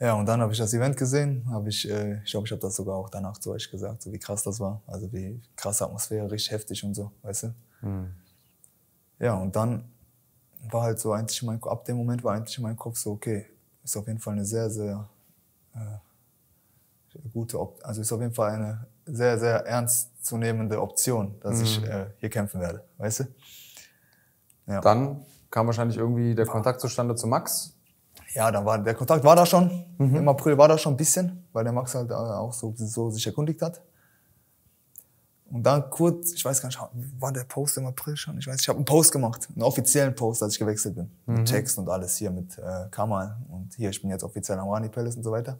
Ja, 0.00 0.14
und 0.14 0.26
dann 0.26 0.40
habe 0.40 0.52
ich 0.52 0.58
das 0.58 0.74
Event 0.74 0.96
gesehen, 0.96 1.46
habe 1.48 1.68
ich, 1.68 1.88
äh, 1.88 2.22
ich 2.24 2.32
glaube, 2.32 2.46
ich 2.46 2.50
habe 2.50 2.60
das 2.60 2.74
sogar 2.74 2.96
auch 2.96 3.08
danach 3.08 3.38
zu 3.38 3.52
euch 3.52 3.70
gesagt, 3.70 4.02
so 4.02 4.12
wie 4.12 4.18
krass 4.18 4.42
das 4.42 4.58
war, 4.58 4.82
also 4.86 5.12
wie 5.12 5.40
krasse 5.54 5.84
Atmosphäre, 5.84 6.28
richtig 6.30 6.50
heftig 6.50 6.82
und 6.82 6.94
so, 6.94 7.12
weißt 7.22 7.44
du? 7.44 7.54
Ja, 9.20 9.34
und 9.34 9.54
dann 9.54 9.84
war 10.70 10.82
halt 10.82 10.98
so 10.98 11.12
eigentlich 11.12 11.40
mein, 11.44 11.62
ab 11.62 11.84
dem 11.84 11.96
Moment 11.98 12.24
war 12.24 12.34
eigentlich 12.34 12.56
in 12.56 12.62
meinem 12.62 12.76
Kopf 12.76 12.98
so, 12.98 13.12
okay, 13.12 13.46
ist 13.84 13.96
auf 13.96 14.06
jeden 14.08 14.18
Fall 14.18 14.32
eine 14.32 14.44
sehr, 14.44 14.70
sehr 14.70 15.08
gute, 17.32 17.60
Op 17.60 17.80
also 17.82 18.00
ist 18.00 18.12
auf 18.12 18.20
jeden 18.20 18.34
Fall 18.34 18.52
eine 18.52 18.86
sehr, 19.06 19.38
sehr 19.38 19.66
ernstzunehmende 19.66 20.80
Option, 20.80 21.38
dass 21.40 21.60
ich 21.60 21.82
äh, 21.84 22.06
hier 22.18 22.30
kämpfen 22.30 22.60
werde, 22.60 22.84
weißt 22.98 23.20
du? 23.20 23.24
Ja. 24.66 24.80
Dann 24.80 25.24
kam 25.50 25.66
wahrscheinlich 25.66 25.98
irgendwie 25.98 26.34
der 26.34 26.46
Kontakt 26.46 26.80
zustande 26.80 27.14
zu 27.14 27.26
Max. 27.26 27.74
Ja, 28.34 28.50
dann 28.50 28.64
war 28.64 28.78
der 28.78 28.94
Kontakt 28.94 29.24
war 29.24 29.36
da 29.36 29.44
schon. 29.44 29.84
Im 29.98 30.28
April 30.28 30.56
war 30.56 30.68
da 30.68 30.78
schon 30.78 30.94
ein 30.94 30.96
bisschen, 30.96 31.44
weil 31.52 31.64
der 31.64 31.72
Max 31.72 31.94
halt 31.94 32.10
äh, 32.10 32.14
auch 32.14 32.52
so, 32.52 32.72
so 32.76 33.10
sich 33.10 33.26
erkundigt 33.26 33.60
hat. 33.60 33.82
Und 35.52 35.64
dann 35.64 35.90
kurz, 35.90 36.32
ich 36.32 36.42
weiß 36.44 36.62
gar 36.62 36.68
nicht, 36.68 36.80
war 37.20 37.30
der 37.30 37.44
Post 37.44 37.76
im 37.76 37.84
April 37.86 38.16
schon? 38.16 38.38
Ich 38.38 38.46
weiß, 38.46 38.58
ich 38.58 38.68
habe 38.68 38.78
einen 38.78 38.86
Post 38.86 39.12
gemacht, 39.12 39.48
einen 39.54 39.62
offiziellen 39.62 40.14
Post, 40.14 40.42
als 40.42 40.54
ich 40.54 40.58
gewechselt 40.58 40.94
bin. 40.94 41.10
Mit 41.26 41.46
Text 41.46 41.76
und 41.76 41.88
alles 41.90 42.16
hier 42.16 42.30
mit 42.30 42.56
äh, 42.58 42.88
Kamal 42.90 43.36
und 43.50 43.74
hier, 43.74 43.90
ich 43.90 44.00
bin 44.00 44.10
jetzt 44.10 44.24
offiziell 44.24 44.58
am 44.58 44.70
Rani 44.70 44.88
Palace 44.88 45.16
und 45.16 45.22
so 45.22 45.30
weiter. 45.30 45.58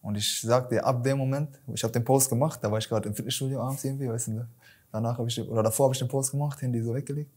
Und 0.00 0.16
ich 0.16 0.40
sag 0.40 0.70
dir, 0.70 0.86
ab 0.86 1.02
dem 1.04 1.18
Moment, 1.18 1.60
ich 1.74 1.82
habe 1.82 1.92
den 1.92 2.02
Post 2.02 2.30
gemacht, 2.30 2.60
da 2.62 2.70
war 2.72 2.78
ich 2.78 2.88
gerade 2.88 3.08
im 3.10 3.14
Fitnessstudio 3.14 3.60
abends 3.60 3.84
irgendwie, 3.84 4.08
weißt 4.08 4.28
du, 4.28 4.32
ne? 4.32 4.48
danach 4.90 5.18
habe 5.18 5.28
ich, 5.28 5.34
den- 5.34 5.48
oder 5.48 5.62
davor 5.62 5.84
habe 5.84 5.94
ich 5.94 5.98
den 5.98 6.08
Post 6.08 6.30
gemacht, 6.30 6.60
Handy 6.62 6.82
so 6.82 6.94
weggelegt. 6.94 7.30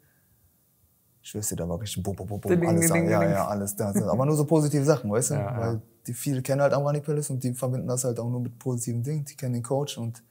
Ich 1.22 1.32
dir, 1.32 1.56
da 1.56 1.67
war 1.67 1.80
richtig 1.80 2.02
bum, 2.04 2.15
bum, 2.15 2.28
bum, 2.28 2.39
bum, 2.39 2.50
Ding, 2.50 2.60
ding, 2.62 2.69
alles, 2.69 2.91
ding, 2.91 3.10
ja, 3.10 3.19
ding. 3.19 3.30
ja, 3.32 3.48
alles 3.48 3.76
da. 3.76 3.93
Aber 4.10 4.26
nur 4.26 4.36
so 4.36 4.46
positive 4.46 4.84
Sachen, 4.84 5.10
weißt 5.10 5.32
du? 5.32 5.34
Ja. 5.36 5.58
Weil 5.58 5.82
die 6.06 6.13
viele 6.13 6.41
kennen 6.41 6.62
halt 6.62 6.74
Amrani 6.74 7.00
Palace 7.00 7.30
und 7.30 7.41
die 7.43 7.54
verbinden 7.54 7.88
das 7.88 8.04
halt 8.04 8.19
auch 8.19 8.30
nur 8.30 8.41
mit 8.41 8.58
positiven 8.60 9.04
Dingen. 9.04 9.24
Die 9.24 9.36
kennen 9.36 9.54
den 9.54 9.63
Coach 9.63 9.98
und 9.98 10.22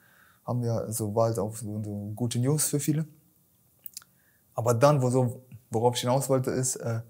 haben 0.45 0.63
ja 0.63 0.91
so 0.91 1.15
war 1.15 1.27
halt 1.27 1.39
auch 1.39 1.55
so, 1.57 1.83
so 1.83 2.13
gute 2.15 2.39
News 2.39 2.67
für 2.67 2.81
viele. 2.81 3.07
Aber 4.55 4.75
dann, 4.75 5.01
wo 5.01 5.11
so, 5.11 5.43
worauf 5.71 5.95
ich 5.95 6.01
hinaus 6.01 6.29
wollte, 6.29 6.51
ist, 6.51 6.77
äh, 6.77 7.01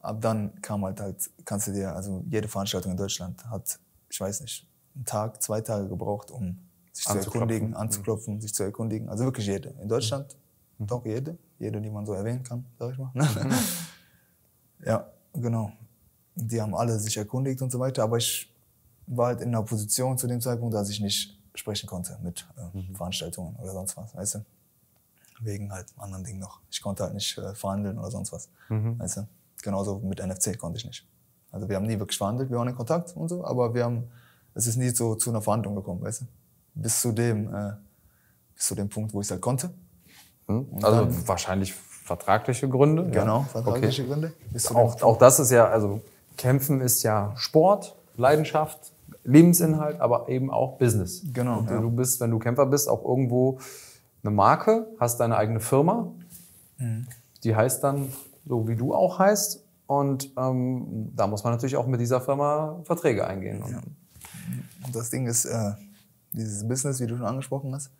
ab 0.00 0.20
dann 0.20 0.60
kam 0.62 0.84
halt 0.84 1.00
halt, 1.00 1.30
kannst 1.44 1.66
du 1.66 1.72
dir, 1.72 1.94
also 1.94 2.22
jede 2.28 2.48
Veranstaltung 2.48 2.92
in 2.92 2.96
Deutschland 2.96 3.44
hat, 3.50 3.78
ich 4.08 4.20
weiß 4.20 4.40
nicht, 4.40 4.68
einen 4.94 5.04
Tag, 5.04 5.42
zwei 5.42 5.60
Tage 5.60 5.88
gebraucht, 5.88 6.30
um 6.30 6.58
sich 6.92 7.04
zu 7.06 7.18
erkundigen, 7.18 7.74
anzuklopfen, 7.74 8.40
sich 8.40 8.54
zu 8.54 8.62
erkundigen. 8.62 9.08
Also 9.08 9.24
wirklich 9.24 9.46
jede. 9.46 9.70
In 9.82 9.88
Deutschland 9.88 10.36
doch 10.78 11.04
jede, 11.04 11.36
jede, 11.58 11.80
die 11.80 11.90
man 11.90 12.06
so 12.06 12.12
erwähnen 12.12 12.42
kann, 12.42 12.64
sag 12.78 12.92
ich 12.92 12.98
mal. 12.98 13.10
ja, 14.84 15.10
genau. 15.34 15.72
die 16.34 16.60
haben 16.60 16.74
alle 16.74 16.98
sich 16.98 17.16
erkundigt 17.16 17.60
und 17.62 17.70
so 17.70 17.78
weiter, 17.78 18.02
aber 18.02 18.18
ich 18.18 18.52
war 19.06 19.28
halt 19.28 19.40
in 19.40 19.48
einer 19.48 19.62
Position 19.62 20.18
zu 20.18 20.26
dem 20.26 20.40
Zeitpunkt, 20.40 20.74
dass 20.74 20.88
ich 20.88 21.00
nicht 21.00 21.35
sprechen 21.58 21.86
konnte 21.88 22.18
mit 22.22 22.46
äh, 22.56 22.76
Mhm. 22.78 22.94
Veranstaltungen 22.94 23.56
oder 23.56 23.72
sonst 23.72 23.96
was, 23.96 24.14
weißt 24.14 24.34
du? 24.36 24.44
Wegen 25.40 25.70
halt 25.72 25.86
anderen 25.98 26.24
Dingen 26.24 26.38
noch. 26.40 26.60
Ich 26.70 26.80
konnte 26.80 27.02
halt 27.04 27.14
nicht 27.14 27.36
äh, 27.38 27.54
verhandeln 27.54 27.98
oder 27.98 28.10
sonst 28.10 28.32
was, 28.32 28.48
Mhm. 28.68 28.98
weißt 28.98 29.18
du? 29.18 29.26
Genauso 29.62 29.98
mit 29.98 30.20
NFC 30.24 30.58
konnte 30.58 30.78
ich 30.78 30.84
nicht. 30.84 31.06
Also 31.52 31.68
wir 31.68 31.76
haben 31.76 31.86
nie 31.86 31.98
wirklich 31.98 32.18
verhandelt, 32.18 32.50
wir 32.50 32.58
waren 32.58 32.68
in 32.68 32.76
Kontakt 32.76 33.14
und 33.16 33.28
so, 33.28 33.44
aber 33.44 33.74
wir 33.74 33.84
haben, 33.84 34.04
es 34.54 34.66
ist 34.66 34.76
nie 34.76 34.90
so 34.90 35.14
zu 35.14 35.30
einer 35.30 35.42
Verhandlung 35.42 35.74
gekommen, 35.74 36.02
weißt 36.02 36.22
du? 36.22 36.26
Bis 36.74 37.00
zu 37.00 37.12
dem, 37.12 37.54
äh, 37.54 37.72
bis 38.54 38.66
zu 38.66 38.74
dem 38.74 38.88
Punkt, 38.88 39.12
wo 39.14 39.20
ich 39.20 39.26
es 39.26 39.30
halt 39.30 39.40
konnte. 39.40 39.70
Hm? 40.46 40.66
Also 40.82 41.28
wahrscheinlich 41.28 41.74
vertragliche 41.74 42.68
Gründe. 42.68 43.10
Genau, 43.10 43.40
ja. 43.40 43.44
vertragliche 43.44 44.02
Okay. 44.02 44.10
Gründe. 44.12 44.32
Auch, 44.74 45.02
auch 45.02 45.18
das 45.18 45.38
ist 45.40 45.50
ja, 45.50 45.66
also 45.68 46.00
Kämpfen 46.36 46.80
ist 46.80 47.02
ja 47.02 47.32
Sport, 47.36 47.96
Leidenschaft, 48.16 48.92
Lebensinhalt, 49.26 50.00
aber 50.00 50.28
eben 50.28 50.50
auch 50.50 50.78
Business. 50.78 51.22
Genau, 51.32 51.62
ja. 51.68 51.80
Du 51.80 51.90
bist, 51.90 52.20
wenn 52.20 52.30
du 52.30 52.38
Kämpfer 52.38 52.66
bist, 52.66 52.88
auch 52.88 53.04
irgendwo 53.04 53.58
eine 54.22 54.32
Marke, 54.34 54.86
hast 54.98 55.18
deine 55.20 55.36
eigene 55.36 55.60
Firma, 55.60 56.12
Mhm. 56.78 57.06
die 57.42 57.56
heißt 57.56 57.82
dann 57.82 58.12
so, 58.46 58.68
wie 58.68 58.76
du 58.76 58.94
auch 58.94 59.18
heißt. 59.18 59.62
Und 59.86 60.30
ähm, 60.36 61.10
da 61.16 61.26
muss 61.26 61.42
man 61.44 61.52
natürlich 61.54 61.76
auch 61.76 61.86
mit 61.86 62.00
dieser 62.00 62.20
Firma 62.20 62.80
Verträge 62.84 63.26
eingehen. 63.26 63.62
Und 63.62 63.74
Und 64.84 64.94
das 64.94 65.10
Ding 65.10 65.26
ist, 65.26 65.44
äh, 65.46 65.72
dieses 66.32 66.66
Business, 66.68 67.00
wie 67.00 67.06
du 67.06 67.16
schon 67.16 67.24
angesprochen 67.26 67.74
hast, 67.74 67.90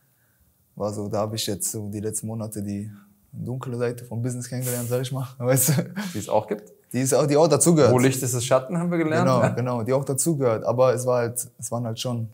war 0.74 0.92
so, 0.92 1.08
da 1.08 1.18
habe 1.20 1.36
ich 1.36 1.46
jetzt 1.46 1.70
so 1.70 1.88
die 1.88 2.00
letzten 2.00 2.26
Monate 2.26 2.62
die 2.62 2.90
dunkle 3.32 3.76
Seite 3.78 4.04
vom 4.04 4.20
Business 4.22 4.48
kennengelernt, 4.48 4.88
sag 4.88 5.00
ich 5.02 5.12
mal. 5.12 5.26
Weißt 5.38 5.68
du? 5.70 5.72
Die 6.12 6.18
es 6.18 6.28
auch 6.28 6.46
gibt. 6.46 6.70
Die 6.96 7.02
ist 7.02 7.12
auch, 7.12 7.26
die 7.26 7.36
auch 7.36 7.46
dazugehört. 7.46 7.92
Wo 7.92 7.98
Licht 7.98 8.22
ist, 8.22 8.32
ist 8.32 8.46
Schatten, 8.46 8.78
haben 8.78 8.90
wir 8.90 8.96
gelernt. 8.96 9.26
Genau, 9.26 9.54
genau, 9.54 9.82
die 9.82 9.92
auch 9.92 10.04
dazugehört. 10.06 10.64
Aber 10.64 10.94
es 10.94 11.04
war 11.04 11.18
halt, 11.18 11.46
es 11.58 11.70
waren 11.70 11.84
halt 11.84 12.00
schon 12.00 12.30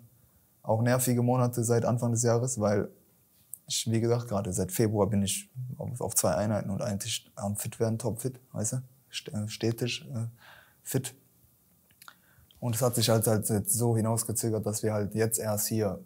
auch 0.62 0.80
nervige 0.82 1.20
Monate 1.20 1.64
seit 1.64 1.84
Anfang 1.84 2.12
des 2.12 2.22
Jahres, 2.22 2.60
weil 2.60 2.88
ich, 3.66 3.90
wie 3.90 4.00
gesagt, 4.00 4.28
gerade 4.28 4.52
seit 4.52 4.70
Februar 4.70 5.08
bin 5.08 5.22
ich 5.22 5.50
auf, 5.78 6.00
auf 6.00 6.14
zwei 6.14 6.36
Einheiten 6.36 6.70
und 6.70 6.80
eigentlich 6.80 7.28
am 7.34 7.56
fit 7.56 7.80
werden, 7.80 7.98
top 7.98 8.20
fit, 8.20 8.38
weißt 8.52 8.74
du? 8.74 8.76
Äh, 9.32 9.48
Stetig, 9.48 10.08
äh, 10.14 10.26
fit. 10.84 11.12
Und 12.60 12.76
es 12.76 12.82
hat 12.82 12.94
sich 12.94 13.10
halt, 13.10 13.26
halt 13.26 13.68
so 13.68 13.96
hinausgezögert, 13.96 14.64
dass 14.64 14.84
wir 14.84 14.92
halt 14.92 15.16
jetzt 15.16 15.40
erst 15.40 15.66
hier 15.66 15.98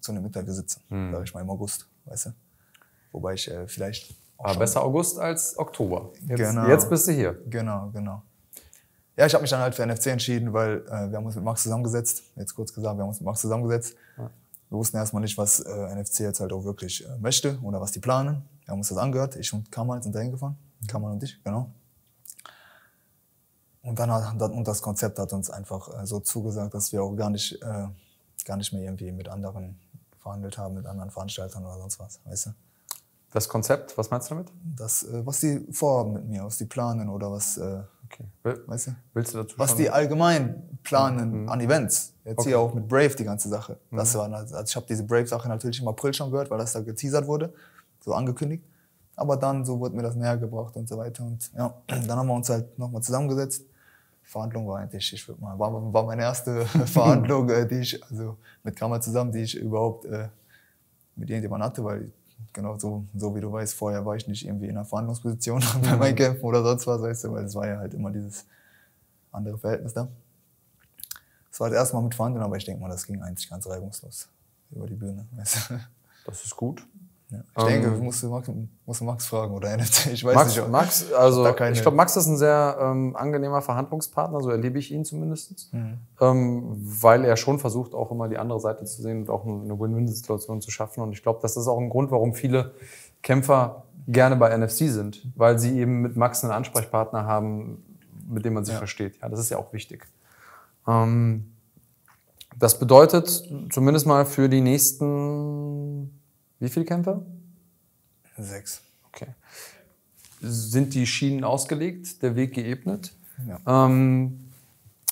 zu 0.00 0.12
einem 0.12 0.24
Interview 0.26 0.52
sitzen, 0.52 0.80
sag 1.10 1.24
ich 1.24 1.34
mal 1.34 1.40
im 1.40 1.50
August, 1.50 1.88
weißt 2.04 2.26
du? 2.26 2.30
Wobei 3.10 3.34
ich 3.34 3.50
äh, 3.50 3.66
vielleicht 3.66 4.14
Aber 4.38 4.50
schon- 4.50 4.58
besser 4.60 4.82
August 4.84 5.18
als 5.18 5.58
Oktober. 5.58 6.10
Jetzt, 6.26 6.38
Genau. 6.38 6.66
jetzt 6.68 6.88
bist 6.90 7.08
du 7.08 7.12
hier. 7.12 7.38
Genau, 7.48 7.90
genau. 7.92 8.22
Ja, 9.16 9.24
ich 9.26 9.32
habe 9.32 9.42
mich 9.42 9.50
dann 9.50 9.60
halt 9.60 9.74
für 9.74 9.82
NFC 9.86 10.08
entschieden, 10.08 10.52
weil 10.52 10.82
äh, 10.88 11.10
wir 11.10 11.16
haben 11.16 11.24
uns 11.26 11.34
mit 11.36 11.44
Max 11.44 11.62
zusammengesetzt. 11.62 12.22
Jetzt 12.36 12.54
kurz 12.54 12.72
gesagt, 12.74 12.96
wir 12.96 13.02
haben 13.02 13.08
uns 13.08 13.18
mit 13.20 13.24
Max 13.26 13.40
zusammengesetzt. 13.40 13.94
Wir 14.68 14.78
wussten 14.78 14.96
erstmal 14.98 15.22
nicht, 15.22 15.38
was 15.38 15.60
äh, 15.60 15.94
NFC 15.94 16.20
jetzt 16.20 16.40
halt 16.40 16.52
auch 16.52 16.64
wirklich 16.64 17.06
äh, 17.08 17.16
möchte 17.18 17.58
oder 17.62 17.80
was 17.80 17.92
die 17.92 18.00
planen. 18.00 18.42
Wir 18.64 18.72
haben 18.72 18.78
uns 18.78 18.88
das 18.88 18.98
angehört. 18.98 19.36
Ich 19.36 19.52
und 19.54 19.70
Kamal 19.72 20.02
sind 20.02 20.14
dahin 20.14 20.32
gefahren. 20.32 20.56
Kamal 20.88 21.12
und 21.12 21.22
ich, 21.22 21.42
genau. 21.42 21.70
Und 23.82 23.98
dann 23.98 24.10
hat, 24.10 24.24
hat- 24.24 24.50
und 24.50 24.66
das 24.66 24.82
Konzept 24.82 25.18
hat 25.18 25.32
uns 25.32 25.48
einfach 25.50 26.02
äh, 26.02 26.06
so 26.06 26.20
zugesagt, 26.20 26.74
dass 26.74 26.92
wir 26.92 27.02
auch 27.02 27.14
gar 27.14 27.30
nicht, 27.30 27.62
äh, 27.62 27.86
gar 28.44 28.56
nicht 28.56 28.72
mehr 28.72 28.82
irgendwie 28.82 29.12
mit 29.12 29.28
anderen 29.28 29.78
verhandelt 30.18 30.58
haben, 30.58 30.74
mit 30.74 30.86
anderen 30.86 31.10
Veranstaltern 31.10 31.64
oder 31.64 31.78
sonst 31.78 31.98
was, 32.00 32.20
weißt 32.24 32.46
du? 32.46 32.50
Das 33.32 33.48
Konzept, 33.48 33.96
was 33.98 34.10
meinst 34.10 34.30
du 34.30 34.34
damit? 34.36 34.52
Das, 34.76 35.02
äh, 35.02 35.24
was 35.26 35.40
die 35.40 35.66
vorhaben 35.70 36.14
mit 36.14 36.26
mir, 36.26 36.44
was 36.44 36.58
die 36.58 36.64
planen 36.64 37.08
oder 37.08 37.30
was, 37.30 37.56
äh, 37.58 37.82
Okay. 38.08 38.24
Will, 38.44 38.62
weißt 38.68 38.86
du? 38.86 38.90
willst 39.14 39.34
du 39.34 39.38
dazu 39.38 39.58
was 39.58 39.74
die 39.74 39.90
allgemein 39.90 40.78
planen 40.84 41.48
an 41.48 41.60
Events. 41.60 42.12
Jetzt 42.24 42.38
Okay. 42.38 42.50
hier 42.50 42.60
auch 42.60 42.72
mit 42.72 42.86
Brave 42.86 43.14
die 43.16 43.24
ganze 43.24 43.48
Sache. 43.48 43.78
Das 43.90 44.14
war, 44.14 44.32
also 44.32 44.60
ich 44.62 44.76
habe 44.76 44.86
diese 44.88 45.02
Brave-Sache 45.02 45.48
natürlich 45.48 45.80
im 45.80 45.88
April 45.88 46.14
schon 46.14 46.30
gehört, 46.30 46.48
weil 46.48 46.58
das 46.58 46.72
da 46.72 46.80
geteasert 46.80 47.26
wurde, 47.26 47.52
so 48.00 48.14
angekündigt. 48.14 48.64
Aber 49.16 49.36
dann 49.36 49.64
so 49.64 49.80
wurde 49.80 49.96
mir 49.96 50.02
das 50.02 50.14
näher 50.14 50.36
gebracht 50.36 50.76
und 50.76 50.88
so 50.88 50.96
weiter. 50.98 51.24
Und 51.24 51.50
ja, 51.56 51.74
dann 51.88 52.10
haben 52.16 52.28
wir 52.28 52.34
uns 52.34 52.48
halt 52.48 52.78
nochmal 52.78 53.02
zusammengesetzt. 53.02 53.64
Verhandlung 54.22 54.68
war 54.68 54.78
eigentlich, 54.78 55.12
ich 55.12 55.26
würde 55.26 55.40
mal, 55.40 55.58
war, 55.58 55.72
war 55.92 56.04
meine 56.04 56.22
erste 56.22 56.64
Verhandlung, 56.86 57.48
äh, 57.50 57.66
die 57.66 57.80
ich, 57.80 58.02
also 58.04 58.36
mit 58.62 58.76
Kammer 58.76 59.00
zusammen, 59.00 59.32
die 59.32 59.40
ich 59.42 59.56
überhaupt 59.56 60.04
äh, 60.04 60.28
mit 61.16 61.28
irgendjemandem 61.28 61.66
hatte, 61.66 61.84
weil 61.84 62.12
genau 62.52 62.78
so, 62.78 63.04
so 63.14 63.34
wie 63.34 63.40
du 63.40 63.52
weißt, 63.52 63.74
vorher 63.74 64.04
war 64.04 64.16
ich 64.16 64.26
nicht 64.26 64.46
irgendwie 64.46 64.66
in 64.66 64.76
einer 64.76 64.84
Verhandlungsposition 64.84 65.62
bei 65.82 65.96
meinen 65.96 66.16
Kämpfen 66.16 66.44
oder 66.44 66.62
sonst 66.62 66.86
was, 66.86 67.02
weißt 67.02 67.24
du, 67.24 67.32
weil 67.32 67.44
es 67.44 67.54
war 67.54 67.66
ja 67.66 67.78
halt 67.78 67.94
immer 67.94 68.10
dieses 68.10 68.46
andere 69.32 69.58
Verhältnis 69.58 69.92
da. 69.92 70.08
Es 71.50 71.60
war 71.60 71.70
das 71.70 71.78
erste 71.78 71.96
Mal 71.96 72.02
mit 72.02 72.14
Verhandeln, 72.14 72.44
aber 72.44 72.56
ich 72.56 72.64
denke 72.64 72.82
mal, 72.82 72.88
das 72.88 73.06
ging 73.06 73.22
eigentlich 73.22 73.48
ganz 73.48 73.66
reibungslos 73.66 74.28
über 74.70 74.86
die 74.86 74.94
Bühne. 74.94 75.26
Weißt 75.36 75.70
du? 75.70 75.80
Das 76.26 76.44
ist 76.44 76.56
gut. 76.56 76.86
Ja. 77.30 77.38
Ich 77.58 77.64
denke, 77.64 77.88
musst 77.90 78.22
du, 78.22 78.28
Max, 78.30 78.48
musst 78.86 79.00
du 79.00 79.04
Max 79.04 79.26
fragen 79.26 79.52
oder 79.54 79.68
NFT, 79.76 80.06
ich 80.12 80.24
weiß 80.24 80.34
Max, 80.34 80.48
nicht. 80.50 80.60
ob- 80.62 80.70
Max, 80.70 81.12
also 81.12 81.44
keine- 81.54 81.74
ich 81.74 81.82
glaube, 81.82 81.96
Max 81.96 82.16
ist 82.16 82.26
ein 82.26 82.36
sehr 82.36 82.76
ähm, 82.80 83.16
angenehmer 83.16 83.62
Verhandlungspartner, 83.62 84.40
so 84.40 84.50
erlebe 84.50 84.78
ich 84.78 84.92
ihn 84.92 85.04
zumindest. 85.04 85.72
Mhm. 85.72 85.98
Ähm, 86.20 86.62
weil 87.00 87.24
er 87.24 87.36
schon 87.36 87.58
versucht, 87.58 87.94
auch 87.94 88.10
immer 88.12 88.28
die 88.28 88.38
andere 88.38 88.60
Seite 88.60 88.84
zu 88.84 89.02
sehen 89.02 89.22
und 89.22 89.30
auch 89.30 89.44
eine 89.44 89.78
Win-Win-Situation 89.78 90.60
zu 90.60 90.70
schaffen. 90.70 91.00
Und 91.02 91.12
ich 91.12 91.22
glaube, 91.22 91.40
das 91.42 91.56
ist 91.56 91.66
auch 91.66 91.78
ein 91.78 91.88
Grund, 91.90 92.10
warum 92.12 92.32
viele 92.34 92.72
Kämpfer 93.22 93.82
gerne 94.06 94.36
bei 94.36 94.56
NFC 94.56 94.88
sind, 94.88 95.26
weil 95.34 95.58
sie 95.58 95.78
eben 95.80 96.02
mit 96.02 96.16
Max 96.16 96.44
einen 96.44 96.52
Ansprechpartner 96.52 97.24
haben, 97.26 97.82
mit 98.28 98.44
dem 98.44 98.54
man 98.54 98.64
sich 98.64 98.74
Ja. 98.74 98.78
versteht. 98.78 99.18
Ja, 99.20 99.28
das 99.28 99.40
ist 99.40 99.50
ja 99.50 99.58
auch 99.58 99.72
wichtig. 99.72 100.06
Ähm, 100.86 101.50
das 102.56 102.78
bedeutet 102.78 103.42
zumindest 103.70 104.06
mal 104.06 104.24
für 104.24 104.48
die 104.48 104.60
nächsten, 104.60 106.15
wie 106.58 106.68
viele 106.68 106.84
Kämpfer? 106.84 107.22
Sechs. 108.38 108.82
Okay. 109.08 109.28
Sind 110.40 110.94
die 110.94 111.06
Schienen 111.06 111.44
ausgelegt, 111.44 112.22
der 112.22 112.36
Weg 112.36 112.54
geebnet? 112.54 113.12
Ja. 113.46 113.86
Ähm, 113.86 114.50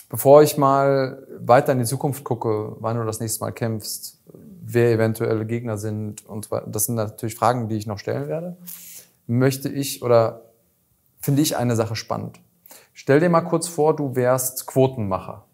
bevor 0.08 0.42
ich 0.42 0.56
mal 0.56 1.26
weiter 1.38 1.72
in 1.72 1.78
die 1.78 1.84
Zukunft 1.84 2.24
gucke, 2.24 2.76
wann 2.80 2.96
du 2.96 3.04
das 3.04 3.20
nächste 3.20 3.40
Mal 3.40 3.52
kämpfst, 3.52 4.18
wer 4.62 4.92
eventuelle 4.92 5.46
Gegner 5.46 5.78
sind 5.78 6.26
und 6.26 6.48
das 6.66 6.86
sind 6.86 6.94
natürlich 6.94 7.34
Fragen, 7.34 7.68
die 7.68 7.76
ich 7.76 7.86
noch 7.86 7.98
stellen 7.98 8.28
werde, 8.28 8.56
möchte 9.26 9.68
ich 9.68 10.02
oder 10.02 10.42
finde 11.20 11.42
ich 11.42 11.56
eine 11.56 11.76
Sache 11.76 11.96
spannend. 11.96 12.40
Stell 12.92 13.20
dir 13.20 13.28
mal 13.28 13.42
kurz 13.42 13.68
vor, 13.68 13.96
du 13.96 14.14
wärst 14.14 14.66
Quotenmacher. 14.66 15.44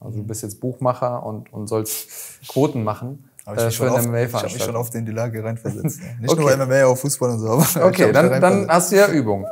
Also 0.00 0.18
du 0.18 0.24
bist 0.24 0.42
jetzt 0.42 0.60
Buchmacher 0.60 1.24
und, 1.24 1.52
und 1.52 1.66
sollst 1.66 2.46
Quoten 2.48 2.84
machen 2.84 3.28
aber 3.44 3.68
ich 3.68 3.80
äh. 3.80 4.24
Ich 4.46 4.54
mich 4.54 4.62
schon 4.62 4.76
oft 4.76 4.94
in 4.94 5.04
die 5.04 5.12
Lage 5.12 5.42
reinversetzt. 5.44 6.00
Ne? 6.00 6.16
Nicht 6.20 6.32
okay. 6.32 6.56
nur 6.56 6.66
MMA, 6.66 6.84
auch 6.86 6.96
Fußball 6.96 7.30
und 7.30 7.38
so. 7.40 7.48
Aber 7.48 7.86
okay, 7.86 8.10
dann, 8.10 8.40
dann 8.40 8.68
hast 8.68 8.90
du 8.90 8.96
ja 8.96 9.08
Übung. 9.08 9.46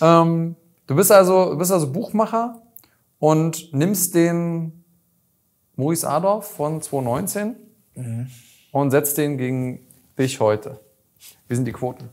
ähm, 0.00 0.56
du 0.86 0.94
bist 0.94 1.10
also, 1.10 1.56
bist 1.56 1.72
also 1.72 1.90
Buchmacher 1.90 2.60
und 3.18 3.72
nimmst 3.72 4.14
den 4.14 4.84
Maurice 5.76 6.08
Adorf 6.08 6.50
von 6.50 6.82
2019 6.82 7.56
mhm. 7.94 8.30
und 8.72 8.90
setzt 8.90 9.16
den 9.16 9.38
gegen 9.38 9.86
dich 10.18 10.40
heute. 10.40 10.80
Wie 11.46 11.54
sind 11.54 11.64
die 11.64 11.72
Quoten? 11.72 12.10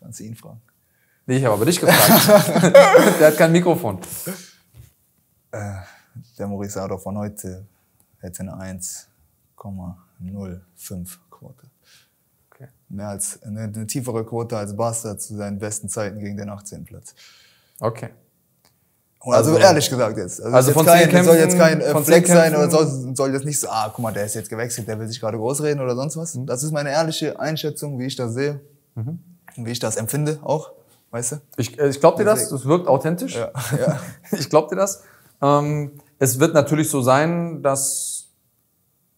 Kannst 0.00 0.20
du 0.20 0.24
ihn 0.24 0.36
fragen. 0.36 0.62
Nee, 1.26 1.38
ich 1.38 1.44
habe 1.44 1.54
aber 1.54 1.64
dich 1.66 1.80
gefragt. 1.80 2.72
der 3.20 3.26
hat 3.26 3.36
kein 3.36 3.52
Mikrofon. 3.52 3.98
Äh, 5.50 5.72
der 6.38 6.46
Maurice 6.46 6.80
Adorf 6.80 7.02
von 7.02 7.18
heute 7.18 7.66
hätte 8.20 8.42
eine 8.42 8.56
1, 8.56 9.08
0,5-Quote. 10.22 11.66
Okay. 12.50 12.68
Mehr 12.88 13.08
als 13.08 13.42
eine, 13.42 13.62
eine, 13.62 13.86
tiefere 13.86 14.24
Quote 14.24 14.56
als 14.56 14.76
Barca 14.76 15.18
zu 15.18 15.36
seinen 15.36 15.58
besten 15.58 15.88
Zeiten 15.88 16.18
gegen 16.18 16.36
den 16.36 16.48
18. 16.48 16.84
Platz. 16.84 17.14
Okay. 17.80 18.10
Also, 19.32 19.50
also 19.50 19.62
ehrlich 19.62 19.90
gesagt 19.90 20.16
jetzt. 20.18 20.40
Also, 20.40 20.56
also 20.56 20.70
jetzt 20.70 20.76
von 20.76 20.86
kein, 20.86 21.08
Kämpfen, 21.08 21.24
soll 21.24 21.36
jetzt 21.36 21.58
kein 21.58 21.80
äh, 21.80 22.02
Flex 22.02 22.28
sein 22.28 22.54
oder 22.54 22.70
soll, 22.70 23.16
soll 23.16 23.32
jetzt 23.32 23.44
nicht 23.44 23.58
so, 23.58 23.68
ah, 23.68 23.90
guck 23.92 24.02
mal, 24.02 24.12
der 24.12 24.24
ist 24.24 24.34
jetzt 24.34 24.48
gewechselt, 24.48 24.86
der 24.86 24.98
will 25.00 25.08
sich 25.08 25.20
gerade 25.20 25.36
großreden 25.36 25.82
oder 25.82 25.96
sonst 25.96 26.16
was. 26.16 26.36
Mhm. 26.36 26.46
Das 26.46 26.62
ist 26.62 26.70
meine 26.70 26.90
ehrliche 26.90 27.38
Einschätzung, 27.40 27.98
wie 27.98 28.06
ich 28.06 28.14
das 28.14 28.34
sehe, 28.34 28.60
mhm. 28.94 29.18
wie 29.56 29.72
ich 29.72 29.80
das 29.80 29.96
empfinde 29.96 30.38
auch, 30.42 30.70
weißt 31.10 31.32
du? 31.32 31.36
Ich, 31.56 31.76
äh, 31.78 31.88
ich 31.88 31.98
glaube 31.98 32.18
dir 32.18 32.24
das, 32.24 32.48
das 32.48 32.66
wirkt 32.66 32.86
authentisch. 32.86 33.34
Ja, 33.34 33.50
ja. 33.78 34.00
ich 34.30 34.48
glaube 34.48 34.68
dir 34.68 34.76
das. 34.76 35.02
Ähm, 35.42 35.92
es 36.18 36.38
wird 36.38 36.54
natürlich 36.54 36.88
so 36.88 37.02
sein, 37.02 37.62
dass 37.62 38.15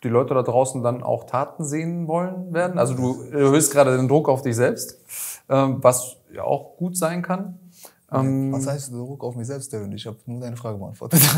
die 0.05 0.09
Leute 0.09 0.35
da 0.35 0.43
draußen 0.43 0.83
dann 0.83 1.03
auch 1.03 1.25
Taten 1.25 1.65
sehen 1.65 2.07
wollen 2.07 2.53
werden. 2.53 2.79
Also 2.79 2.95
du 2.95 3.23
erhöhst 3.31 3.73
gerade 3.73 3.97
den 3.97 4.09
Druck 4.09 4.29
auf 4.29 4.43
dich 4.43 4.57
selbst, 4.57 4.99
ähm, 5.49 5.79
was 5.81 6.17
ja 6.33 6.45
auch 6.45 6.77
gut 6.77 6.97
sein 6.97 7.23
kann. 7.23 7.59
Ähm, 8.11 8.53
Was 8.53 8.67
heißt 8.67 8.93
Druck 8.93 9.23
auf 9.23 9.37
mich 9.37 9.47
selbst, 9.47 9.71
Devin? 9.73 9.93
Ich 9.93 10.07
habe 10.07 10.17
nur 10.25 10.41
deine 10.41 10.57
Frage 10.57 10.79
beantwortet. 10.79 11.21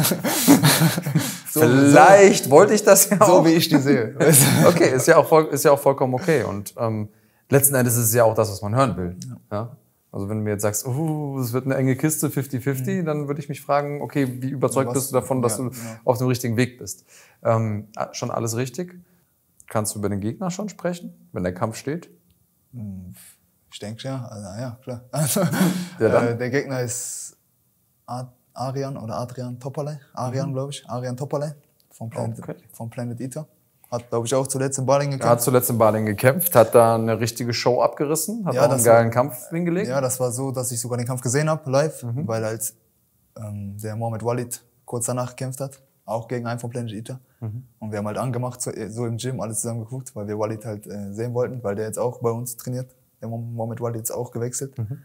so, 1.51 1.61
vielleicht 1.61 2.49
wollte 2.49 2.75
ich 2.75 2.85
das 2.85 3.11
ja 3.11 3.19
so, 3.19 3.25
so 3.25 3.33
auch. 3.33 3.45
wie 3.45 3.51
ich 3.51 3.69
die 3.69 3.79
sehe. 3.79 4.15
Okay, 4.69 4.95
ist 4.95 5.09
ja 5.09 5.17
auch, 5.17 5.27
voll, 5.27 5.47
ist 5.47 5.65
ja 5.65 5.73
auch 5.73 5.81
vollkommen 5.81 6.15
okay. 6.15 6.45
Und 6.45 6.75
ähm, 6.79 7.09
letzten 7.49 7.75
Endes 7.75 7.97
ist 7.97 8.05
es 8.05 8.15
ja 8.15 8.23
auch 8.23 8.35
das, 8.35 8.53
was 8.53 8.63
man 8.63 8.77
hören 8.77 8.97
will. 8.97 9.17
Ja. 9.51 9.77
Also 10.13 10.29
wenn 10.29 10.39
du 10.39 10.43
mir 10.45 10.51
jetzt 10.51 10.63
sagst, 10.63 10.87
oh, 10.87 11.39
es 11.39 11.53
wird 11.53 11.67
eine 11.67 11.77
enge 11.77 11.95
Kiste, 11.95 12.29
50-50, 12.29 13.05
dann 13.05 13.29
würde 13.29 13.41
ich 13.41 13.49
mich 13.49 13.61
fragen, 13.61 14.03
okay, 14.03 14.43
wie 14.43 14.51
überzeugt 14.51 14.89
Was- 14.89 14.95
bist 14.95 15.11
du 15.11 15.15
davon, 15.15 15.41
dass 15.41 15.59
ja, 15.59 15.65
du 15.65 15.71
genau. 15.71 15.83
auf 16.05 16.19
dem 16.19 16.27
richtigen 16.27 16.57
Weg 16.57 16.79
bist? 16.79 17.05
Ähm, 17.45 17.87
schon 18.13 18.31
alles 18.33 18.57
richtig? 18.57 19.01
Kannst 19.69 19.95
du 19.95 20.01
über 20.01 20.09
den 20.09 20.21
Gegner 20.21 20.51
schon 20.51 20.69
sprechen, 20.69 21.15
wenn 21.33 21.45
der 21.45 21.55
Kampf 21.55 21.77
steht? 21.77 22.11
Ich 23.73 23.79
denke 23.79 24.03
ja, 24.03 24.25
also, 24.27 24.61
ja, 24.61 24.79
klar. 24.83 25.05
Also, 25.13 25.41
Ja, 26.01 26.23
äh, 26.25 26.37
der 26.39 26.51
Gegner 26.51 26.81
ist 26.81 27.37
Ad- 28.07 28.33
Arian 28.55 28.97
oder 28.97 29.17
Adrian 29.17 29.61
Topalay. 29.61 29.97
Arian, 30.15 30.53
glaube 30.53 30.73
ich. 30.73 30.85
Arian 30.89 31.17
Topalay 31.17 31.53
vom 31.93 32.11
Planet, 32.11 32.37
Mhm. 32.39 32.43
Okay. 32.45 32.57
vom 32.73 32.91
Planet 32.91 33.21
Eater. 33.21 33.47
Hat, 33.91 34.09
glaube 34.09 34.27
ich, 34.27 34.35
auch 34.37 34.47
zuletzt 34.47 34.79
in 34.79 34.87
Baling 34.87 35.09
Er 35.11 35.15
hat 35.15 35.21
gekämpft. 35.23 35.45
zuletzt 35.45 35.71
in 35.71 35.79
Baling 35.79 36.07
gekämpft, 36.07 36.55
hat 36.55 36.75
da 36.75 36.95
eine 36.95 37.19
richtige 37.19 37.53
Show 37.53 37.83
abgerissen, 37.83 38.45
hat 38.47 38.55
Ja, 38.55 38.67
auch 38.67 38.71
einen 38.71 38.85
geilen 38.85 39.07
war- 39.07 39.11
Kampf 39.13 39.49
hingelegt. 39.51 39.89
Ja, 39.89 40.01
das 40.01 40.21
war 40.21 40.31
so, 40.31 40.53
dass 40.53 40.71
ich 40.71 40.81
sogar 40.81 40.97
den 40.97 41.07
Kampf 41.09 41.23
gesehen 41.23 41.51
habe, 41.51 41.69
live, 41.71 42.03
Mhm. 42.05 42.29
weil 42.29 42.45
halt 42.45 42.73
ähm, 43.37 43.77
der 43.79 43.97
Mohamed 43.97 44.25
Walid 44.25 44.63
kurz 44.85 45.07
danach 45.07 45.31
gekämpft 45.31 45.61
hat. 45.61 45.81
Auch 46.05 46.27
gegen 46.29 46.47
einen 46.47 46.59
vom 46.61 46.69
Planet 46.71 46.93
Eater. 46.93 47.21
Mhm. 47.41 47.65
Und 47.79 47.91
wir 47.93 47.99
haben 47.99 48.07
halt 48.07 48.19
angemacht, 48.19 48.61
so, 48.61 48.71
so 48.89 49.07
im 49.07 49.17
Gym, 49.17 49.41
alles 49.41 49.61
zusammen 49.61 49.81
geguckt, 49.81 50.15
weil 50.15 50.27
wir 50.27 50.39
Walid 50.39 50.65
halt 50.65 50.87
äh, 50.87 51.13
sehen 51.13 51.33
wollten, 51.35 51.63
weil 51.63 51.75
der 51.77 51.87
jetzt 51.87 51.99
auch 51.99 52.19
bei 52.19 52.31
uns 52.31 52.57
trainiert. 52.57 52.91
Der 53.21 53.29
Mo- 53.29 53.39
Mohamed 53.39 53.81
Walid 53.81 54.03
ist 54.03 54.11
auch 54.11 54.31
gewechselt. 54.33 54.77
Mhm. 54.79 54.99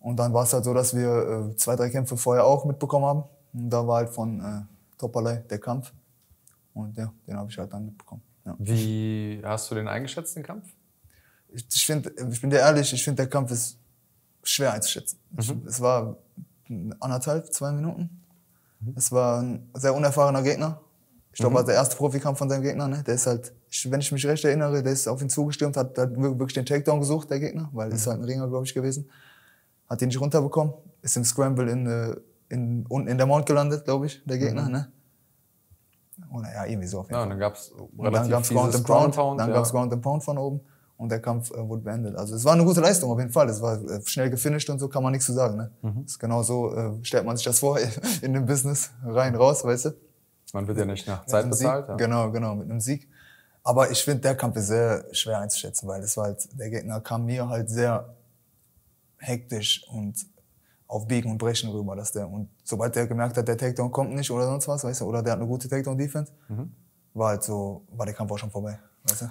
Und 0.00 0.16
dann 0.18 0.32
war 0.34 0.42
es 0.42 0.52
halt 0.52 0.64
so, 0.64 0.74
dass 0.74 0.94
wir 0.94 1.50
äh, 1.52 1.56
zwei, 1.56 1.76
drei 1.76 1.88
Kämpfe 1.90 2.16
vorher 2.16 2.44
auch 2.44 2.64
mitbekommen 2.64 3.06
haben. 3.06 3.24
Und 3.54 3.70
da 3.70 3.86
war 3.86 3.96
halt 3.98 4.10
von 4.10 4.40
äh, 4.40 4.98
Topalay 4.98 5.38
der 5.48 5.58
Kampf. 5.58 5.92
Und 6.74 6.96
ja, 6.96 7.12
den 7.26 7.36
habe 7.36 7.50
ich 7.50 7.56
halt 7.56 7.72
dann 7.72 7.86
mitbekommen. 7.86 8.22
Ja. 8.44 8.56
Wie 8.58 9.40
hast 9.42 9.70
du 9.70 9.74
den 9.74 9.88
eingeschätzt, 9.88 10.36
den 10.36 10.42
Kampf? 10.42 10.66
Ich, 11.48 11.66
ich, 11.72 11.86
find, 11.86 12.12
ich 12.30 12.40
bin 12.40 12.50
dir 12.50 12.58
ehrlich, 12.58 12.92
ich 12.92 13.02
finde, 13.02 13.22
der 13.22 13.30
Kampf 13.30 13.50
ist 13.52 13.78
schwer 14.42 14.72
einzuschätzen. 14.72 15.18
Ich, 15.38 15.52
es 15.66 15.80
war 15.80 16.16
anderthalb, 17.00 17.52
zwei 17.52 17.72
Minuten. 17.72 18.10
Es 18.96 19.10
war 19.12 19.40
ein 19.40 19.70
sehr 19.74 19.94
unerfahrener 19.94 20.42
Gegner. 20.42 20.80
Ich 21.32 21.40
glaube, 21.40 21.56
war 21.56 21.64
der 21.64 21.74
erste 21.74 21.96
Profikampf 21.96 22.38
von 22.38 22.48
seinem 22.48 22.62
Gegner. 22.62 22.86
Ne? 22.86 23.02
Der 23.02 23.14
ist 23.14 23.26
halt, 23.26 23.52
ich, 23.68 23.90
wenn 23.90 24.00
ich 24.00 24.12
mich 24.12 24.24
recht 24.26 24.44
erinnere, 24.44 24.82
der 24.82 24.92
ist 24.92 25.08
auf 25.08 25.20
ihn 25.20 25.28
zugestürmt, 25.28 25.76
hat, 25.76 25.98
hat 25.98 26.16
wirklich 26.16 26.54
den 26.54 26.66
Takedown 26.66 27.00
gesucht, 27.00 27.30
der 27.30 27.40
Gegner, 27.40 27.70
weil 27.72 27.90
das 27.90 28.00
ist 28.00 28.06
halt 28.06 28.20
ein 28.20 28.24
Ringer, 28.24 28.46
glaube 28.48 28.66
ich, 28.66 28.74
gewesen. 28.74 29.10
Hat 29.88 30.00
ihn 30.00 30.08
nicht 30.08 30.20
runterbekommen. 30.20 30.74
Ist 31.02 31.16
im 31.16 31.24
Scramble 31.24 31.70
in, 31.70 31.86
äh, 31.86 32.16
in, 32.50 32.86
unten 32.86 33.08
in 33.08 33.16
der 33.16 33.26
Mount 33.26 33.46
gelandet, 33.46 33.84
glaube 33.84 34.06
ich, 34.06 34.22
der 34.24 34.38
Gegner. 34.38 34.68
Ne? 34.68 34.92
Oder 36.32 36.52
ja, 36.52 36.64
irgendwie 36.66 36.86
so 36.86 37.00
auf 37.00 37.08
jeden 37.08 37.18
Fall. 37.18 37.28
dann 37.28 37.38
gab 37.38 37.54
es 37.54 37.72
dann 37.96 38.30
gab 38.30 38.42
es 38.42 38.48
Ground 38.48 38.74
and 38.74 38.86
Pound, 38.86 39.14
Pound. 39.16 39.40
dann 39.40 39.48
ja. 39.48 39.54
gab's 39.54 39.70
Ground 39.70 39.92
and 39.92 40.02
Pound 40.02 40.22
von 40.22 40.38
oben 40.38 40.60
und 40.96 41.08
der 41.10 41.20
Kampf 41.20 41.50
äh, 41.50 41.68
wurde 41.68 41.82
beendet. 41.82 42.16
Also 42.16 42.34
es 42.34 42.44
war 42.44 42.52
eine 42.52 42.64
gute 42.64 42.80
Leistung 42.80 43.10
auf 43.10 43.18
jeden 43.18 43.32
Fall. 43.32 43.48
Es 43.48 43.60
war 43.60 43.82
äh, 43.82 44.00
schnell 44.04 44.30
gefinisht 44.30 44.70
und 44.70 44.78
so 44.78 44.88
kann 44.88 45.02
man 45.02 45.12
nichts 45.12 45.26
zu 45.26 45.32
sagen. 45.32 45.56
Ne? 45.56 45.70
Mhm. 45.82 46.04
Ist 46.04 46.18
genau 46.18 46.42
so 46.42 46.74
äh, 46.74 46.92
stellt 47.04 47.24
man 47.24 47.36
sich 47.36 47.44
das 47.44 47.58
vor 47.58 47.78
in 48.22 48.32
dem 48.32 48.46
Business 48.46 48.90
rein 49.04 49.34
raus, 49.34 49.64
weißt 49.64 49.86
du? 49.86 49.90
Man 50.52 50.68
wird 50.68 50.78
ja 50.78 50.84
nicht 50.84 51.06
nach 51.08 51.26
Zeit 51.26 51.50
bezahlt. 51.50 51.88
Ja. 51.88 51.96
Genau, 51.96 52.30
genau 52.30 52.54
mit 52.54 52.70
einem 52.70 52.80
Sieg. 52.80 53.08
Aber 53.64 53.90
ich 53.90 54.04
finde 54.04 54.20
der 54.20 54.36
Kampf 54.36 54.56
ist 54.56 54.68
sehr 54.68 55.04
schwer 55.12 55.40
einzuschätzen, 55.40 55.88
weil 55.88 56.00
das 56.00 56.16
war 56.16 56.26
halt 56.26 56.48
der 56.52 56.70
Gegner 56.70 57.00
kam 57.00 57.24
mir 57.24 57.48
halt 57.48 57.70
sehr 57.70 58.14
hektisch 59.18 59.84
und 59.90 60.14
auf 60.94 61.06
Biegen 61.08 61.30
und 61.30 61.38
Brechen 61.38 61.70
rüber, 61.70 61.96
dass 61.96 62.12
der 62.12 62.28
und 62.28 62.48
sobald 62.62 62.94
der 62.94 63.06
gemerkt 63.06 63.36
hat, 63.36 63.48
der 63.48 63.56
Takedown 63.56 63.90
kommt 63.90 64.14
nicht 64.14 64.30
oder 64.30 64.46
sonst 64.46 64.68
was, 64.68 64.84
weißt 64.84 65.00
du, 65.00 65.04
oder 65.06 65.22
der 65.22 65.32
hat 65.32 65.40
eine 65.40 65.48
gute 65.48 65.68
Takedown 65.68 65.98
Defense, 65.98 66.32
Mhm. 66.48 66.72
war 67.14 67.28
halt 67.30 67.42
so, 67.42 67.82
war 67.96 68.06
der 68.06 68.14
Kampf 68.14 68.30
auch 68.32 68.38
schon 68.38 68.50
vorbei, 68.50 68.78
weißt 69.08 69.22
du? 69.22 69.26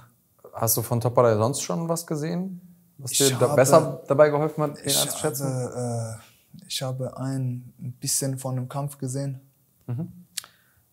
Hast 0.54 0.76
du 0.78 0.82
von 0.82 1.00
Topalay 1.00 1.36
sonst 1.38 1.62
schon 1.62 1.88
was 1.88 2.06
gesehen, 2.06 2.60
was 2.98 3.12
Ich 3.12 3.18
dir 3.20 3.30
da 3.32 3.40
habe- 3.48 3.56
besser 3.56 4.02
dabei 4.08 4.30
geholfen 4.30 4.62
hat, 4.64 4.78
Ich 4.86 5.00
einzuschätzen? 5.02 5.48
habe, 5.48 6.20
äh, 6.60 6.64
ich 6.68 6.82
habe 6.82 7.18
ein 7.18 7.74
bisschen 8.00 8.38
von 8.38 8.58
einem 8.58 8.68
Kampf 8.70 8.98
gesehen. 8.98 9.40
Mhm. 9.88 10.12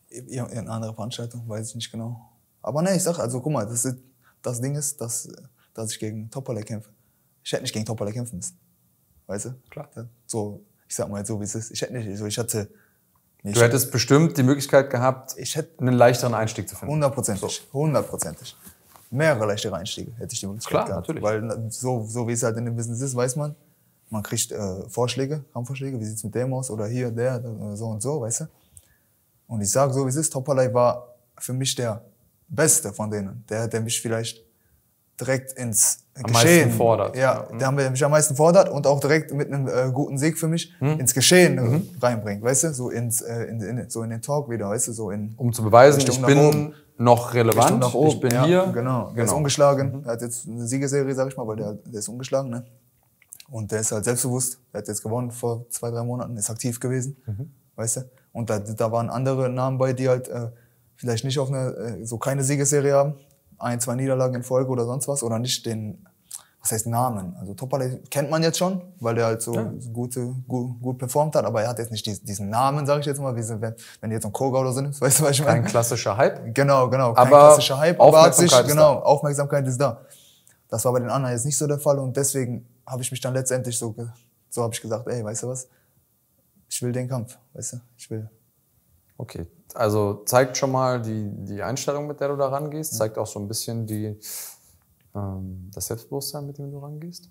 Ir- 0.09 0.29
Irgendeine 0.29 0.71
andere 0.71 0.95
Veranstaltung, 0.95 1.49
weiß 1.49 1.69
ich 1.71 1.75
nicht 1.75 1.91
genau. 1.91 2.31
Aber 2.63 2.81
ne, 2.83 2.95
ich 2.97 3.03
sag, 3.03 3.19
also 3.19 3.41
guck 3.41 3.53
mal, 3.53 3.67
das, 3.67 3.85
ist, 3.85 3.99
das 4.43 4.61
Ding 4.61 4.75
ist, 4.77 5.01
dass, 5.01 5.29
dass 5.75 5.91
ich 5.93 5.99
gegen 5.99 6.31
Topalay 6.31 6.63
kämpfe. 6.63 6.91
Ich 7.43 7.53
hätte 7.53 7.63
nicht 7.63 7.73
gegen 7.73 7.85
Topalay 7.85 8.13
kämpfen 8.13 8.37
müssen. 8.37 8.57
Weißt 9.31 9.45
du? 9.45 9.51
Klar. 9.71 9.89
So, 10.27 10.61
ich 10.89 10.97
sag 10.97 11.09
mal 11.09 11.19
jetzt 11.19 11.29
so, 11.29 11.39
wie 11.39 11.45
es 11.45 11.55
ist. 11.55 11.71
Ich 11.71 11.81
hätte 11.83 11.93
nicht, 11.93 12.09
also 12.09 12.27
ich 12.27 12.37
hatte, 12.37 12.69
ich, 13.45 13.55
Du 13.55 13.61
hättest 13.61 13.93
bestimmt 13.93 14.37
die 14.37 14.43
Möglichkeit 14.43 14.91
gehabt, 14.91 15.35
ich 15.39 15.55
hätte 15.55 15.79
einen 15.81 15.95
leichteren 15.95 16.35
Einstieg 16.35 16.69
zu 16.69 16.75
finden. 16.75 16.93
hundertprozentig, 16.95 17.69
hundertprozentig. 17.73 18.57
Mehrere 19.13 19.47
leichtere 19.47 19.77
Einstiege 19.77 20.11
hätte 20.19 20.35
ich 20.35 20.41
die 20.41 20.47
Möglichkeit 20.49 20.71
Klar, 20.73 20.87
gehabt. 20.87 21.09
natürlich. 21.09 21.23
Weil 21.23 21.43
na, 21.43 21.71
so, 21.71 22.05
so 22.07 22.27
wie 22.27 22.33
es 22.33 22.43
halt 22.43 22.57
in 22.57 22.65
dem 22.65 22.75
Business 22.75 23.01
ist, 23.01 23.15
weiß 23.15 23.37
man, 23.37 23.55
man 24.09 24.25
kriegt 24.25 24.51
äh, 24.51 24.89
Vorschläge, 24.89 25.45
Kampfvorschläge, 25.53 25.99
wie 26.01 26.05
sieht's 26.05 26.25
mit 26.25 26.35
dem 26.35 26.53
aus 26.53 26.69
oder 26.69 26.87
hier, 26.89 27.13
der, 27.13 27.37
äh, 27.37 27.77
so 27.77 27.87
und 27.87 28.03
so, 28.03 28.21
weißt 28.21 28.41
du. 28.41 28.45
Und 29.47 29.61
ich 29.61 29.71
sage 29.71 29.93
so, 29.93 30.05
wie 30.07 30.11
es 30.11 30.17
ist, 30.17 30.33
Topalay 30.33 30.75
war 30.75 31.07
für 31.39 31.53
mich 31.53 31.75
der 31.77 32.03
Beste 32.49 32.93
von 32.93 33.09
denen. 33.11 33.45
Der, 33.49 33.69
der 33.69 33.81
mich 33.81 34.01
vielleicht 34.03 34.45
direkt 35.21 35.53
ins 35.53 36.05
Am 36.15 36.25
Geschehen 36.25 36.67
meisten 36.67 36.77
fordert. 36.79 37.17
Ja, 37.17 37.47
Ja. 37.51 37.57
der 37.59 37.67
haben 37.67 37.75
mich 37.93 38.05
am 38.05 38.11
meisten 38.11 38.35
fordert 38.37 38.69
und 38.69 38.87
auch 38.87 39.01
direkt 39.01 39.33
mit 39.33 39.53
einem 39.53 39.69
äh, 39.69 39.91
guten 39.93 40.19
Sieg 40.19 40.39
für 40.39 40.49
mich 40.49 40.73
Hm? 40.81 40.99
ins 41.01 41.15
Geschehen 41.15 41.59
äh, 41.59 41.61
Mhm. 41.63 41.89
reinbringt, 42.01 42.43
weißt 42.43 42.65
du, 42.65 42.75
so 42.75 42.91
ins 42.91 43.21
äh, 43.23 43.45
in, 43.45 43.61
in, 43.61 43.91
so 43.91 44.03
in 44.03 44.11
den 44.11 44.23
Talk 44.23 44.51
wieder, 44.51 44.69
weißt 44.69 44.89
du, 44.89 44.93
so 44.93 45.11
in 45.11 45.35
Um 45.37 45.53
zu 45.53 45.63
beweisen, 45.63 45.99
Richtung 46.03 46.17
ich 46.21 46.27
bin 46.27 46.75
noch 46.99 47.33
relevant, 47.33 47.83
ich 48.09 48.21
bin 48.21 48.33
ja, 48.33 48.45
hier. 48.45 48.71
Genau. 48.75 49.13
Er 49.17 49.25
ist 49.25 49.33
ungeschlagen. 49.33 50.03
Er 50.05 50.13
hat 50.13 50.21
jetzt 50.23 50.47
eine 50.47 50.67
Siegesserie, 50.67 51.15
sag 51.15 51.29
ich 51.29 51.37
mal, 51.37 51.47
weil 51.47 51.57
der, 51.57 51.73
der 51.73 52.01
ist 52.01 52.09
ungeschlagen. 52.09 52.51
Ne? 52.51 52.65
Und 53.51 53.73
der 53.73 53.81
ist 53.81 53.91
halt 53.91 54.05
selbstbewusst. 54.05 54.59
Er 54.73 54.79
hat 54.81 54.89
jetzt 54.89 55.03
gewonnen 55.03 55.31
vor 55.31 55.65
zwei, 55.71 55.91
drei 55.91 56.03
Monaten, 56.03 56.37
ist 56.37 56.51
aktiv 56.51 56.79
gewesen. 56.79 57.17
Weißt 57.77 57.97
du? 57.97 58.01
Und 58.33 58.51
da, 58.51 58.59
da 58.59 58.93
waren 58.93 59.09
andere 59.09 59.49
Namen 59.49 59.79
bei, 59.79 59.95
die 59.95 60.09
halt 60.11 60.29
äh, 60.29 60.49
vielleicht 60.97 61.25
nicht 61.25 61.39
auf 61.39 61.49
eine, 61.49 61.71
äh, 62.01 62.05
so 62.05 62.19
keine 62.19 62.45
Siegesserie 62.45 62.93
haben. 62.93 63.15
Ein, 63.61 63.81
zwei 63.81 63.95
Niederlagen 63.95 64.35
in 64.35 64.43
Folge 64.43 64.71
oder 64.71 64.85
sonst 64.85 65.07
was. 65.07 65.23
Oder 65.23 65.39
nicht 65.39 65.65
den, 65.67 66.07
was 66.61 66.73
heißt 66.73 66.87
Namen? 66.87 67.37
Also 67.39 67.55
Topalay 67.55 68.01
kennt 68.11 68.31
man 68.31 68.43
jetzt 68.43 68.59
schon, 68.59 68.83
weil 68.99 69.15
der 69.15 69.27
halt 69.27 69.43
so 69.43 69.53
gute, 69.93 70.35
gut, 70.49 70.81
gut 70.81 70.99
performt 70.99 71.37
hat. 71.37 71.45
Aber 71.45 71.63
er 71.63 71.69
hat 71.69 71.79
jetzt 71.79 71.93
nicht 71.93 72.05
diesen, 72.07 72.25
diesen 72.25 72.51
Namen, 72.51 72.87
sag 72.87 73.01
ich 73.01 73.07
jetzt 73.07 73.21
mal, 73.21 73.37
wie 73.37 73.43
sie, 73.43 73.61
wenn, 73.61 73.75
wenn 74.01 74.11
du 74.11 74.17
jetzt 74.17 74.25
einen 74.25 74.33
Koga 74.33 74.61
oder 74.61 74.73
so 74.73 74.81
nimmst, 74.81 75.01
weißt 75.01 75.21
du, 75.21 75.25
was 75.25 75.33
ich 75.33 75.45
meine? 75.45 75.63
Kein 75.63 75.71
klassischer 75.71 76.17
Hype. 76.17 76.55
Genau, 76.55 76.89
genau. 76.89 77.15
Kein 77.15 77.27
Aber 77.27 77.39
klassischer 77.39 77.79
Hype, 77.79 78.01
aber 78.01 78.23
hat 78.23 78.35
sich, 78.35 78.53
Aufmerksamkeit 78.53 78.67
ist 78.67 78.73
genau, 78.73 78.95
da. 78.95 79.01
Aufmerksamkeit 79.03 79.67
ist 79.67 79.81
da. 79.81 80.01
Das 80.69 80.85
war 80.85 80.93
bei 80.93 81.01
den 81.01 81.11
anderen 81.11 81.35
jetzt 81.35 81.45
nicht 81.45 81.59
so 81.59 81.67
der 81.67 81.79
Fall 81.79 81.99
und 81.99 82.17
deswegen 82.17 82.67
habe 82.87 83.03
ich 83.03 83.11
mich 83.11 83.21
dann 83.21 83.35
letztendlich 83.35 83.79
so, 83.79 83.95
so 84.49 84.63
habe 84.63 84.75
ich 84.75 84.81
gesagt, 84.81 85.07
ey, 85.09 85.25
weißt 85.25 85.43
du 85.43 85.49
was? 85.49 85.69
Ich 86.69 86.81
will 86.83 86.93
den 86.93 87.09
Kampf, 87.09 87.37
weißt 87.53 87.75
du? 87.75 87.81
Ich 87.97 88.11
will. 88.11 88.31
Okay, 89.19 89.47
also 89.77 90.23
zeigt 90.25 90.57
schon 90.57 90.73
mal 90.73 91.01
die, 91.01 91.29
die 91.45 91.63
Einstellung, 91.63 92.07
mit 92.07 92.21
der 92.21 92.29
du 92.29 92.37
da 92.37 92.49
rangehst, 92.49 92.95
zeigt 92.97 93.19
auch 93.19 93.27
so 93.27 93.39
ein 93.41 93.49
bisschen 93.49 93.87
die, 93.87 94.17
ähm, 95.15 95.71
das 95.75 95.87
Selbstbewusstsein, 95.87 96.47
mit 96.47 96.59
dem 96.59 96.71
du 96.71 96.79
rangehst. 96.79 97.31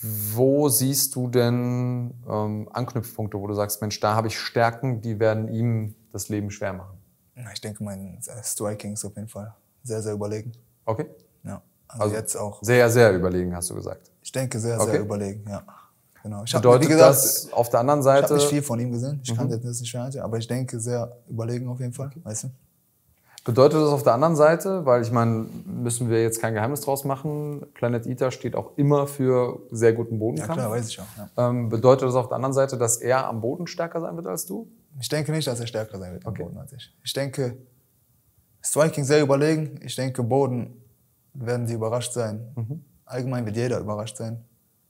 Wo 0.00 0.68
siehst 0.68 1.14
du 1.14 1.28
denn 1.28 2.12
ähm, 2.28 2.68
Anknüpfpunkte, 2.72 3.38
wo 3.38 3.46
du 3.46 3.54
sagst, 3.54 3.80
Mensch, 3.80 4.00
da 4.00 4.14
habe 4.14 4.28
ich 4.28 4.38
Stärken, 4.38 5.00
die 5.00 5.18
werden 5.18 5.48
ihm 5.48 5.94
das 6.12 6.28
Leben 6.28 6.50
schwer 6.50 6.72
machen? 6.72 6.98
Ich 7.52 7.60
denke, 7.60 7.82
mein 7.82 8.18
äh, 8.26 8.42
Striking 8.42 8.94
ist 8.94 9.04
auf 9.04 9.16
jeden 9.16 9.28
Fall 9.28 9.54
sehr, 9.82 10.02
sehr 10.02 10.14
überlegen. 10.14 10.52
Okay? 10.84 11.06
Ja. 11.42 11.62
Also, 11.88 12.02
Also 12.04 12.16
jetzt 12.16 12.36
auch. 12.36 12.62
Sehr, 12.62 12.90
sehr 12.90 13.12
überlegen, 13.12 13.54
hast 13.54 13.70
du 13.70 13.74
gesagt. 13.74 14.10
Ich 14.22 14.32
denke, 14.32 14.58
sehr, 14.58 14.80
Okay. 14.80 14.92
sehr 14.92 15.00
überlegen, 15.00 15.44
ja. 15.48 15.62
Genau. 16.24 16.42
Ich 16.44 16.54
hab, 16.54 16.62
Bedeutet 16.62 16.88
wie 16.88 16.92
gesagt, 16.92 17.16
das 17.16 17.52
auf 17.52 17.68
der 17.68 17.80
anderen 17.80 18.00
Ich 18.00 18.06
habe 18.06 18.20
Seite, 18.22 18.34
nicht 18.34 18.46
viel 18.48 18.62
von 18.62 18.80
ihm 18.80 18.90
gesehen. 18.90 19.20
Ich 19.22 19.36
kann 19.36 19.50
jetzt 19.50 19.62
nicht 19.62 19.86
schwer 19.86 20.10
aber 20.24 20.38
ich 20.38 20.48
denke, 20.48 20.80
sehr 20.80 21.16
überlegen 21.28 21.68
auf 21.68 21.78
jeden 21.78 21.92
Fall, 21.92 22.10
weißt 22.22 22.44
du? 22.44 22.48
bedeutet 23.44 23.78
das 23.78 23.90
auf 23.90 24.02
der 24.02 24.14
anderen 24.14 24.36
Seite, 24.36 24.86
weil 24.86 25.02
ich 25.02 25.12
meine, 25.12 25.44
müssen 25.66 26.08
wir 26.08 26.22
jetzt 26.22 26.40
kein 26.40 26.54
Geheimnis 26.54 26.80
draus 26.80 27.04
machen, 27.04 27.66
Planet 27.74 28.06
Eater 28.06 28.30
steht 28.30 28.56
auch 28.56 28.70
immer 28.76 29.06
für 29.06 29.60
sehr 29.70 29.92
guten 29.92 30.14
Ja, 30.14 30.18
Bodenkampf. 30.18 30.52
klar, 30.54 30.70
weiß 30.70 30.88
ich 30.88 30.98
auch. 30.98 31.04
Ja. 31.36 31.50
Ähm, 31.50 31.68
bedeutet 31.68 32.08
das 32.08 32.14
auf 32.14 32.28
der 32.28 32.36
anderen 32.36 32.54
Seite, 32.54 32.78
dass 32.78 32.96
er 32.96 33.26
am 33.26 33.42
Boden 33.42 33.66
stärker 33.66 34.00
sein 34.00 34.16
wird 34.16 34.26
als 34.26 34.46
du? 34.46 34.66
Ich 34.98 35.10
denke 35.10 35.30
nicht, 35.30 35.46
dass 35.46 35.60
er 35.60 35.66
stärker 35.66 35.98
sein 35.98 36.14
wird 36.14 36.24
am 36.24 36.32
Okay. 36.32 36.44
Boden 36.44 36.56
als 36.56 36.72
ich. 36.72 36.90
Ich 37.02 37.12
denke, 37.12 37.58
Striking 38.62 39.04
sehr 39.04 39.20
überlegen. 39.20 39.78
Ich 39.84 39.94
denke, 39.94 40.22
Boden 40.22 40.82
werden 41.34 41.66
sie 41.66 41.74
überrascht 41.74 42.14
sein. 42.14 42.50
Mhm. 42.56 42.82
Allgemein 43.04 43.44
wird 43.44 43.56
jeder 43.56 43.78
überrascht 43.78 44.16
sein. 44.16 44.42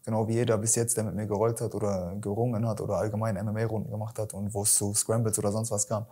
Genau 0.04 0.28
wie 0.28 0.34
jeder 0.34 0.58
bis 0.58 0.74
jetzt, 0.74 0.96
der 0.96 1.04
mit 1.04 1.14
mir 1.14 1.26
gerollt 1.26 1.60
hat 1.60 1.74
oder 1.74 2.14
gerungen 2.20 2.66
hat 2.68 2.80
oder 2.80 2.96
allgemein 2.98 3.36
MMA-Runden 3.36 3.90
gemacht 3.90 4.18
hat 4.18 4.34
und 4.34 4.52
wo 4.52 4.62
es 4.62 4.74
zu 4.74 4.92
Scrambles 4.94 5.38
oder 5.38 5.50
sonst 5.50 5.70
was 5.70 5.86
kam, 5.88 6.04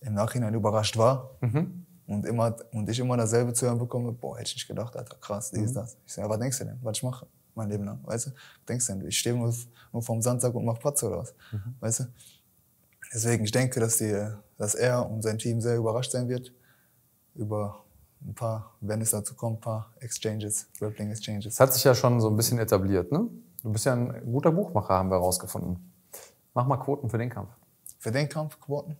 im 0.00 0.14
Nachhinein 0.14 0.54
überrascht 0.54 0.96
war. 0.96 1.30
Mhm. 1.40 1.86
Und, 2.08 2.26
immer, 2.26 2.56
und 2.72 2.88
ich 2.90 2.98
immer 2.98 3.16
dasselbe 3.16 3.52
zu 3.54 3.66
hören 3.66 3.78
bekomme, 3.78 4.10
boah, 4.12 4.36
hätte 4.36 4.48
ich 4.48 4.56
nicht 4.56 4.66
gedacht, 4.68 4.96
Alter, 4.96 5.16
krass, 5.20 5.52
Mhm. 5.52 5.58
dies, 5.58 5.72
das. 5.72 5.96
Ich 6.04 6.12
sage, 6.14 6.28
was 6.28 6.38
denkst 6.40 6.58
du 6.58 6.64
denn, 6.64 6.78
was 6.82 6.96
ich 6.96 7.02
mache 7.04 7.26
mein 7.54 7.68
Leben 7.68 7.84
lang, 7.84 8.00
weißt 8.04 8.26
du? 8.26 8.30
Was 8.32 8.66
denkst 8.68 8.86
du 8.88 8.92
denn, 8.94 9.06
ich 9.06 9.18
stehe 9.18 9.36
nur, 9.36 9.54
nur 9.92 10.02
vorm 10.02 10.20
Sandsack 10.20 10.54
und 10.54 10.64
mach 10.64 10.80
Patze 10.80 11.06
oder 11.06 11.18
was, 11.18 11.34
Mhm. 11.52 11.74
weißt 11.80 12.00
du? 12.00 12.04
Deswegen, 13.14 13.44
ich 13.44 13.52
denke, 13.52 13.78
dass, 13.78 13.98
die, 13.98 14.26
dass 14.58 14.74
er 14.74 15.08
und 15.08 15.22
sein 15.22 15.38
Team 15.38 15.60
sehr 15.60 15.76
überrascht 15.76 16.10
sein 16.10 16.28
wird 16.28 16.52
über 17.34 17.81
ein 18.26 18.34
paar, 18.34 18.74
wenn 18.80 19.00
es 19.00 19.10
dazu 19.10 19.34
kommt, 19.34 19.58
ein 19.58 19.60
paar 19.60 19.92
Exchanges, 20.00 20.68
Grappling 20.78 21.10
Exchanges. 21.10 21.44
Das 21.44 21.60
hat 21.60 21.74
sich 21.74 21.84
ja 21.84 21.94
schon 21.94 22.20
so 22.20 22.28
ein 22.28 22.36
bisschen 22.36 22.58
etabliert, 22.58 23.10
ne? 23.12 23.26
Du 23.62 23.72
bist 23.72 23.84
ja 23.86 23.92
ein 23.94 24.22
guter 24.30 24.50
Buchmacher, 24.50 24.94
haben 24.94 25.10
wir 25.10 25.16
herausgefunden. 25.16 25.92
Mach 26.54 26.66
mal 26.66 26.76
Quoten 26.76 27.08
für 27.08 27.18
den 27.18 27.30
Kampf. 27.30 27.50
Für 27.98 28.10
den 28.10 28.28
Kampf 28.28 28.60
Quoten? 28.60 28.96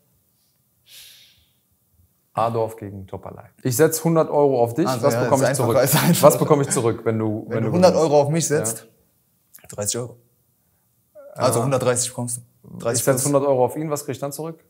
Adorf 2.35 2.77
gegen 2.77 3.07
Topalai. 3.07 3.51
Ich 3.62 3.77
setze 3.77 4.01
100 4.01 4.31
Euro 4.31 4.62
auf 4.62 4.73
dich. 4.75 4.87
Also, 4.87 5.07
Was 5.07 5.14
ja, 5.14 5.25
bekomme 5.25 5.51
ich 5.51 5.55
zurück? 5.57 5.77
Was 5.77 6.39
bekomme 6.39 6.62
ich 6.62 6.70
zurück, 6.70 7.01
wenn 7.05 7.18
du, 7.18 7.45
Wenn, 7.49 7.59
du 7.64 7.70
du 7.70 7.77
100 7.77 7.91
gewinnst? 7.93 7.97
Euro 7.97 8.23
auf 8.23 8.29
mich 8.31 8.47
setzt, 8.47 8.87
30 9.68 10.01
Euro. 10.01 10.16
Also 11.35 11.61
130 11.61 12.09
bekommst 12.11 12.39
du. 12.62 12.79
30 12.79 13.01
Ich 13.01 13.05
setze 13.05 13.23
plus 13.25 13.35
100 13.35 13.49
Euro 13.49 13.64
auf 13.64 13.77
ihn. 13.77 13.91
Was 13.91 14.01
kriege 14.05 14.12
ich 14.12 14.18
dann 14.18 14.33
zurück? 14.33 14.64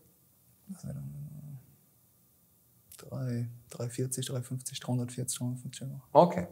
3, 2.99 3.47
340, 3.73 4.27
350, 4.27 4.81
340, 4.81 5.39
350 5.39 5.83
Euro. 5.89 6.01
Okay. 6.13 6.47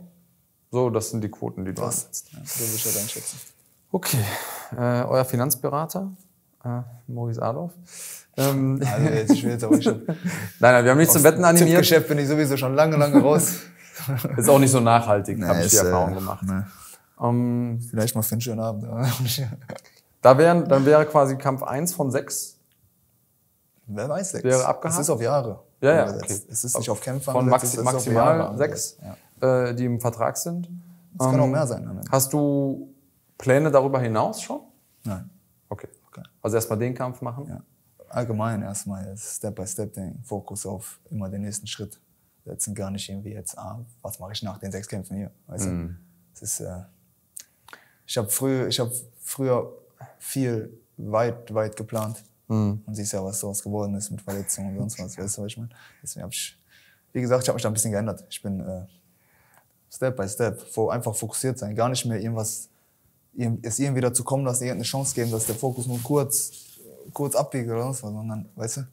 So, 0.73 0.89
das 0.91 1.11
sind 1.11 1.23
die 1.23 1.29
Quoten, 1.31 1.65
die 1.65 1.75
du 1.75 1.83
Das, 1.83 2.07
ansetzt. 2.07 2.33
ja, 2.33 2.39
so 2.45 2.61
würde 2.61 2.75
ich 2.77 2.83
das 2.85 2.97
einschätzen. 2.97 3.39
Okay. 3.93 4.25
Äh, 4.77 5.03
euer 5.05 5.25
Finanzberater, 5.25 6.13
äh, 6.65 6.83
Maurice 7.09 7.43
Adorf. 7.43 7.73
Ähm, 8.37 8.81
Also 8.87 9.07
jetzt, 9.09 9.31
ich 9.33 9.43
will 9.43 9.51
jetzt 9.51 9.65
aber 9.65 9.83
schon. 9.83 10.03
nein, 10.07 10.17
nein, 10.61 10.85
wir 10.85 10.91
haben 10.93 10.99
nicht 10.99 11.11
zum 11.11 11.25
Wetten 11.25 11.45
animiert. 11.45 11.79
Tippgeschäft 11.83 12.09
bin 12.09 12.19
ich 12.19 12.29
sowieso 12.29 12.57
schon 12.57 12.75
lange, 12.75 12.97
lange 12.97 13.21
raus. 13.21 13.55
Ist 14.37 14.49
auch 14.49 14.59
nicht 14.61 14.71
so 14.71 14.81
nachhaltig, 14.81 15.43
habe 15.43 15.63
ich 15.65 15.71
die 15.71 15.77
Erfahrung 15.77 16.13
äh, 16.13 16.15
gemacht. 16.15 16.43
ne. 16.45 16.67
Ähm, 17.21 17.81
Vielleicht 17.91 18.15
mal 18.15 18.23
für 18.23 18.33
einen 18.33 18.41
schönen 18.41 18.61
Abend. 18.61 18.85
da 20.23 20.39
wären, 20.39 20.69
dann 20.69 20.87
wäre 20.87 21.05
quasi 21.07 21.37
Kampf 21.37 21.63
1 21.65 21.93
von 21.95 22.11
6 22.11 22.57
Wer 23.93 24.09
weiß, 24.09 24.31
sechs. 24.33 24.45
Wäre 24.45 24.65
abgehakt? 24.67 24.95
Es 24.95 25.01
ist 25.07 25.11
auf 25.11 25.21
Jahre. 25.21 25.61
Ja, 25.81 25.95
ja, 25.95 26.15
okay. 26.15 26.41
Es 26.49 26.65
ist 26.65 26.77
nicht 26.79 26.91
auf 26.91 27.01
Kämpfer 27.01 27.33
von 27.33 27.49
maxi 27.49 27.77
es 27.79 27.83
maximal. 27.83 28.57
6, 28.57 28.99
Ja. 29.41 29.67
äh, 29.69 29.75
die 29.75 29.85
im 29.87 30.01
Vertrag 30.01 30.37
sind. 30.37 30.69
Es 31.15 31.19
kann 31.27 31.41
auch 31.41 31.45
Ähm, 31.45 31.51
mehr 31.51 31.67
sein. 31.67 31.89
Ende. 31.89 32.03
Hast 32.11 32.33
du 32.33 32.95
Pläne 33.39 33.71
darüber 33.71 33.99
hinaus 34.01 34.43
schon? 34.43 34.61
Nein. 35.05 35.29
Okay. 35.69 35.89
Okay. 36.09 36.23
Also 36.43 36.57
erstmal 36.57 36.79
den 36.79 36.95
Kampf 36.95 37.21
machen. 37.23 37.47
Ja. 37.49 37.61
Allgemein 38.11 38.63
erstmal 38.63 39.17
Step-by-Step-Ding, 39.17 40.21
Fokus 40.25 40.67
auf 40.67 41.01
immer 41.11 41.29
den 41.29 41.43
nächsten 41.43 41.67
Schritt 41.67 42.01
setzen, 42.45 42.75
gar 42.75 42.91
nicht 42.91 43.09
irgendwie 43.09 43.33
jetzt, 43.33 43.57
ah, 43.57 43.81
was 44.03 44.19
mache 44.19 44.33
ich 44.33 44.43
nach 44.43 44.59
den 44.59 44.73
sechs 44.73 44.89
Kämpfen 44.89 45.17
hier, 45.17 45.31
weißt 45.47 45.67
Mhm. 45.67 45.89
du? 45.89 45.95
Es 46.35 46.43
ist, 46.43 46.61
äh, 46.61 46.83
ich 48.07 48.19
habe 48.19 48.29
früher, 48.29 48.67
ich 48.67 48.81
habe 48.81 48.93
früher 49.21 49.73
viel 50.19 50.77
weit, 50.97 51.55
weit 51.55 51.77
geplant 51.77 52.25
Mhm. 52.51 52.83
und 52.85 52.95
siehst 52.95 53.13
ja, 53.13 53.23
was 53.25 53.41
daraus 53.41 53.63
geworden 53.63 53.95
ist 53.95 54.11
mit 54.11 54.21
Verletzungen 54.21 54.77
und 54.77 54.91
sonst 54.91 55.17
was, 55.17 55.17
weißt 55.25 55.39
du, 55.39 55.43
was 55.43 55.47
ich 55.53 55.57
meine? 55.57 55.71
Deswegen 56.03 56.23
habe 56.25 56.33
ich, 56.33 56.59
wie 57.13 57.21
gesagt, 57.21 57.45
ich 57.45 57.49
habe 57.49 57.55
mich 57.55 57.63
da 57.63 57.71
ein 57.71 57.73
bisschen 57.73 57.93
geändert. 57.93 58.25
Ich 58.29 58.43
bin 58.43 58.61
äh, 58.61 58.87
Step 59.91 60.17
by 60.17 60.29
Step, 60.29 60.61
einfach 60.91 61.15
fokussiert 61.15 61.59
sein, 61.59 61.75
gar 61.77 61.89
nicht 61.89 62.05
mehr 62.07 62.21
irgendwas, 62.21 62.69
irg- 63.37 63.59
es 63.63 63.79
irgendwie 63.79 64.01
dazu 64.01 64.25
kommen 64.25 64.45
lassen, 64.45 64.65
irgendeine 64.65 64.85
Chance 64.85 65.15
geben, 65.15 65.31
dass 65.31 65.47
der 65.47 65.55
Fokus 65.55 65.87
nur 65.87 66.03
kurz, 66.03 66.51
kurz 67.13 67.37
abbiegt 67.37 67.69
oder 67.69 67.85
sonst 67.85 68.03
was, 68.03 68.13
sondern, 68.13 68.49
weißt 68.57 68.77
du, 68.79 68.87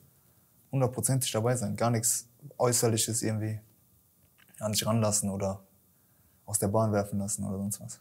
hundertprozentig 0.71 1.31
dabei 1.31 1.55
sein, 1.55 1.75
gar 1.75 1.89
nichts 1.89 2.27
Äußerliches 2.59 3.23
irgendwie 3.23 3.59
an 4.59 4.73
sich 4.73 4.85
ranlassen 4.85 5.29
oder 5.31 5.61
aus 6.45 6.59
der 6.59 6.67
Bahn 6.67 6.91
werfen 6.91 7.17
lassen 7.19 7.43
oder 7.43 7.57
sonst 7.57 7.81
was. 7.81 7.99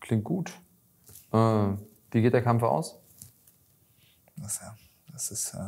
Klingt 0.00 0.24
gut. 0.24 0.52
Äh, 1.32 1.68
wie 2.10 2.22
geht 2.22 2.32
der 2.34 2.42
Kampf 2.42 2.62
aus? 2.62 2.96
Das, 4.36 4.60
ja, 4.60 4.76
das 5.12 5.30
ist, 5.30 5.54
äh, 5.54 5.58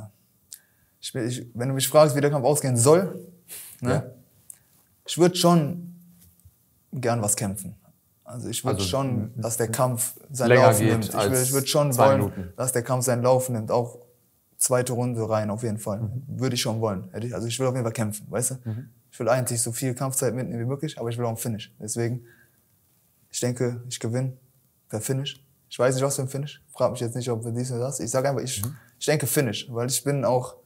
ich, 1.00 1.14
ich, 1.14 1.46
wenn 1.54 1.68
du 1.68 1.74
mich 1.74 1.88
fragst, 1.88 2.14
wie 2.16 2.20
der 2.20 2.30
Kampf 2.30 2.44
ausgehen 2.44 2.76
soll, 2.76 3.18
ne, 3.80 3.90
Ja. 3.92 4.04
ich 5.06 5.16
würde 5.18 5.36
schon 5.36 5.94
gern 6.92 7.22
was 7.22 7.36
kämpfen. 7.36 7.74
Also 8.24 8.48
ich 8.48 8.62
würde 8.64 8.78
Also, 8.78 8.88
schon, 8.88 9.32
dass 9.36 9.56
der 9.56 9.68
Kampf 9.68 10.14
seinen 10.30 10.56
Lauf 10.58 10.80
nimmt. 10.80 11.06
Ich 11.08 11.14
würde 11.14 11.50
würd 11.52 11.68
schon 11.68 11.96
wollen, 11.96 12.18
Minuten. 12.20 12.52
dass 12.56 12.72
der 12.72 12.82
Kampf 12.82 13.04
seinen 13.06 13.22
Lauf 13.22 13.48
nimmt. 13.48 13.70
Auch 13.70 13.98
zweite 14.58 14.92
Runde 14.92 15.26
rein, 15.28 15.48
auf 15.50 15.62
jeden 15.62 15.78
Fall. 15.78 16.00
Mhm. 16.00 16.24
Würde 16.26 16.54
ich 16.56 16.60
schon 16.60 16.80
wollen. 16.80 17.08
Also 17.32 17.46
ich 17.46 17.58
will 17.58 17.66
auf 17.68 17.74
jeden 17.74 17.84
Fall 17.84 17.92
kämpfen, 17.92 18.26
weißt 18.30 18.50
du? 18.50 18.58
Ich 19.10 19.18
will 19.18 19.28
eigentlich 19.30 19.62
so 19.62 19.72
viel 19.72 19.94
Kampfzeit 19.94 20.34
mitnehmen 20.34 20.60
wie 20.60 20.66
möglich, 20.66 20.98
aber 20.98 21.08
ich 21.08 21.16
will 21.16 21.24
auch 21.24 21.28
einen 21.30 21.36
Finish. 21.38 21.72
Deswegen, 21.80 22.26
ich 23.30 23.40
denke, 23.40 23.82
ich 23.88 23.98
gewinne 23.98 24.34
per 24.90 25.00
Finish. 25.00 25.42
Ich 25.70 25.78
weiß 25.78 25.94
nicht, 25.94 26.04
was 26.04 26.16
für 26.16 26.22
ein 26.22 26.28
Finish. 26.28 26.62
Frag 26.68 26.92
mich 26.92 27.00
jetzt 27.00 27.14
nicht, 27.14 27.30
ob 27.30 27.44
wir 27.44 27.52
dies 27.52 27.70
oder 27.70 27.80
das. 27.80 28.00
Ich 28.00 28.10
sage 28.10 28.28
einfach, 28.28 28.42
ich, 28.42 28.62
ich 28.98 29.06
denke 29.06 29.26
Finish, 29.26 29.66
weil 29.70 29.88
ich 29.88 30.02
bin 30.02 30.24
auch 30.24 30.56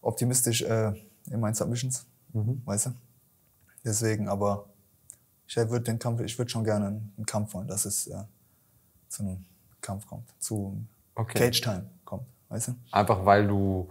optimistisch 0.00 0.62
äh, 0.62 0.92
in 1.30 1.40
meinen 1.40 1.54
Submissions, 1.54 2.06
weißt 2.32 2.86
du? 2.86 2.90
Deswegen, 3.84 4.28
aber 4.28 4.68
ich 5.46 5.56
würde 5.56 5.80
den 5.80 5.98
Kampf, 5.98 6.20
ich 6.20 6.36
würde 6.38 6.50
schon 6.50 6.64
gerne 6.64 6.86
einen 6.86 7.26
Kampf 7.26 7.54
wollen, 7.54 7.68
dass 7.68 7.84
es 7.84 8.06
äh, 8.08 8.24
zu 9.08 9.22
einem 9.22 9.44
Kampf 9.80 10.06
kommt, 10.06 10.28
zu 10.38 10.76
Okay. 11.16 11.38
Cage 11.38 11.60
Time 11.62 11.86
kommt, 12.04 12.26
weißt 12.50 12.68
du? 12.68 12.74
Einfach 12.92 13.24
weil 13.24 13.48
du 13.48 13.88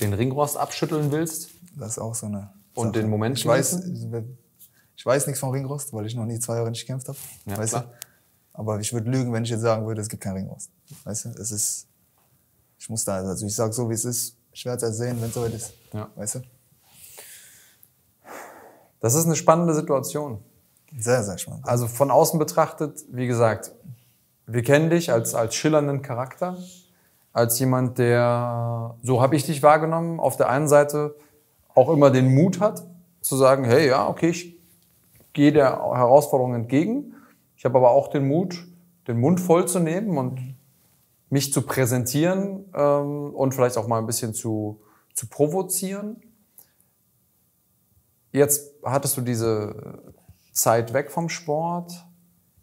den 0.00 0.12
Ringrost 0.12 0.56
abschütteln 0.56 1.10
willst? 1.10 1.48
Das 1.74 1.92
ist 1.92 1.98
auch 1.98 2.14
so 2.14 2.26
eine. 2.26 2.52
Und 2.74 2.94
den 2.94 3.08
Moment 3.08 3.38
Ich 3.38 3.46
weiß, 3.46 3.84
ich 4.96 5.06
weiß 5.06 5.26
nichts 5.26 5.40
vom 5.40 5.50
Ringrost, 5.50 5.92
weil 5.94 6.06
ich 6.06 6.14
noch 6.14 6.26
nie 6.26 6.38
zwei 6.38 6.56
Jahre 6.56 6.70
nicht 6.70 6.82
gekämpft 6.82 7.08
habe. 7.08 7.18
Ja, 7.46 7.56
weißt 7.56 7.72
klar. 7.72 7.84
du? 7.84 8.07
Aber 8.58 8.80
ich 8.80 8.92
würde 8.92 9.08
lügen, 9.08 9.32
wenn 9.32 9.44
ich 9.44 9.50
jetzt 9.50 9.60
sagen 9.60 9.86
würde, 9.86 10.00
es 10.00 10.08
gibt 10.08 10.20
keinen 10.20 10.38
Ringrost. 10.38 10.72
Weißt 11.04 11.26
du? 11.26 11.28
Es 11.40 11.52
ist. 11.52 11.86
Ich 12.76 12.90
muss 12.90 13.04
da, 13.04 13.14
also 13.14 13.46
ich 13.46 13.54
sage 13.54 13.72
so, 13.72 13.88
wie 13.88 13.94
es 13.94 14.04
ist. 14.04 14.36
Ich 14.50 14.64
werde 14.64 14.78
es 14.78 14.82
erst 14.82 14.98
sehen, 14.98 15.16
wenn 15.20 15.28
es 15.28 15.34
soweit 15.34 15.54
ist. 15.54 15.74
Ja. 15.92 16.08
Weißt 16.16 16.34
du? 16.34 16.40
Das 18.98 19.14
ist 19.14 19.26
eine 19.26 19.36
spannende 19.36 19.74
Situation. 19.74 20.40
Sehr, 20.98 21.22
sehr 21.22 21.38
spannend. 21.38 21.68
Also 21.68 21.86
von 21.86 22.10
außen 22.10 22.36
betrachtet, 22.40 23.04
wie 23.12 23.28
gesagt, 23.28 23.70
wir 24.46 24.64
kennen 24.64 24.90
dich 24.90 25.12
als, 25.12 25.36
als 25.36 25.54
schillernden 25.54 26.02
Charakter, 26.02 26.56
als 27.32 27.60
jemand, 27.60 27.98
der, 27.98 28.96
so 29.02 29.22
habe 29.22 29.36
ich 29.36 29.46
dich 29.46 29.62
wahrgenommen, 29.62 30.18
auf 30.18 30.36
der 30.36 30.48
einen 30.48 30.66
Seite 30.66 31.14
auch 31.76 31.90
immer 31.90 32.10
den 32.10 32.34
Mut 32.34 32.58
hat, 32.58 32.82
zu 33.20 33.36
sagen, 33.36 33.62
hey, 33.62 33.86
ja, 33.86 34.08
okay, 34.08 34.30
ich 34.30 34.56
gehe 35.32 35.52
der 35.52 35.76
Herausforderung 35.76 36.56
entgegen. 36.56 37.14
Ich 37.58 37.64
habe 37.64 37.76
aber 37.76 37.90
auch 37.90 38.06
den 38.08 38.28
Mut, 38.28 38.68
den 39.08 39.18
Mund 39.18 39.40
voll 39.40 39.66
zu 39.66 39.80
nehmen 39.80 40.16
und 40.16 40.56
mich 41.28 41.52
zu 41.52 41.62
präsentieren 41.62 42.64
ähm, 42.72 43.34
und 43.34 43.52
vielleicht 43.52 43.76
auch 43.76 43.88
mal 43.88 43.98
ein 43.98 44.06
bisschen 44.06 44.32
zu, 44.32 44.80
zu 45.12 45.26
provozieren. 45.26 46.22
Jetzt 48.30 48.70
hattest 48.84 49.16
du 49.16 49.22
diese 49.22 50.14
Zeit 50.52 50.92
weg 50.92 51.10
vom 51.10 51.28
Sport. 51.28 52.06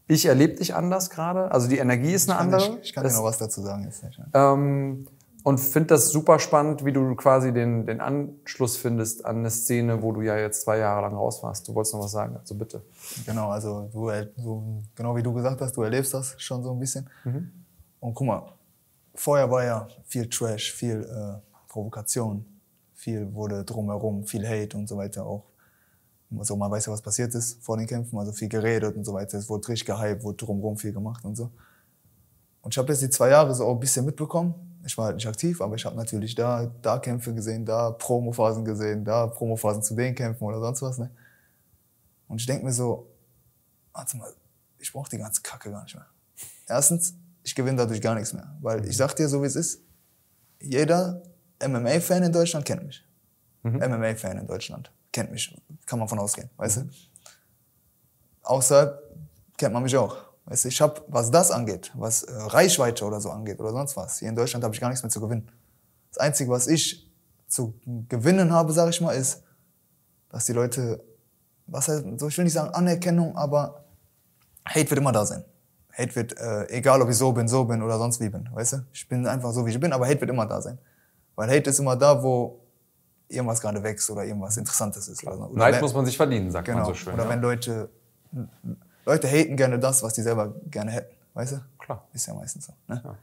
Ich 0.07 0.27
erlebe 0.27 0.55
dich 0.55 0.73
anders 0.73 1.09
gerade. 1.09 1.51
Also 1.51 1.67
die 1.67 1.77
Energie 1.77 2.13
ist 2.13 2.29
eine 2.29 2.39
ich 2.39 2.45
kann, 2.45 2.53
andere. 2.53 2.75
nicht, 2.75 2.85
ich 2.85 2.93
kann 2.93 3.05
dir 3.05 3.13
noch 3.13 3.23
was 3.25 3.37
dazu 3.37 3.61
sagen 3.61 3.83
jetzt 3.83 4.01
ja. 4.01 4.53
ähm, 4.53 5.07
und 5.45 5.59
finde 5.59 5.89
das 5.89 6.09
super 6.09 6.39
spannend, 6.39 6.85
wie 6.85 6.91
du 6.91 7.13
quasi 7.13 7.53
den, 7.53 7.85
den 7.85 8.01
Anschluss 8.01 8.77
findest 8.77 9.25
an 9.25 9.37
eine 9.37 9.51
Szene, 9.51 10.01
wo 10.01 10.11
du 10.11 10.23
ja 10.23 10.35
jetzt 10.39 10.63
zwei 10.63 10.79
Jahre 10.79 11.03
lang 11.03 11.13
raus 11.13 11.43
warst. 11.43 11.67
Du 11.67 11.75
wolltest 11.75 11.93
noch 11.93 12.01
was 12.01 12.13
sagen, 12.13 12.35
also 12.35 12.55
bitte. 12.55 12.81
Genau, 13.27 13.51
also 13.51 13.87
du, 13.93 14.09
so, 14.37 14.81
genau 14.95 15.15
wie 15.15 15.21
du 15.21 15.31
gesagt 15.33 15.61
hast, 15.61 15.77
du 15.77 15.83
erlebst 15.83 16.15
das 16.15 16.33
schon 16.41 16.63
so 16.63 16.71
ein 16.71 16.79
bisschen. 16.79 17.07
Und 17.99 18.15
guck 18.15 18.25
mal, 18.25 18.53
vorher 19.13 19.51
war 19.51 19.63
ja 19.63 19.87
viel 20.05 20.27
Trash, 20.27 20.73
viel 20.73 21.01
äh, 21.03 21.39
Provokation, 21.67 22.43
viel 22.95 23.31
wurde 23.31 23.63
drumherum, 23.63 24.23
viel 24.23 24.47
Hate 24.47 24.75
und 24.75 24.89
so 24.89 24.97
weiter 24.97 25.27
auch. 25.27 25.43
Also 26.39 26.55
man 26.55 26.71
weiß 26.71 26.87
ja, 26.87 26.91
was 26.91 27.03
passiert 27.03 27.35
ist 27.35 27.63
vor 27.63 27.77
den 27.77 27.85
Kämpfen, 27.85 28.17
also 28.17 28.31
viel 28.31 28.49
geredet 28.49 28.95
und 28.95 29.05
so 29.05 29.13
weiter. 29.13 29.37
Es 29.37 29.47
wurde 29.47 29.67
richtig 29.67 29.85
gehypt, 29.85 30.23
wurde 30.23 30.37
drumherum 30.37 30.75
viel 30.75 30.91
gemacht 30.91 31.23
und 31.23 31.35
so. 31.35 31.51
Und 32.63 32.73
ich 32.73 32.79
habe 32.79 32.91
jetzt 32.91 33.03
die 33.03 33.11
zwei 33.11 33.29
Jahre 33.29 33.53
so 33.53 33.63
auch 33.63 33.75
ein 33.75 33.79
bisschen 33.79 34.05
mitbekommen. 34.05 34.55
Ich 34.85 34.97
war 34.97 35.05
halt 35.05 35.15
nicht 35.15 35.27
aktiv, 35.27 35.61
aber 35.61 35.75
ich 35.75 35.85
habe 35.85 35.95
natürlich 35.95 36.35
da, 36.35 36.71
da 36.81 36.99
Kämpfe 36.99 37.33
gesehen, 37.33 37.65
da 37.65 37.89
Promophasen 37.91 38.63
gesehen, 38.63 39.03
da 39.03 39.25
Promophasen 39.25 39.81
zu 39.81 39.95
den 39.95 40.13
Kämpfen 40.13 40.43
oder 40.43 40.59
sonst 40.59 40.81
was. 40.83 40.99
Ne? 40.99 41.09
Und 42.27 42.39
ich 42.39 42.45
denke 42.45 42.63
mir 42.63 42.71
so, 42.71 43.07
warte 43.93 44.15
mal, 44.17 44.31
ich 44.77 44.93
brauche 44.93 45.09
die 45.09 45.17
ganze 45.17 45.41
Kacke 45.41 45.71
gar 45.71 45.83
nicht 45.83 45.95
mehr. 45.95 46.05
Erstens, 46.67 47.15
ich 47.43 47.55
gewinne 47.55 47.77
dadurch 47.77 48.01
gar 48.01 48.13
nichts 48.13 48.33
mehr. 48.33 48.55
Weil 48.61 48.85
ich 48.85 48.95
sag 48.95 49.15
dir 49.15 49.27
so, 49.27 49.41
wie 49.41 49.47
es 49.47 49.55
ist, 49.55 49.81
jeder 50.59 51.21
MMA-Fan 51.65 52.23
in 52.23 52.31
Deutschland 52.31 52.65
kennt 52.65 52.85
mich. 52.85 53.03
MMA-Fan 53.63 54.37
in 54.37 54.47
Deutschland 54.47 54.91
kennt 55.11 55.31
mich. 55.31 55.55
Kann 55.87 55.97
man 55.97 56.07
von 56.07 56.19
ausgehen, 56.19 56.49
weißt 56.57 56.77
du? 56.77 56.89
Außerhalb 58.43 59.01
kennt 59.57 59.73
man 59.73 59.81
mich 59.81 59.97
auch. 59.97 60.24
Weißt 60.45 60.65
du, 60.65 60.69
ich 60.69 60.79
habe, 60.79 61.03
was 61.07 61.31
das 61.31 61.49
angeht, 61.49 61.91
was 61.95 62.23
äh, 62.23 62.33
Reichweite 62.33 63.03
oder 63.05 63.19
so 63.19 63.31
angeht 63.31 63.59
oder 63.59 63.71
sonst 63.71 63.97
was, 63.97 64.19
hier 64.19 64.29
in 64.29 64.35
Deutschland 64.35 64.63
habe 64.63 64.75
ich 64.75 64.81
gar 64.81 64.89
nichts 64.89 65.01
mehr 65.01 65.09
zu 65.09 65.19
gewinnen. 65.19 65.49
Das 66.11 66.19
Einzige, 66.19 66.51
was 66.51 66.67
ich 66.67 67.11
zu 67.47 67.73
gewinnen 68.09 68.53
habe, 68.53 68.71
sage 68.71 68.91
ich 68.91 69.01
mal, 69.01 69.11
ist, 69.11 69.43
dass 70.29 70.45
die 70.45 70.53
Leute, 70.53 71.03
was 71.65 71.87
heißt, 71.87 72.05
so 72.17 72.27
ich 72.27 72.37
will 72.37 72.45
nicht 72.45 72.53
sagen 72.53 72.69
Anerkennung, 72.69 73.35
aber 73.35 73.85
Hate 74.67 74.89
wird 74.89 74.99
immer 74.99 75.11
da 75.11 75.25
sein. 75.25 75.43
Hate 75.91 76.15
wird, 76.15 76.37
äh, 76.37 76.67
egal 76.69 77.01
ob 77.01 77.09
ich 77.09 77.17
so 77.17 77.31
bin, 77.31 77.47
so 77.47 77.63
bin 77.65 77.81
oder 77.81 77.97
sonst 77.97 78.19
wie 78.19 78.29
bin, 78.29 78.47
weißt 78.53 78.73
du? 78.73 78.77
Ich 78.91 79.07
bin 79.07 79.25
einfach 79.25 79.51
so, 79.51 79.65
wie 79.65 79.71
ich 79.71 79.79
bin, 79.79 79.93
aber 79.93 80.05
Hate 80.05 80.21
wird 80.21 80.29
immer 80.29 80.45
da 80.45 80.61
sein. 80.61 80.77
Weil 81.35 81.49
Hate 81.49 81.69
ist 81.69 81.79
immer 81.79 81.95
da, 81.95 82.21
wo 82.21 82.59
irgendwas 83.27 83.61
gerade 83.61 83.81
wächst 83.81 84.09
oder 84.09 84.23
irgendwas 84.23 84.57
Interessantes 84.57 85.07
ist. 85.07 85.23
Oder, 85.25 85.49
oder 85.49 85.57
Neid 85.57 85.75
wenn- 85.75 85.81
muss 85.81 85.93
man 85.93 86.05
sich 86.05 86.17
verdienen, 86.17 86.51
sagt 86.51 86.65
genau. 86.65 86.79
man 86.79 86.87
so 86.87 86.93
schön. 86.93 87.13
oder 87.13 87.23
ja. 87.23 87.29
wenn 87.29 87.41
Leute, 87.41 87.89
Leute 89.05 89.27
haten 89.27 89.55
gerne 89.55 89.79
das, 89.79 90.01
was 90.03 90.13
die 90.13 90.21
selber 90.21 90.55
gerne 90.69 90.91
hätten, 90.91 91.13
weißt 91.33 91.53
du? 91.53 91.61
Klar. 91.79 92.07
Ist 92.13 92.25
ja 92.25 92.33
meistens 92.33 92.65
so. 92.65 92.73
Ne? 92.87 93.01
Ja. 93.03 93.17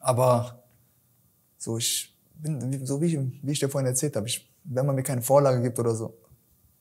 Aber 0.00 0.62
so 1.58 1.76
ich 1.78 2.14
bin, 2.36 2.72
wie- 2.72 2.86
so 2.86 3.00
wie 3.00 3.06
ich, 3.06 3.18
wie 3.42 3.52
ich 3.52 3.60
dir 3.60 3.68
vorhin 3.68 3.86
erzählt 3.86 4.16
habe, 4.16 4.26
ich, 4.26 4.50
wenn 4.64 4.86
man 4.86 4.94
mir 4.94 5.02
keine 5.02 5.22
Vorlage 5.22 5.60
gibt 5.62 5.78
oder 5.78 5.94
so, 5.94 6.16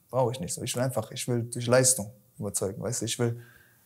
brauche 0.10 0.32
ich 0.32 0.40
nicht 0.40 0.54
so. 0.54 0.62
Ich 0.64 0.76
will 0.76 0.84
einfach, 0.84 1.12
ich 1.12 1.28
will 1.28 1.44
durch 1.44 1.68
Leistung 1.68 2.12
überzeugen, 2.40 2.82
weißt 2.82 3.02
du? 3.02 3.06
Ich 3.06 3.20
will 3.20 3.40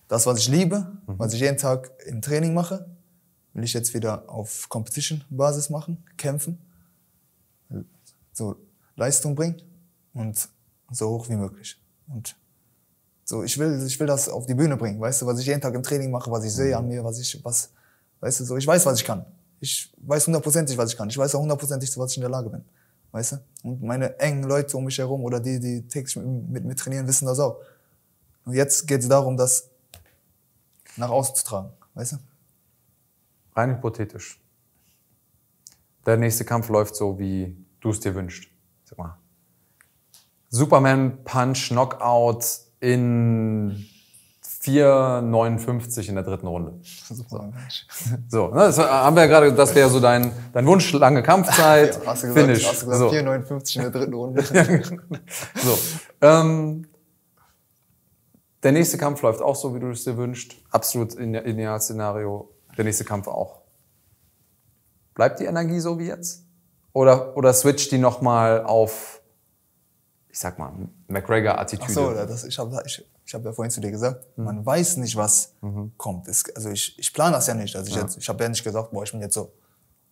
das, 0.08 0.26
was 0.26 0.40
ich 0.40 0.48
liebe, 0.48 0.80
Mhm. 1.08 1.20
was 1.20 1.34
ich 1.34 1.40
jeden 1.42 1.58
Tag 1.58 1.92
im 2.06 2.22
Training 2.22 2.54
mache, 2.54 2.86
will 3.54 3.64
ich 3.64 3.74
jetzt 3.74 3.94
wieder 3.94 4.30
auf 4.30 4.70
Competition-Basis 4.70 5.70
machen, 5.70 6.04
kämpfen, 6.18 6.60
so 8.34 8.56
Leistung 8.96 9.36
bringen 9.36 9.62
und 10.14 10.50
so 10.92 11.10
hoch 11.10 11.30
wie 11.30 11.36
möglich. 11.36 11.80
Und 12.08 12.36
so, 13.30 13.44
ich 13.44 13.58
will, 13.58 13.84
ich 13.86 14.00
will 14.00 14.08
das 14.08 14.30
auf 14.30 14.46
die 14.46 14.54
Bühne 14.56 14.78
bringen, 14.78 15.02
weißt 15.02 15.22
du, 15.22 15.26
was 15.26 15.40
ich 15.40 15.46
jeden 15.48 15.60
Tag 15.60 15.74
im 15.76 15.84
Training 15.84 16.10
mache, 16.10 16.32
was 16.32 16.46
ich 16.46 16.54
sehe 16.54 16.70
Mhm. 16.70 16.78
an 16.78 16.88
mir, 16.88 17.04
was 17.04 17.20
ich, 17.20 17.44
was, 17.44 17.70
weißt 18.22 18.40
du, 18.40 18.46
so, 18.46 18.56
ich 18.56 18.66
weiß, 18.66 18.86
was 18.86 19.00
ich 19.00 19.06
kann. 19.06 19.26
Ich 19.60 19.94
weiß 19.98 20.28
hundertprozentig, 20.28 20.78
was 20.78 20.92
ich 20.92 20.98
kann. 20.98 21.10
Ich 21.10 21.18
weiß 21.18 21.36
auch 21.36 21.42
hundertprozentig, 21.42 21.92
zu 21.92 22.00
was 22.00 22.12
ich 22.12 22.18
in 22.18 22.22
der 22.22 22.30
Lage 22.30 22.50
bin. 22.50 22.64
Weißt 23.12 23.34
du? 23.34 23.38
Und 23.64 23.84
meine 23.84 24.18
engen 24.20 24.44
Leute 24.44 24.78
um 24.78 24.86
mich 24.86 24.98
herum 24.98 25.26
oder 25.26 25.42
die, 25.42 25.60
die 25.60 25.86
täglich 25.88 26.16
mit, 26.16 26.64
mir 26.64 26.76
trainieren, 26.76 27.06
wissen 27.06 27.26
das 27.26 27.40
auch. 27.40 27.60
Und 28.46 28.54
jetzt 28.54 28.88
geht 28.88 29.02
es 29.02 29.10
darum, 29.10 29.36
das 29.36 29.70
nach 30.96 31.10
außen 31.10 31.36
zu 31.36 31.44
tragen, 31.44 31.70
weißt 31.96 32.14
du? 32.14 32.18
Rein 33.58 33.72
hypothetisch. 33.76 34.40
Der 36.06 36.16
nächste 36.16 36.46
Kampf 36.46 36.70
läuft 36.70 36.96
so, 36.96 37.20
wie 37.20 37.58
du 37.82 37.90
es 37.90 38.00
dir 38.00 38.16
wünschst. 38.16 38.48
Sag 38.86 38.98
mal. 38.98 39.18
Superman 40.50 41.26
Punch 41.26 41.68
Knockout 41.70 42.67
in 42.80 43.86
4,59 44.62 46.10
in 46.10 46.16
der 46.16 46.24
dritten 46.24 46.48
Runde. 46.48 46.74
Super. 46.84 47.54
So, 48.28 48.48
ne, 48.48 48.56
das 48.56 48.78
haben 48.80 49.16
wir 49.16 49.24
ja 49.24 49.28
gerade, 49.30 49.54
das 49.54 49.74
wäre 49.74 49.90
so 49.90 50.00
dein, 50.00 50.32
dein 50.52 50.66
Wunsch, 50.66 50.92
lange 50.94 51.24
Kampfzeit, 51.24 51.96
Ja, 52.04 52.12
hast 52.12 52.24
du 52.24 52.28
gesagt, 52.28 52.46
Finish. 52.46 52.68
hast 52.68 52.82
du 52.82 52.86
gesagt 52.88 53.12
so. 53.12 53.16
4,59 53.16 53.76
in 53.76 53.82
der 53.84 53.92
dritten 53.92 54.14
Runde. 54.14 54.44
so. 55.56 55.78
Ähm, 56.22 56.88
der 58.64 58.72
nächste 58.72 58.98
Kampf 58.98 59.22
läuft 59.22 59.42
auch 59.42 59.56
so, 59.56 59.74
wie 59.74 59.80
du 59.80 59.92
es 59.92 60.04
dir 60.04 60.18
wünschst. 60.18 60.56
Absolut 60.72 61.18
Idealszenario. 61.18 62.50
Der 62.78 62.84
nächste 62.84 63.06
Kampf 63.06 63.28
auch. 63.28 63.62
Bleibt 65.14 65.40
die 65.40 65.46
Energie 65.46 65.80
so 65.80 65.98
wie 65.98 66.08
jetzt? 66.08 66.44
Oder, 66.94 67.38
oder 67.38 67.54
switcht 67.54 67.92
die 67.92 67.98
nochmal 67.98 68.64
auf, 68.64 69.17
ich 70.38 70.42
sag 70.42 70.60
mal, 70.60 70.72
McGregor-Attitüde? 71.08 71.84
Ach 71.90 71.90
so, 71.90 72.14
das, 72.14 72.44
ich 72.44 72.60
habe 72.60 72.80
ich, 72.86 73.04
ich 73.26 73.34
hab 73.34 73.44
ja 73.44 73.52
vorhin 73.52 73.72
zu 73.72 73.82
dir 73.82 73.90
gesagt, 73.90 74.24
man 74.38 74.64
weiß 74.64 74.98
nicht, 74.98 75.16
was 75.16 75.54
kommt. 75.98 76.28
Es, 76.28 76.44
also 76.56 76.70
ich, 76.70 76.98
ich 77.00 77.12
plane 77.12 77.32
das 77.32 77.48
ja 77.48 77.56
nicht. 77.56 77.76
Also 77.76 77.90
ich, 77.90 77.96
jetzt- 78.04 78.18
ich 78.18 78.30
habe 78.30 78.44
ja 78.44 78.48
nicht 78.50 78.64
gesagt, 78.64 78.92
boah, 78.92 79.02
ich 79.04 79.12
bin 79.12 79.20
jetzt 79.22 79.34
so. 79.34 79.52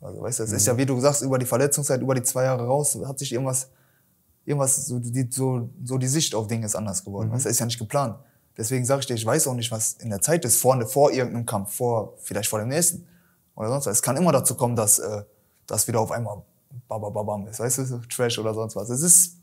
Also 0.01 0.19
weißt 0.23 0.39
du, 0.39 0.43
es 0.45 0.51
ist 0.51 0.65
ja, 0.65 0.75
wie 0.77 0.85
du 0.87 0.99
sagst, 0.99 1.21
über 1.21 1.37
die 1.37 1.45
Verletzungszeit, 1.45 2.01
über 2.01 2.15
die 2.15 2.23
zwei 2.23 2.45
Jahre 2.45 2.65
raus, 2.65 2.97
hat 3.05 3.19
sich 3.19 3.31
irgendwas, 3.33 3.69
irgendwas 4.45 4.87
so, 4.87 4.97
die, 4.97 5.27
so, 5.29 5.69
so 5.83 5.99
die 5.99 6.07
Sicht 6.07 6.33
auf 6.33 6.47
Dinge 6.47 6.65
ist 6.65 6.75
anders 6.75 7.03
geworden. 7.05 7.31
Weißt 7.31 7.45
du, 7.45 7.49
ist 7.49 7.59
ja 7.59 7.67
nicht 7.67 7.77
geplant. 7.77 8.17
Deswegen 8.57 8.83
sage 8.83 9.01
ich 9.01 9.05
dir, 9.05 9.13
ich 9.13 9.25
weiß 9.27 9.45
auch 9.47 9.53
nicht, 9.53 9.69
was 9.71 9.93
in 9.93 10.09
der 10.09 10.21
Zeit 10.21 10.43
ist, 10.43 10.59
vorne, 10.59 10.87
vor 10.87 11.11
irgendeinem 11.11 11.45
Kampf, 11.45 11.71
vor, 11.75 12.13
vielleicht 12.23 12.49
vor 12.49 12.57
dem 12.57 12.69
nächsten. 12.69 13.05
Oder 13.55 13.67
sonst 13.69 13.85
was. 13.85 13.97
Es 13.97 14.01
kann 14.01 14.17
immer 14.17 14.31
dazu 14.31 14.55
kommen, 14.55 14.75
dass, 14.75 14.97
äh, 14.97 15.21
dass 15.67 15.87
wieder 15.87 15.99
auf 15.99 16.11
einmal 16.11 16.41
babababam 16.87 17.45
ist, 17.47 17.59
weißt 17.59 17.77
du, 17.77 17.99
Trash 18.09 18.39
oder 18.39 18.55
sonst 18.55 18.75
was. 18.75 18.89
Es 18.89 19.01
ist, 19.03 19.37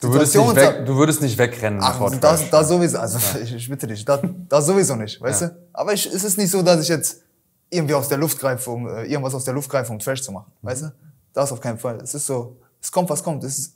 du, 0.00 0.12
würdest 0.12 0.34
nicht 0.36 0.56
weg, 0.56 0.86
du 0.86 0.96
würdest 0.96 1.22
nicht 1.22 1.38
wegrennen 1.38 1.80
Ach, 1.82 1.98
vor 1.98 2.10
das, 2.10 2.50
das 2.50 2.68
sowieso, 2.68 2.98
also 2.98 3.18
ich, 3.42 3.54
ich 3.54 3.68
bitte 3.68 3.86
dich, 3.86 4.04
das, 4.04 4.20
das 4.48 4.66
sowieso 4.66 4.94
nicht, 4.96 5.20
weißt 5.20 5.42
Ja. 5.42 5.48
du? 5.48 5.56
Aber 5.72 5.92
ich, 5.92 6.06
es 6.06 6.24
ist 6.24 6.38
nicht 6.38 6.50
so, 6.50 6.62
dass 6.62 6.80
ich 6.82 6.88
jetzt 6.88 7.22
irgendwie 7.70 7.94
aus 7.94 8.08
der 8.08 8.18
Luft 8.18 8.38
greife, 8.38 8.70
um 8.70 8.86
äh, 8.88 9.04
irgendwas 9.04 9.34
aus 9.34 9.44
der 9.44 9.54
Luft 9.54 9.68
greife, 9.70 9.92
um 9.92 9.98
Trash 9.98 10.22
zu 10.22 10.32
machen, 10.32 10.52
weißt 10.62 10.82
du? 10.82 10.92
Das 11.32 11.52
auf 11.52 11.60
keinen 11.60 11.78
Fall. 11.78 11.96
Es 12.02 12.14
ist 12.14 12.26
so, 12.26 12.56
es 12.80 12.90
kommt, 12.90 13.10
was 13.10 13.22
kommt. 13.22 13.42
Es 13.44 13.58
ist 13.58 13.74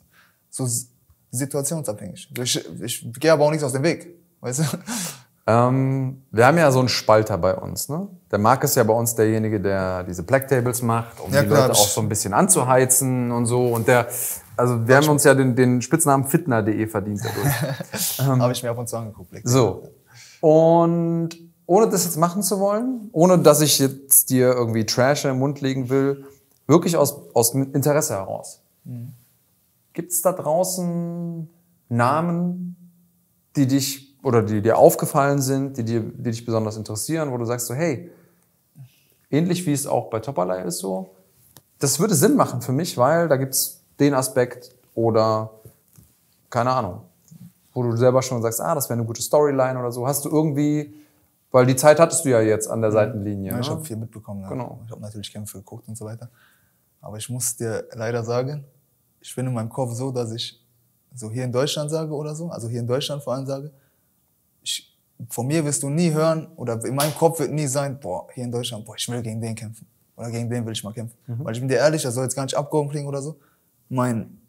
so 0.50 0.66
situationsabhängig. 1.30 2.30
Ich, 2.42 2.64
ich 2.82 3.12
gehe 3.20 3.32
aber 3.32 3.44
auch 3.44 3.50
nichts 3.50 3.64
aus 3.64 3.72
dem 3.72 3.82
Weg, 3.82 4.14
weißt 4.40 4.60
du? 4.60 4.64
Ähm, 5.46 6.22
wir 6.30 6.46
haben 6.46 6.58
ja 6.58 6.70
so 6.70 6.78
einen 6.80 6.88
Spalter 6.88 7.38
bei 7.38 7.54
uns. 7.54 7.88
Ne? 7.88 8.06
Der 8.30 8.38
Marc 8.38 8.62
ist 8.62 8.76
ja 8.76 8.84
bei 8.84 8.92
uns 8.92 9.14
derjenige, 9.14 9.60
der 9.60 10.04
diese 10.04 10.22
Black 10.22 10.46
Tables 10.48 10.82
macht, 10.82 11.18
um 11.18 11.32
Ja, 11.32 11.42
die 11.42 11.48
klar, 11.48 11.68
Leute 11.68 11.78
auch 11.80 11.88
so 11.88 12.00
ein 12.00 12.08
bisschen 12.08 12.34
anzuheizen 12.34 13.32
und 13.32 13.46
so. 13.46 13.66
Und 13.68 13.88
der, 13.88 14.06
also 14.60 14.86
wir 14.86 14.96
haben 14.96 15.08
uns 15.08 15.24
ja 15.24 15.34
den, 15.34 15.56
den 15.56 15.80
Spitznamen 15.80 16.26
Fitner.de 16.26 16.86
verdient 16.86 17.20
dadurch. 17.24 18.18
Habe 18.42 18.52
ich 18.52 18.62
mir 18.62 18.70
ab 18.70 18.78
und 18.78 18.88
zu 18.88 18.96
angeguckt. 18.98 19.30
Blick. 19.30 19.48
so. 19.48 19.88
Und 20.42 21.30
ohne 21.64 21.88
das 21.88 22.04
jetzt 22.04 22.18
machen 22.18 22.42
zu 22.42 22.60
wollen, 22.60 23.08
ohne 23.12 23.38
dass 23.38 23.62
ich 23.62 23.78
jetzt 23.78 24.28
dir 24.28 24.52
irgendwie 24.52 24.84
Trash 24.84 25.22
den 25.22 25.38
Mund 25.38 25.62
legen 25.62 25.88
will, 25.88 26.26
wirklich 26.66 26.96
aus, 26.98 27.16
aus 27.32 27.54
Interesse 27.54 28.14
heraus. 28.14 28.60
Gibt 29.94 30.12
es 30.12 30.20
da 30.20 30.32
draußen 30.32 31.48
Namen, 31.88 32.76
die 33.56 33.66
dich 33.66 34.18
oder 34.22 34.42
die 34.42 34.60
dir 34.60 34.76
aufgefallen 34.76 35.40
sind, 35.40 35.78
die, 35.78 35.84
dir, 35.84 36.00
die 36.00 36.30
dich 36.30 36.44
besonders 36.44 36.76
interessieren, 36.76 37.32
wo 37.32 37.38
du 37.38 37.46
sagst 37.46 37.66
so, 37.66 37.74
hey, 37.74 38.10
ähnlich 39.30 39.64
wie 39.64 39.72
es 39.72 39.86
auch 39.86 40.10
bei 40.10 40.20
Topperlei 40.20 40.62
ist 40.64 40.78
so, 40.78 41.14
das 41.78 41.98
würde 41.98 42.14
Sinn 42.14 42.36
machen 42.36 42.60
für 42.60 42.72
mich, 42.72 42.98
weil 42.98 43.28
da 43.28 43.36
gibt's 43.36 43.79
den 44.00 44.14
Aspekt 44.14 44.74
oder 44.94 45.50
keine 46.48 46.70
Ahnung, 46.72 47.02
wo 47.72 47.82
du 47.82 47.96
selber 47.96 48.22
schon 48.22 48.42
sagst, 48.42 48.60
ah, 48.60 48.74
das 48.74 48.88
wäre 48.88 48.98
eine 48.98 49.06
gute 49.06 49.22
Storyline 49.22 49.78
oder 49.78 49.92
so. 49.92 50.06
Hast 50.06 50.24
du 50.24 50.30
irgendwie, 50.30 50.94
weil 51.50 51.66
die 51.66 51.76
Zeit 51.76 52.00
hattest 52.00 52.24
du 52.24 52.30
ja 52.30 52.40
jetzt 52.40 52.68
an 52.68 52.80
der 52.80 52.90
Seitenlinie. 52.90 53.52
Ja, 53.52 53.60
ich 53.60 53.68
ne? 53.68 53.74
habe 53.74 53.84
viel 53.84 53.96
mitbekommen. 53.96 54.42
Ja. 54.42 54.48
Genau. 54.48 54.80
Ich 54.84 54.90
habe 54.90 55.00
natürlich 55.00 55.32
Kämpfe 55.32 55.58
geguckt 55.58 55.86
und 55.86 55.96
so 55.96 56.04
weiter. 56.04 56.28
Aber 57.00 57.16
ich 57.16 57.28
muss 57.28 57.56
dir 57.56 57.86
leider 57.92 58.24
sagen, 58.24 58.64
ich 59.20 59.34
bin 59.34 59.46
in 59.46 59.54
meinem 59.54 59.68
Kopf 59.68 59.92
so, 59.92 60.10
dass 60.10 60.32
ich 60.32 60.60
so 61.14 61.30
hier 61.30 61.44
in 61.44 61.52
Deutschland 61.52 61.90
sage 61.90 62.12
oder 62.12 62.34
so, 62.34 62.48
also 62.48 62.68
hier 62.68 62.80
in 62.80 62.86
Deutschland 62.86 63.22
vor 63.22 63.34
allem 63.34 63.46
sage, 63.46 63.70
ich, 64.62 64.96
von 65.28 65.46
mir 65.46 65.64
wirst 65.64 65.82
du 65.82 65.88
nie 65.88 66.12
hören 66.12 66.48
oder 66.56 66.82
in 66.84 66.94
meinem 66.94 67.14
Kopf 67.14 67.40
wird 67.40 67.50
nie 67.50 67.66
sein, 67.66 67.98
boah, 67.98 68.28
hier 68.32 68.44
in 68.44 68.52
Deutschland, 68.52 68.84
boah, 68.84 68.94
ich 68.96 69.08
will 69.08 69.22
gegen 69.22 69.40
den 69.40 69.54
kämpfen. 69.54 69.86
Oder 70.16 70.30
gegen 70.30 70.50
den 70.50 70.66
will 70.66 70.72
ich 70.72 70.84
mal 70.84 70.92
kämpfen. 70.92 71.16
Weil 71.26 71.54
ich 71.54 71.60
bin 71.60 71.68
dir 71.68 71.76
ehrlich, 71.76 72.02
das 72.02 72.14
soll 72.14 72.24
jetzt 72.24 72.34
gar 72.34 72.44
nicht 72.44 72.54
abgehoben 72.54 72.90
klingen 72.90 73.08
oder 73.08 73.22
so. 73.22 73.38
Mein, 73.90 74.40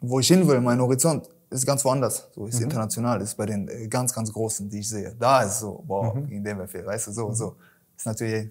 wo 0.00 0.20
ich 0.20 0.28
hin 0.28 0.46
will, 0.46 0.60
mein 0.60 0.78
Horizont, 0.80 1.28
ist 1.48 1.66
ganz 1.66 1.84
woanders. 1.84 2.28
So 2.34 2.46
ist 2.46 2.60
international, 2.60 3.20
ist 3.22 3.36
bei 3.36 3.46
den 3.46 3.68
äh, 3.68 3.88
ganz, 3.88 4.12
ganz 4.12 4.32
Großen, 4.32 4.68
die 4.68 4.80
ich 4.80 4.88
sehe. 4.88 5.14
Da 5.18 5.42
ist 5.42 5.60
so, 5.60 5.82
boah, 5.86 6.14
gegen 6.14 6.44
den 6.44 6.58
wäre 6.58 6.68
viel, 6.68 6.84
weißt 6.84 7.08
du, 7.08 7.12
so, 7.12 7.32
so. 7.32 7.56
Ist 7.96 8.06
natürlich, 8.06 8.50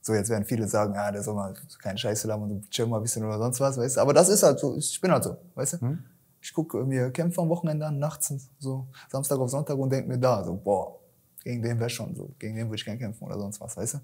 so 0.00 0.14
jetzt 0.14 0.28
werden 0.28 0.44
viele 0.44 0.66
sagen, 0.66 0.94
ja, 0.94 1.10
der 1.12 1.22
soll 1.22 1.34
mal 1.34 1.54
keine 1.80 1.98
Scheiße 1.98 2.26
labern 2.26 2.50
und 2.50 2.70
chill 2.70 2.86
mal 2.86 2.96
ein 2.96 3.02
bisschen 3.02 3.24
oder 3.24 3.38
sonst 3.38 3.60
was, 3.60 3.76
weißt 3.76 3.96
du. 3.96 4.00
Aber 4.00 4.12
das 4.12 4.28
ist 4.28 4.42
halt 4.42 4.58
so, 4.58 4.76
ich 4.76 5.00
bin 5.00 5.12
halt 5.12 5.24
so, 5.24 5.36
weißt 5.54 5.74
du. 5.74 5.98
Ich 6.40 6.52
gucke 6.52 6.84
mir 6.84 7.10
Kämpfe 7.12 7.40
am 7.40 7.48
Wochenende 7.48 7.86
an, 7.86 7.98
nachts, 7.98 8.34
so 8.58 8.86
Samstag 9.08 9.38
auf 9.38 9.50
Sonntag 9.50 9.78
und 9.78 9.90
denk 9.90 10.08
mir 10.08 10.18
da, 10.18 10.42
so, 10.42 10.54
boah, 10.56 10.98
gegen 11.44 11.62
den 11.62 11.78
wäre 11.78 11.90
schon 11.90 12.14
so, 12.14 12.30
gegen 12.38 12.56
den 12.56 12.66
würde 12.66 12.76
ich 12.76 12.84
gerne 12.84 12.98
kämpfen 12.98 13.24
oder 13.24 13.38
sonst 13.38 13.60
was, 13.60 13.76
weißt 13.76 13.94
du. 13.94 13.98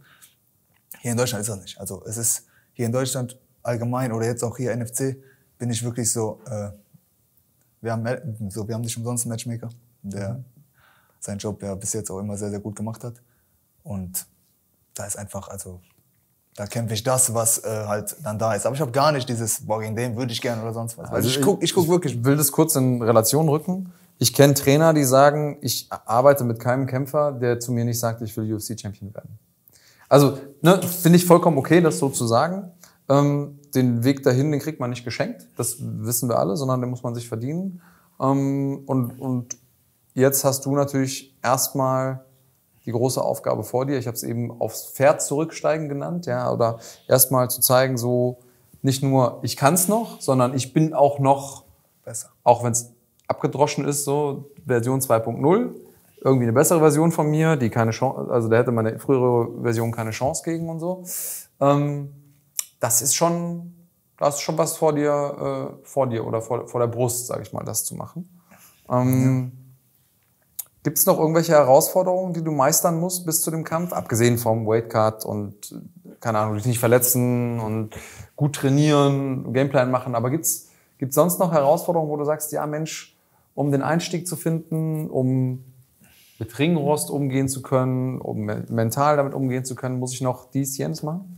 Hier 1.01 1.12
in 1.12 1.16
Deutschland 1.16 1.43
ist 1.43 1.49
das 1.49 1.61
nicht. 1.61 1.79
Also 1.79 2.05
es 2.07 2.16
ist 2.16 2.47
hier 2.72 2.87
in 2.87 2.93
Deutschland 2.93 3.39
allgemein 3.62 4.12
oder 4.12 4.26
jetzt 4.26 4.43
auch 4.43 4.57
hier 4.57 4.74
NFC 4.74 5.16
bin 5.59 5.70
ich 5.70 5.82
wirklich 5.84 6.11
so, 6.11 6.40
äh, 6.46 6.70
wir 7.80 7.92
haben, 7.92 8.50
so, 8.50 8.66
wir 8.66 8.74
haben 8.74 8.82
nicht 8.82 8.96
umsonst 8.96 9.24
einen 9.24 9.30
Matchmaker, 9.30 9.68
der 10.02 10.42
seinen 11.20 11.38
Job 11.38 11.62
ja 11.62 11.74
bis 11.74 11.92
jetzt 11.92 12.11
auch 12.11 12.18
immer 12.18 12.36
sehr, 12.36 12.50
sehr 12.50 12.61
gut 12.61 12.76
gemacht 12.76 13.04
hat. 13.04 13.14
Und 13.82 14.26
da 14.94 15.06
ist 15.06 15.16
einfach, 15.16 15.48
also 15.48 15.80
da 16.56 16.66
kämpfe 16.66 16.94
ich 16.94 17.04
das, 17.04 17.32
was 17.34 17.62
äh, 17.64 17.84
halt 17.86 18.16
dann 18.24 18.38
da 18.38 18.54
ist. 18.54 18.66
Aber 18.66 18.74
ich 18.74 18.80
habe 18.80 18.90
gar 18.90 19.12
nicht 19.12 19.28
dieses, 19.28 19.64
boah, 19.64 19.80
gegen 19.80 19.94
den 19.94 20.16
würde 20.16 20.32
ich 20.32 20.40
gerne 20.40 20.61
oder 20.62 20.74
sonst 20.74 20.98
was. 20.98 21.11
Also 21.11 21.28
ich 21.28 21.40
guck, 21.40 21.62
ich 21.62 21.72
guck 21.72 21.88
wirklich. 21.88 22.14
Ich 22.14 22.24
will 22.24 22.36
das 22.36 22.50
kurz 22.50 22.74
in 22.74 23.00
Relation 23.00 23.48
rücken. 23.48 23.92
Ich 24.18 24.34
kenne 24.34 24.54
Trainer, 24.54 24.92
die 24.92 25.04
sagen, 25.04 25.59
ich 25.61 25.88
arbeite 25.90 26.42
mit 26.42 26.59
keinem 26.59 26.86
Kämpfer, 26.86 27.30
der 27.30 27.61
zu 27.61 27.70
mir 27.70 27.84
nicht 27.84 28.00
sagt, 28.00 28.20
ich 28.22 28.36
will 28.36 28.52
UFC-Champion 28.52 29.14
werden. 29.14 29.38
Also, 30.09 30.38
ne, 30.61 30.80
finde 30.82 31.16
ich 31.16 31.24
vollkommen 31.24 31.59
okay, 31.59 31.80
das 31.80 31.98
so 31.98 32.09
zu 32.09 32.26
sagen. 32.26 32.72
Ähm, 33.09 33.57
den 33.74 34.04
Weg 34.04 34.22
dahin, 34.22 34.50
den 34.50 34.60
kriegt 34.60 34.80
man 34.80 34.90
nicht 34.90 35.04
geschenkt. 35.04 35.46
Das 35.56 35.76
wissen 35.80 36.28
wir 36.28 36.38
alle, 36.38 36.56
sondern 36.56 36.80
den 36.80 36.90
muss 36.90 37.02
man 37.02 37.14
sich 37.14 37.28
verdienen. 37.28 37.80
Ähm, 38.20 38.82
und, 38.86 39.20
und 39.20 39.56
jetzt 40.14 40.44
hast 40.44 40.66
du 40.66 40.74
natürlich 40.74 41.36
erstmal 41.42 42.24
die 42.86 42.92
große 42.92 43.22
Aufgabe 43.22 43.64
vor 43.64 43.86
dir. 43.86 43.98
Ich 43.98 44.06
habe 44.06 44.16
es 44.16 44.22
eben 44.22 44.60
aufs 44.60 44.86
Pferd 44.86 45.22
zurücksteigen 45.22 45.88
genannt, 45.88 46.26
ja, 46.26 46.50
oder 46.50 46.78
erstmal 47.06 47.50
zu 47.50 47.60
zeigen, 47.60 47.98
so 47.98 48.38
nicht 48.80 49.02
nur 49.02 49.40
ich 49.42 49.56
kann 49.56 49.74
es 49.74 49.88
noch, 49.88 50.20
sondern 50.20 50.54
ich 50.54 50.72
bin 50.72 50.94
auch 50.94 51.18
noch 51.18 51.64
Besser. 52.04 52.30
auch 52.44 52.64
wenn 52.64 52.72
es 52.72 52.90
abgedroschen 53.26 53.84
ist, 53.84 54.04
so 54.04 54.50
Version 54.66 55.00
2.0, 55.00 55.74
irgendwie 56.22 56.44
eine 56.44 56.52
bessere 56.52 56.80
Version 56.80 57.12
von 57.12 57.30
mir, 57.30 57.56
die 57.56 57.68
keine 57.68 57.90
Chance, 57.90 58.30
also 58.30 58.48
da 58.48 58.56
hätte 58.56 58.72
meine 58.72 58.98
frühere 58.98 59.62
Version 59.62 59.92
keine 59.92 60.10
Chance 60.10 60.42
gegen 60.44 60.70
und 60.70 60.80
so. 60.80 61.04
Ähm, 61.60 62.10
das 62.81 63.03
ist 63.03 63.14
schon 63.14 63.74
da 64.18 64.26
hast 64.26 64.39
du 64.39 64.43
schon 64.43 64.59
was 64.59 64.76
vor 64.76 64.93
dir, 64.95 65.79
äh, 65.81 65.87
vor 65.87 66.09
dir 66.09 66.26
oder 66.26 66.43
vor, 66.43 66.66
vor 66.66 66.81
der 66.81 66.89
Brust, 66.89 67.29
sage 67.29 67.43
ich 67.43 67.53
mal, 67.53 67.62
das 67.62 67.85
zu 67.85 67.95
machen. 67.95 68.29
Ähm, 68.91 69.53
Gibt 70.83 70.99
es 70.99 71.07
noch 71.07 71.20
irgendwelche 71.20 71.53
Herausforderungen, 71.53 72.33
die 72.33 72.43
du 72.43 72.51
meistern 72.51 72.99
musst 72.99 73.26
bis 73.26 73.43
zu 73.43 73.53
dem 73.53 73.62
Kampf? 73.62 73.93
Abgesehen 73.93 74.37
vom 74.37 74.66
Weightcut 74.66 75.24
und, 75.24 75.55
keine 76.18 76.39
Ahnung, 76.39 76.57
dich 76.57 76.66
nicht 76.66 76.81
verletzen 76.81 77.61
und 77.61 77.95
gut 78.35 78.57
trainieren, 78.57 79.53
Gameplan 79.53 79.91
machen. 79.91 80.16
Aber 80.16 80.31
gibt's 80.31 80.68
gibt's 80.99 81.14
sonst 81.14 81.39
noch 81.39 81.53
Herausforderungen, 81.53 82.11
wo 82.11 82.16
du 82.16 82.24
sagst, 82.24 82.51
ja 82.51 82.66
Mensch, 82.66 83.16
um 83.55 83.70
den 83.70 83.83
Einstieg 83.83 84.26
zu 84.26 84.35
finden, 84.35 85.09
um 85.11 85.62
mit 86.41 86.59
Ringrost 86.59 87.11
umgehen 87.11 87.49
zu 87.49 87.62
können, 87.62 88.20
um 88.20 88.41
me- 88.41 88.64
mental 88.68 89.16
damit 89.16 89.35
umgehen 89.35 89.64
zu 89.64 89.76
können, 89.76 90.01
muss 90.01 90.14
ich 90.14 90.22
noch 90.22 90.51
dies, 90.51 90.76
jenes 90.76 91.05
machen? 91.05 91.38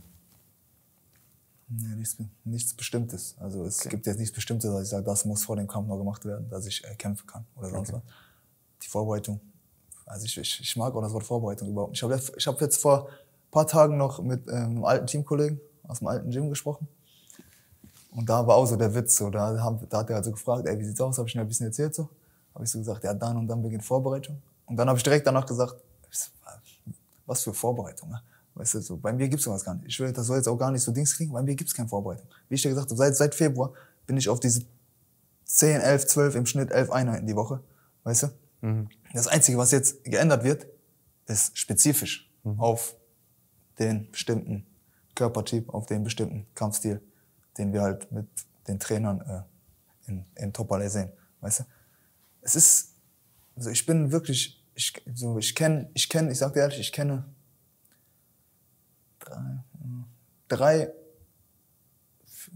Nee, 1.73 1.95
nichts, 1.95 2.17
nichts 2.43 2.73
Bestimmtes. 2.73 3.35
Also 3.39 3.63
es 3.63 3.79
gibt 3.87 4.05
jetzt 4.05 4.19
nichts 4.19 4.33
Bestimmtes, 4.33 4.69
dass 4.69 4.83
ich 4.83 4.89
sage, 4.89 5.05
das 5.05 5.23
muss 5.23 5.45
vor 5.45 5.55
dem 5.55 5.67
Kampf 5.67 5.87
noch 5.87 5.97
gemacht 5.97 6.25
werden, 6.25 6.49
dass 6.49 6.65
ich 6.65 6.83
äh, 6.83 6.95
kämpfen 6.95 7.25
kann 7.25 7.45
oder 7.55 7.69
sonst 7.69 7.93
was. 7.93 8.01
Die 8.83 8.87
Vorbereitung. 8.87 9.39
Also 10.05 10.25
ich, 10.25 10.37
ich, 10.37 10.59
ich 10.59 10.75
mag 10.75 10.93
auch 10.93 11.01
das 11.01 11.13
Wort 11.13 11.23
Vorbereitung 11.23 11.69
überhaupt 11.69 11.91
nicht. 11.91 11.99
Ich 11.99 12.03
habe 12.03 12.15
jetzt, 12.15 12.45
hab 12.45 12.59
jetzt 12.59 12.81
vor 12.81 13.07
ein 13.07 13.51
paar 13.51 13.67
Tagen 13.67 13.95
noch 13.95 14.21
mit 14.21 14.45
ähm, 14.47 14.53
einem 14.53 14.85
alten 14.85 15.07
Teamkollegen 15.07 15.61
aus 15.87 15.99
dem 15.99 16.07
alten 16.07 16.29
Gym 16.29 16.49
gesprochen. 16.49 16.87
Und 18.11 18.29
da 18.29 18.45
war 18.45 18.57
auch 18.57 18.65
so 18.65 18.75
der 18.75 18.93
Witz. 18.93 19.15
So, 19.15 19.29
da, 19.29 19.57
haben, 19.61 19.79
da 19.89 19.99
hat 19.99 20.09
er 20.09 20.17
also 20.17 20.31
gefragt, 20.31 20.67
ey, 20.67 20.77
wie 20.77 20.83
sieht's 20.83 20.99
aus? 20.99 21.17
Habe 21.17 21.29
ich 21.29 21.35
ihm 21.35 21.41
ein 21.41 21.47
bisschen 21.47 21.67
erzählt 21.67 21.95
so. 21.95 22.09
Habe 22.53 22.65
ich 22.65 22.71
so 22.71 22.79
gesagt, 22.79 23.05
ja, 23.05 23.13
dann 23.13 23.37
und 23.37 23.47
dann 23.47 23.61
beginnt 23.61 23.85
Vorbereitung. 23.85 24.41
Und 24.65 24.75
dann 24.75 24.89
habe 24.89 24.97
ich 24.97 25.03
direkt 25.03 25.25
danach 25.25 25.45
gesagt, 25.45 25.75
was 27.25 27.43
für 27.43 27.53
Vorbereitung, 27.53 28.09
ne? 28.09 28.21
Weißt 28.55 28.73
du, 28.73 28.81
so, 28.81 28.97
bei 28.97 29.13
mir 29.13 29.29
gibt's 29.29 29.45
sowas 29.45 29.63
gar 29.63 29.75
nicht. 29.75 29.87
Ich 29.87 29.99
will, 29.99 30.11
das 30.11 30.27
soll 30.27 30.37
jetzt 30.37 30.47
auch 30.47 30.57
gar 30.57 30.71
nicht 30.71 30.81
so 30.81 30.91
Dings 30.91 31.15
kriegen, 31.15 31.31
bei 31.31 31.41
mir 31.41 31.55
gibt's 31.55 31.73
keine 31.73 31.87
Vorbereitung. 31.87 32.27
Wie 32.49 32.55
ich 32.55 32.61
dir 32.61 32.69
gesagt 32.69 32.89
habe, 32.89 32.97
seit, 32.97 33.15
seit 33.15 33.33
Februar 33.33 33.73
bin 34.05 34.17
ich 34.17 34.27
auf 34.27 34.39
diese 34.39 34.63
10, 35.45 35.81
11, 35.81 36.07
12, 36.07 36.35
im 36.35 36.45
Schnitt 36.45 36.71
11 36.71 36.91
Einheiten 36.91 37.27
die 37.27 37.35
Woche. 37.35 37.61
Weißt 38.03 38.23
du? 38.23 38.27
Das 39.13 39.27
Einzige, 39.27 39.57
was 39.57 39.71
jetzt 39.71 40.03
geändert 40.03 40.43
wird, 40.43 40.67
ist 41.27 41.57
spezifisch 41.57 42.29
auf 42.57 42.95
den 43.79 44.11
bestimmten 44.11 44.65
Körpertyp, 45.15 45.69
auf 45.73 45.85
den 45.85 46.03
bestimmten 46.03 46.45
Kampfstil, 46.55 47.01
den 47.57 47.73
wir 47.73 47.81
halt 47.81 48.11
mit 48.11 48.27
den 48.67 48.79
Trainern 48.79 49.21
äh, 49.21 50.09
in, 50.09 50.25
in 50.35 50.53
Top 50.53 50.67
Ballet 50.67 50.89
sehen. 50.89 51.11
Weißt 51.41 51.61
du? 51.61 51.63
Es 52.41 52.55
ist, 52.55 52.95
also 53.55 53.69
ich 53.69 53.85
bin 53.85 54.11
wirklich, 54.11 54.63
ich, 54.75 54.93
so, 55.13 55.37
ich 55.37 55.55
kenne, 55.55 55.89
ich 55.93 56.09
kenne, 56.09 56.31
ich 56.31 56.37
sag 56.37 56.53
dir 56.53 56.61
ehrlich, 56.61 56.79
ich 56.79 56.91
kenne 56.91 57.25
drei, 59.31 59.63
drei, 60.47 60.91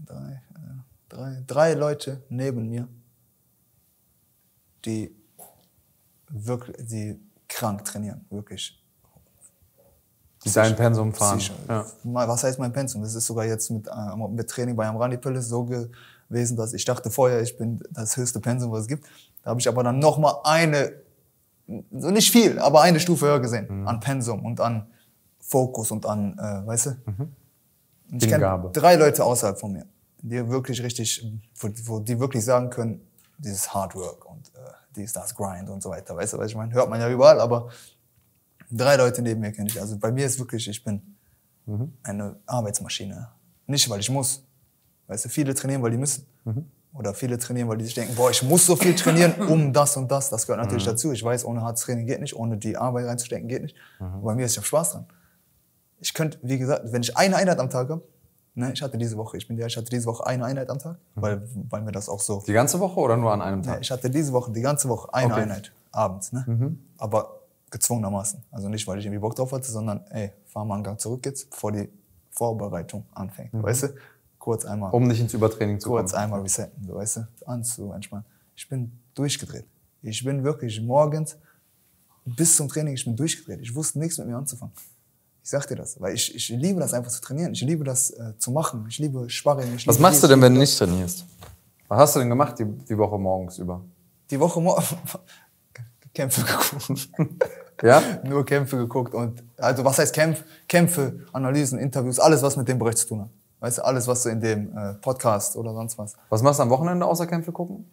drei, 0.06 0.42
drei, 1.08 1.42
drei 1.46 1.74
Leute 1.74 2.22
neben 2.28 2.68
mir, 2.68 2.88
die 4.84 5.14
wirklich, 6.28 6.76
die 6.86 7.20
krank 7.48 7.84
trainieren, 7.84 8.24
wirklich. 8.30 8.82
Die 10.44 10.52
dein 10.52 10.76
Pensum 10.76 11.12
fahren. 11.12 11.40
Ja. 11.68 11.84
Was 12.04 12.44
heißt 12.44 12.58
mein 12.58 12.72
Pensum? 12.72 13.02
Das 13.02 13.14
ist 13.14 13.26
sogar 13.26 13.44
jetzt 13.44 13.68
mit, 13.70 13.88
äh, 13.88 14.16
mit 14.28 14.48
Training 14.48 14.76
bei 14.76 14.86
Amrani 14.86 15.16
Palace 15.16 15.48
so 15.48 15.64
gewesen, 15.64 16.56
dass 16.56 16.72
ich 16.72 16.84
dachte 16.84 17.10
vorher, 17.10 17.40
ich 17.42 17.56
bin 17.56 17.80
das 17.90 18.16
höchste 18.16 18.38
Pensum, 18.40 18.70
was 18.70 18.82
es 18.82 18.86
gibt. 18.88 19.06
Da 19.42 19.50
habe 19.50 19.60
ich 19.60 19.68
aber 19.68 19.82
dann 19.82 19.98
noch 19.98 20.18
mal 20.18 20.40
eine, 20.44 20.92
so 21.66 22.10
nicht 22.10 22.30
viel, 22.30 22.60
aber 22.60 22.82
eine 22.82 23.00
Stufe 23.00 23.26
höher 23.26 23.40
gesehen 23.40 23.66
Mhm. 23.82 23.88
an 23.88 23.98
Pensum 24.00 24.44
und 24.44 24.60
an 24.60 24.86
Fokus 25.48 25.90
und 25.90 26.06
an, 26.06 26.38
äh, 26.38 26.66
weißt 26.66 26.86
du? 26.86 26.90
Und 28.10 28.22
ich 28.22 28.28
kenne 28.28 28.70
drei 28.72 28.96
Leute 28.96 29.24
außerhalb 29.24 29.58
von 29.58 29.72
mir, 29.72 29.86
die 30.22 30.48
wirklich 30.48 30.82
richtig, 30.82 31.26
wo, 31.58 31.68
wo 31.84 32.00
die 32.00 32.18
wirklich 32.18 32.44
sagen 32.44 32.70
können, 32.70 33.00
dieses 33.38 33.72
Hard 33.72 33.94
Work 33.94 34.24
und 34.30 34.48
äh, 34.54 34.60
dies, 34.94 35.12
das 35.12 35.34
Grind 35.34 35.68
und 35.68 35.82
so 35.82 35.90
weiter. 35.90 36.16
Weißt 36.16 36.32
du, 36.32 36.38
was 36.38 36.50
ich 36.50 36.56
meine? 36.56 36.72
Hört 36.72 36.88
man 36.88 37.00
ja 37.00 37.10
überall, 37.10 37.40
aber 37.40 37.68
drei 38.70 38.96
Leute 38.96 39.22
neben 39.22 39.40
mir 39.40 39.52
kenne 39.52 39.68
ich. 39.68 39.80
Also 39.80 39.96
bei 39.98 40.10
mir 40.10 40.26
ist 40.26 40.38
wirklich, 40.38 40.66
ich 40.68 40.82
bin 40.82 41.00
eine 42.02 42.36
Arbeitsmaschine. 42.46 43.28
Nicht, 43.66 43.88
weil 43.90 44.00
ich 44.00 44.10
muss. 44.10 44.42
Weißt 45.08 45.24
du, 45.24 45.28
viele 45.28 45.54
trainieren, 45.54 45.82
weil 45.82 45.90
die 45.90 45.96
müssen. 45.98 46.26
Oder 46.92 47.12
viele 47.12 47.36
trainieren, 47.38 47.68
weil 47.68 47.76
die 47.76 47.84
sich 47.84 47.94
denken, 47.94 48.14
boah, 48.14 48.30
ich 48.30 48.42
muss 48.42 48.64
so 48.66 48.74
viel 48.74 48.94
trainieren, 48.94 49.34
um 49.48 49.72
das 49.72 49.96
und 49.96 50.10
das. 50.10 50.30
Das 50.30 50.46
gehört 50.46 50.62
natürlich 50.64 50.84
dazu. 50.84 51.12
Ich 51.12 51.22
weiß, 51.22 51.44
ohne 51.44 51.60
hartes 51.62 51.82
Training 51.84 52.06
geht 52.06 52.20
nicht, 52.20 52.34
ohne 52.34 52.56
die 52.56 52.76
Arbeit 52.76 53.06
reinzustecken 53.06 53.48
geht 53.48 53.62
nicht. 53.62 53.76
Aber 54.14 54.22
bei 54.22 54.34
mir 54.34 54.46
ist 54.46 54.52
ich 54.52 54.58
habe 54.58 54.66
Spaß 54.66 54.92
dran. 54.92 55.06
Ich 56.00 56.12
könnte, 56.14 56.38
wie 56.42 56.58
gesagt, 56.58 56.92
wenn 56.92 57.02
ich 57.02 57.16
eine 57.16 57.36
Einheit 57.36 57.58
am 57.58 57.70
Tag 57.70 57.88
habe, 57.88 58.02
ne, 58.54 58.72
ich 58.72 58.82
hatte 58.82 58.98
diese 58.98 59.16
Woche, 59.16 59.36
ich 59.36 59.48
bin 59.48 59.56
der, 59.56 59.66
ich 59.66 59.76
hatte 59.76 59.88
diese 59.90 60.06
Woche 60.06 60.26
eine 60.26 60.44
Einheit 60.44 60.68
am 60.70 60.78
Tag, 60.78 60.98
weil, 61.14 61.42
weil 61.70 61.82
mir 61.82 61.92
das 61.92 62.08
auch 62.08 62.20
so 62.20 62.42
Die 62.46 62.52
ganze 62.52 62.78
Woche 62.80 63.00
oder 63.00 63.16
nur 63.16 63.32
an 63.32 63.40
einem 63.42 63.62
Tag? 63.62 63.80
ich 63.80 63.90
hatte 63.90 64.10
diese 64.10 64.32
Woche, 64.32 64.52
die 64.52 64.60
ganze 64.60 64.88
Woche 64.88 65.12
eine 65.14 65.32
Okay. 65.32 65.42
Einheit 65.42 65.72
abends, 65.92 66.32
ne? 66.32 66.76
Aber 66.98 67.40
gezwungenermaßen. 67.70 68.42
Also 68.50 68.68
nicht, 68.68 68.86
weil 68.86 68.98
ich 68.98 69.06
irgendwie 69.06 69.20
Bock 69.20 69.34
drauf 69.34 69.52
hatte, 69.52 69.70
sondern 69.70 70.04
ey, 70.10 70.32
fahr 70.46 70.64
mal 70.64 70.74
einen 70.76 70.84
Gang 70.84 71.00
zurück 71.00 71.24
jetzt, 71.26 71.50
bevor 71.50 71.72
die 71.72 71.88
Vorbereitung 72.30 73.04
anfängt. 73.14 73.50
Weißt 73.52 73.84
du? 73.84 73.88
Kurz 74.38 74.64
einmal, 74.64 74.92
Um 74.92 75.08
nicht 75.08 75.20
ins 75.20 75.34
Übertraining 75.34 75.80
zu 75.80 75.88
kurz 75.88 76.12
kommen. 76.12 76.22
einmal 76.22 76.40
resetten, 76.42 76.86
weißt 76.94 77.16
du? 77.16 77.28
Anzu, 77.46 77.90
entspannen. 77.92 78.24
Ich 78.54 78.68
bin 78.68 78.92
durchgedreht. 79.14 79.64
Ich 80.02 80.22
bin 80.22 80.44
wirklich 80.44 80.80
morgens 80.80 81.36
bis 82.24 82.54
zum 82.56 82.68
Training, 82.68 82.94
ich 82.94 83.04
bin 83.04 83.16
durchgedreht. 83.16 83.60
Ich 83.60 83.74
wusste 83.74 83.98
nichts 83.98 84.18
mit 84.18 84.28
mir 84.28 84.36
anzufangen. 84.36 84.72
Ich 85.46 85.50
sag 85.50 85.64
dir 85.68 85.76
das, 85.76 86.00
weil 86.00 86.12
ich, 86.12 86.34
ich 86.34 86.48
liebe 86.48 86.80
das 86.80 86.92
einfach 86.92 87.12
zu 87.12 87.20
trainieren. 87.20 87.52
Ich 87.52 87.60
liebe 87.60 87.84
das 87.84 88.10
äh, 88.10 88.36
zu 88.36 88.50
machen. 88.50 88.84
Ich 88.88 88.98
liebe 88.98 89.30
Sparring. 89.30 89.76
Ich 89.76 89.86
Was 89.86 89.94
liebe 89.94 90.02
machst 90.02 90.20
du 90.24 90.26
denn, 90.26 90.42
wenn 90.42 90.52
du 90.52 90.58
nicht 90.58 90.76
trainierst? 90.76 91.24
Was 91.86 91.98
hast 92.00 92.16
du 92.16 92.18
denn 92.18 92.30
gemacht 92.30 92.58
die, 92.58 92.64
die 92.64 92.98
Woche 92.98 93.16
morgens 93.16 93.56
über? 93.58 93.80
Die 94.28 94.40
Woche 94.40 94.60
morgen 94.60 94.82
Kämpfe 96.14 96.42
geguckt. 96.42 97.08
Ja? 97.80 98.02
Nur 98.24 98.44
Kämpfe 98.44 98.76
geguckt 98.76 99.14
und 99.14 99.44
also 99.56 99.84
was 99.84 100.00
heißt 100.00 100.12
Kämpf, 100.12 100.42
Kämpfe, 100.66 101.20
Analysen, 101.32 101.78
Interviews, 101.78 102.18
alles 102.18 102.42
was 102.42 102.56
mit 102.56 102.66
dem 102.66 102.80
Bereich 102.80 102.96
zu 102.96 103.06
tun 103.06 103.20
hat. 103.20 103.30
Weißt 103.60 103.78
du, 103.78 103.84
alles 103.84 104.08
was 104.08 104.24
so 104.24 104.30
in 104.30 104.40
dem 104.40 104.76
äh, 104.76 104.94
Podcast 104.94 105.54
oder 105.54 105.72
sonst 105.74 105.96
was. 105.96 106.16
Was 106.28 106.42
machst 106.42 106.58
du 106.58 106.64
am 106.64 106.70
Wochenende 106.70 107.06
außer 107.06 107.28
Kämpfe 107.28 107.52
gucken? 107.52 107.88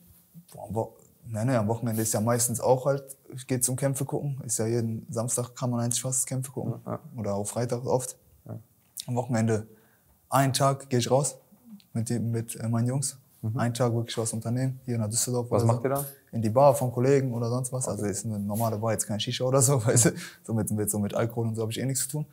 Boah, 0.72 0.90
nee, 1.28 1.46
nee, 1.46 1.56
am 1.56 1.68
Wochenende 1.68 2.02
ist 2.02 2.14
ja 2.14 2.22
meistens 2.22 2.60
auch 2.60 2.86
halt, 2.86 3.04
geht 3.48 3.64
zum 3.64 3.76
Kämpfe 3.76 4.06
gucken. 4.06 4.42
Ist 4.46 4.60
ja 4.60 4.66
jeden 4.66 5.06
Samstag 5.10 5.56
kann 5.56 5.70
man 5.70 5.82
eigentlich 5.82 6.02
fast 6.02 6.28
Kämpfe 6.28 6.52
gucken. 6.52 6.76
Oder 7.18 7.36
auch 7.36 7.46
Freitag 7.46 7.86
oft. 7.86 8.18
Am 9.06 9.16
Wochenende, 9.16 9.68
einen 10.30 10.54
Tag 10.54 10.90
gehe 10.90 11.00
ich 11.00 11.12
raus 11.12 11.38
mit, 11.92 12.10
die, 12.10 12.20
mit 12.20 12.56
äh, 12.56 12.68
meinen 12.68 12.88
Jungs. 12.88 13.18
Einen 13.56 13.74
Tag 13.74 13.94
wirklich 13.94 14.18
was 14.18 14.32
unternehmen, 14.32 14.80
hier 14.86 14.98
nach 14.98 15.10
Düsseldorf. 15.10 15.48
Mhm. 15.48 15.52
Was 15.52 15.66
macht 15.66 15.82
so. 15.82 15.88
ihr 15.88 15.96
da? 15.96 16.06
In 16.32 16.42
die 16.42 16.50
Bar 16.50 16.74
von 16.74 16.92
Kollegen 16.94 17.34
oder 17.34 17.50
sonst 17.50 17.74
was. 17.74 17.90
Also 17.90 18.06
ist 18.06 18.26
eine 18.26 18.40
normale 18.40 18.78
Bar, 18.78 18.94
jetzt 18.94 19.06
kein 19.06 19.20
Shisha 19.20 19.44
oder 19.44 19.62
so. 19.62 19.86
Weißt 19.86 20.06
du? 20.06 20.12
so, 20.44 20.54
mit, 20.54 20.72
mit, 20.72 20.90
so 20.90 20.98
mit 20.98 21.14
Alkohol 21.14 21.48
und 21.48 21.56
so 21.56 21.62
habe 21.62 21.72
ich 21.72 21.80
eh 21.80 21.86
nichts 21.86 22.04
zu 22.04 22.10
tun. 22.10 22.26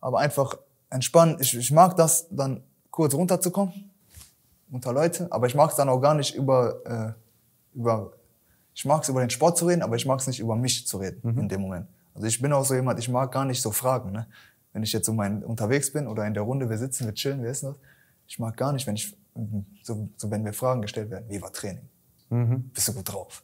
Aber 0.00 0.18
einfach 0.18 0.58
entspannen. 0.90 1.36
Ich, 1.38 1.56
ich 1.56 1.70
mag 1.70 1.96
das, 1.96 2.26
dann 2.30 2.64
kurz 2.90 3.14
runterzukommen 3.14 3.90
unter 4.72 4.92
Leute, 4.92 5.30
aber 5.30 5.46
ich 5.46 5.54
mag 5.54 5.70
es 5.70 5.76
dann 5.76 5.88
auch 5.88 6.00
gar 6.00 6.14
nicht 6.14 6.34
über, 6.34 6.84
äh, 6.84 7.78
über 7.78 8.12
ich 8.76 8.84
mag 8.84 9.02
es 9.02 9.08
über 9.08 9.20
den 9.20 9.30
Sport 9.30 9.56
zu 9.56 9.66
reden, 9.66 9.82
aber 9.82 9.96
ich 9.96 10.04
mag 10.04 10.20
es 10.20 10.26
nicht 10.26 10.38
über 10.38 10.54
mich 10.54 10.86
zu 10.86 10.98
reden 10.98 11.38
in 11.38 11.48
dem 11.48 11.62
Moment. 11.62 11.88
Also 12.14 12.26
ich 12.26 12.40
bin 12.42 12.52
auch 12.52 12.64
so 12.64 12.74
jemand, 12.74 12.98
ich 12.98 13.08
mag 13.08 13.32
gar 13.32 13.46
nicht 13.46 13.62
so 13.62 13.72
Fragen. 13.72 14.12
Ne? 14.12 14.26
Wenn 14.74 14.82
ich 14.82 14.92
jetzt 14.92 15.06
so 15.06 15.14
mein, 15.14 15.42
unterwegs 15.42 15.90
bin 15.90 16.06
oder 16.06 16.26
in 16.26 16.34
der 16.34 16.42
Runde, 16.42 16.68
wir 16.68 16.76
sitzen, 16.76 17.06
wir 17.06 17.14
chillen, 17.14 17.42
wir 17.42 17.48
essen 17.48 17.70
das. 17.70 17.76
Ich 18.28 18.38
mag 18.38 18.54
gar 18.54 18.74
nicht, 18.74 18.86
wenn 18.86 18.94
ich 18.94 19.16
so, 19.82 20.10
so 20.18 20.30
wenn 20.30 20.42
mir 20.42 20.52
Fragen 20.52 20.82
gestellt 20.82 21.10
werden, 21.10 21.24
wie 21.28 21.40
war 21.40 21.50
Training? 21.52 21.88
Bist 22.74 22.88
du 22.88 22.92
gut 22.92 23.10
drauf? 23.10 23.42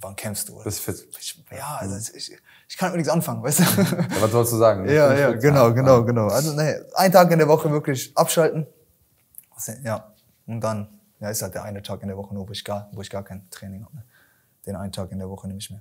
Wann 0.00 0.14
kämpfst 0.14 0.48
du? 0.48 0.62
Bist 0.62 0.78
fit. 0.78 1.08
Ich, 1.18 1.42
ja, 1.50 1.78
also 1.80 1.96
ich, 2.16 2.38
ich 2.68 2.76
kann 2.76 2.92
mit 2.92 2.98
nichts 2.98 3.12
anfangen, 3.12 3.42
weißt 3.42 3.58
du? 3.58 3.62
Ja, 3.62 4.06
was 4.20 4.30
sollst 4.30 4.52
du 4.52 4.58
sagen? 4.58 4.84
Ja, 4.88 5.12
ja, 5.12 5.32
genau, 5.32 5.74
genau, 5.74 6.04
genau. 6.04 6.28
Also 6.28 6.52
nee, 6.54 6.74
ein 6.94 7.10
Tag 7.10 7.32
in 7.32 7.38
der 7.38 7.48
Woche 7.48 7.68
wirklich 7.68 8.16
abschalten. 8.16 8.66
Ja. 9.82 10.12
Und 10.46 10.60
dann, 10.60 10.86
ja, 11.18 11.30
ist 11.30 11.42
halt 11.42 11.54
der 11.54 11.64
eine 11.64 11.82
Tag 11.82 12.02
in 12.02 12.08
der 12.08 12.16
Woche 12.16 12.32
nur, 12.32 12.48
wo 12.48 12.52
ich 12.52 12.64
gar, 12.64 12.88
wo 12.92 13.00
ich 13.00 13.10
gar 13.10 13.24
kein 13.24 13.48
Training 13.50 13.84
habe. 13.84 13.96
Ne? 13.96 14.04
Den 14.66 14.76
einen 14.76 14.92
Tag 14.92 15.10
in 15.12 15.18
der 15.18 15.28
Woche 15.28 15.46
nehme 15.48 15.58
ich 15.58 15.70
mir. 15.70 15.80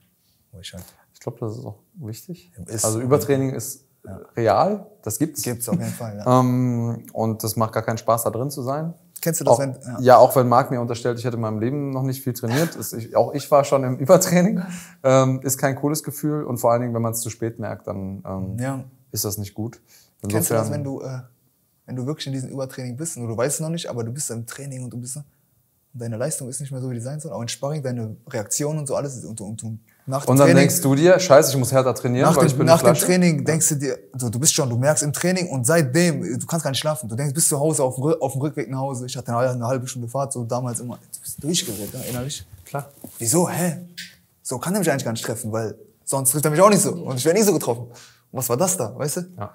Wo 0.52 0.60
ich 0.60 0.74
halt. 0.74 0.84
Ich 1.14 1.20
glaube, 1.20 1.38
das 1.40 1.58
ist 1.58 1.66
auch 1.66 1.80
wichtig. 1.96 2.52
Ist- 2.66 2.84
also 2.86 3.00
Übertraining 3.00 3.52
ist 3.54 3.86
äh, 4.04 4.10
real, 4.36 4.88
das 5.04 5.20
gibt's. 5.20 5.44
Gibt's 5.44 5.70
auf 5.70 5.76
jeden 5.78 5.92
Fall, 5.92 6.18
ja. 6.18 6.40
Ähm, 6.40 7.06
und 7.14 7.44
das 7.44 7.56
macht 7.56 7.74
gar 7.74 7.84
keinen 7.84 8.00
Spaß, 8.00 8.24
da 8.24 8.30
drin 8.32 8.50
zu 8.50 8.64
sein. 8.64 8.94
Kennst 9.22 9.40
du 9.40 9.44
das, 9.46 9.54
auch, 9.54 9.60
wenn- 9.60 9.78
ja. 9.84 10.00
ja. 10.00 10.18
auch 10.18 10.36
wenn 10.36 10.50
Marc 10.50 10.72
mir 10.72 10.82
unterstellt, 10.82 11.20
ich 11.20 11.26
hätte 11.26 11.36
in 11.36 11.42
meinem 11.42 11.60
Leben 11.60 11.92
noch 11.92 12.02
nicht 12.02 12.24
viel 12.24 12.34
trainiert. 12.34 12.76
Ist, 12.76 12.94
ich, 12.94 13.16
auch 13.16 13.34
ich 13.36 13.50
war 13.52 13.64
schon 13.64 13.84
im 13.84 13.98
Übertraining. 14.00 14.64
Ähm, 15.04 15.42
ist 15.44 15.60
kein 15.60 15.76
cooles 15.76 16.04
Gefühl. 16.04 16.44
Und 16.44 16.58
vor 16.58 16.72
allen 16.72 16.82
Dingen, 16.82 16.94
wenn 16.96 17.04
man 17.04 17.12
es 17.14 17.22
zu 17.22 17.30
spät 17.30 17.60
merkt, 17.60 17.86
dann 17.86 18.24
ähm, 18.26 18.58
Ja. 18.60 18.84
ist 19.12 19.24
das 19.26 19.38
nicht 19.38 19.54
gut. 19.54 19.80
Kennst 20.28 20.50
du 20.50 20.56
das, 20.56 20.68
Insofern- 20.70 20.72
wenn 20.74 20.84
du, 20.84 21.02
äh, 21.02 21.20
wenn 21.86 21.96
du 21.96 22.06
wirklich 22.08 22.26
in 22.26 22.34
diesem 22.34 22.50
Übertraining 22.50 22.98
bist 22.98 23.18
und 23.18 23.28
du 23.28 23.38
weißt 23.38 23.56
es 23.56 23.60
noch 23.62 23.70
nicht, 23.70 23.88
aber 23.88 24.04
du 24.04 24.12
bist 24.12 24.32
im 24.32 24.48
Training 24.48 24.84
und 24.84 24.90
du 24.92 24.98
bist 24.98 25.14
so, 25.14 25.22
deine 25.94 26.18
Leistung 26.18 26.48
ist 26.50 26.60
nicht 26.62 26.72
mehr 26.72 26.82
so, 26.82 26.90
wie 26.90 26.96
die 26.96 27.02
sein 27.02 27.20
soll, 27.20 27.32
auch 27.34 27.42
in 27.42 27.48
Sparring, 27.48 27.84
deine 27.84 28.16
Reaktion 28.30 28.78
und 28.78 28.88
so 28.88 28.96
alles, 28.96 29.16
ist- 29.18 29.26
und, 29.26 29.40
du- 29.40 29.46
und 29.46 29.62
du 29.62 29.78
Nach 30.06 30.26
dem 30.26 30.32
Und 30.32 30.38
dann 30.38 30.48
Training- 30.48 30.68
denkst 30.68 30.82
du 30.82 30.96
dir, 30.96 31.20
scheiße, 31.20 31.52
ich 31.52 31.58
muss 31.58 31.72
härter 31.72 31.94
trainieren, 31.94 32.30
Nach 32.30 32.36
weil 32.38 32.46
ich 32.48 32.54
dem, 32.54 32.58
bin 32.60 32.68
nach 32.68 32.82
dem. 32.82 32.94
Training 32.96 33.46
denkst 33.46 33.70
du 33.70 33.76
dir, 33.76 34.00
du, 34.16 34.30
du 34.30 34.40
bist 34.40 34.54
schon, 34.54 34.70
du 34.70 34.78
merkst 34.78 35.04
im 35.04 35.14
Training 35.14 35.50
und 35.50 35.66
seitdem, 35.66 36.22
du 36.40 36.46
kannst 36.48 36.64
gar 36.64 36.72
nicht 36.72 36.80
schlafen. 36.80 37.08
Du 37.10 37.16
denkst, 37.16 37.34
bist 37.34 37.50
zu 37.50 37.60
Hause 37.60 37.84
auf 37.84 38.00
auf 38.00 38.32
dem 38.34 38.42
Rückweg 38.42 38.70
nach 38.70 38.80
Hause. 38.80 39.06
Ich 39.06 39.16
hatte 39.16 39.28
eine, 39.30 39.38
halbe- 39.38 39.54
eine 39.54 39.68
halbe 39.68 39.88
Stunde 39.88 40.08
Fahrt, 40.08 40.34
so 40.34 40.44
damals 40.44 40.80
immer. 40.80 40.98
Du 41.14 41.20
bist 41.22 41.44
durchgedreht, 41.44 41.94
ja, 41.94 42.00
innerlich. 42.10 42.46
Klar. 42.66 42.90
Wieso, 43.20 43.50
hä? 43.50 43.78
So 44.42 44.58
kann 44.58 44.74
er 44.74 44.80
mich 44.80 44.90
eigentlich 44.90 45.06
gar 45.06 45.12
nicht 45.12 45.24
treffen, 45.26 45.52
weil 45.52 45.76
sonst 46.04 46.32
trifft 46.32 46.46
er 46.46 46.52
mich 46.52 46.62
auch 46.62 46.70
nicht 46.70 46.82
so. 46.82 46.94
Und 46.94 47.18
ich 47.18 47.26
wäre 47.26 47.36
nie 47.38 47.44
so 47.44 47.54
getroffen. 47.54 47.84
Und 47.84 47.94
was 48.32 48.50
war 48.50 48.58
das 48.58 48.76
da, 48.78 48.98
weißt 48.98 49.18
du? 49.18 49.22
Ja. 49.38 49.52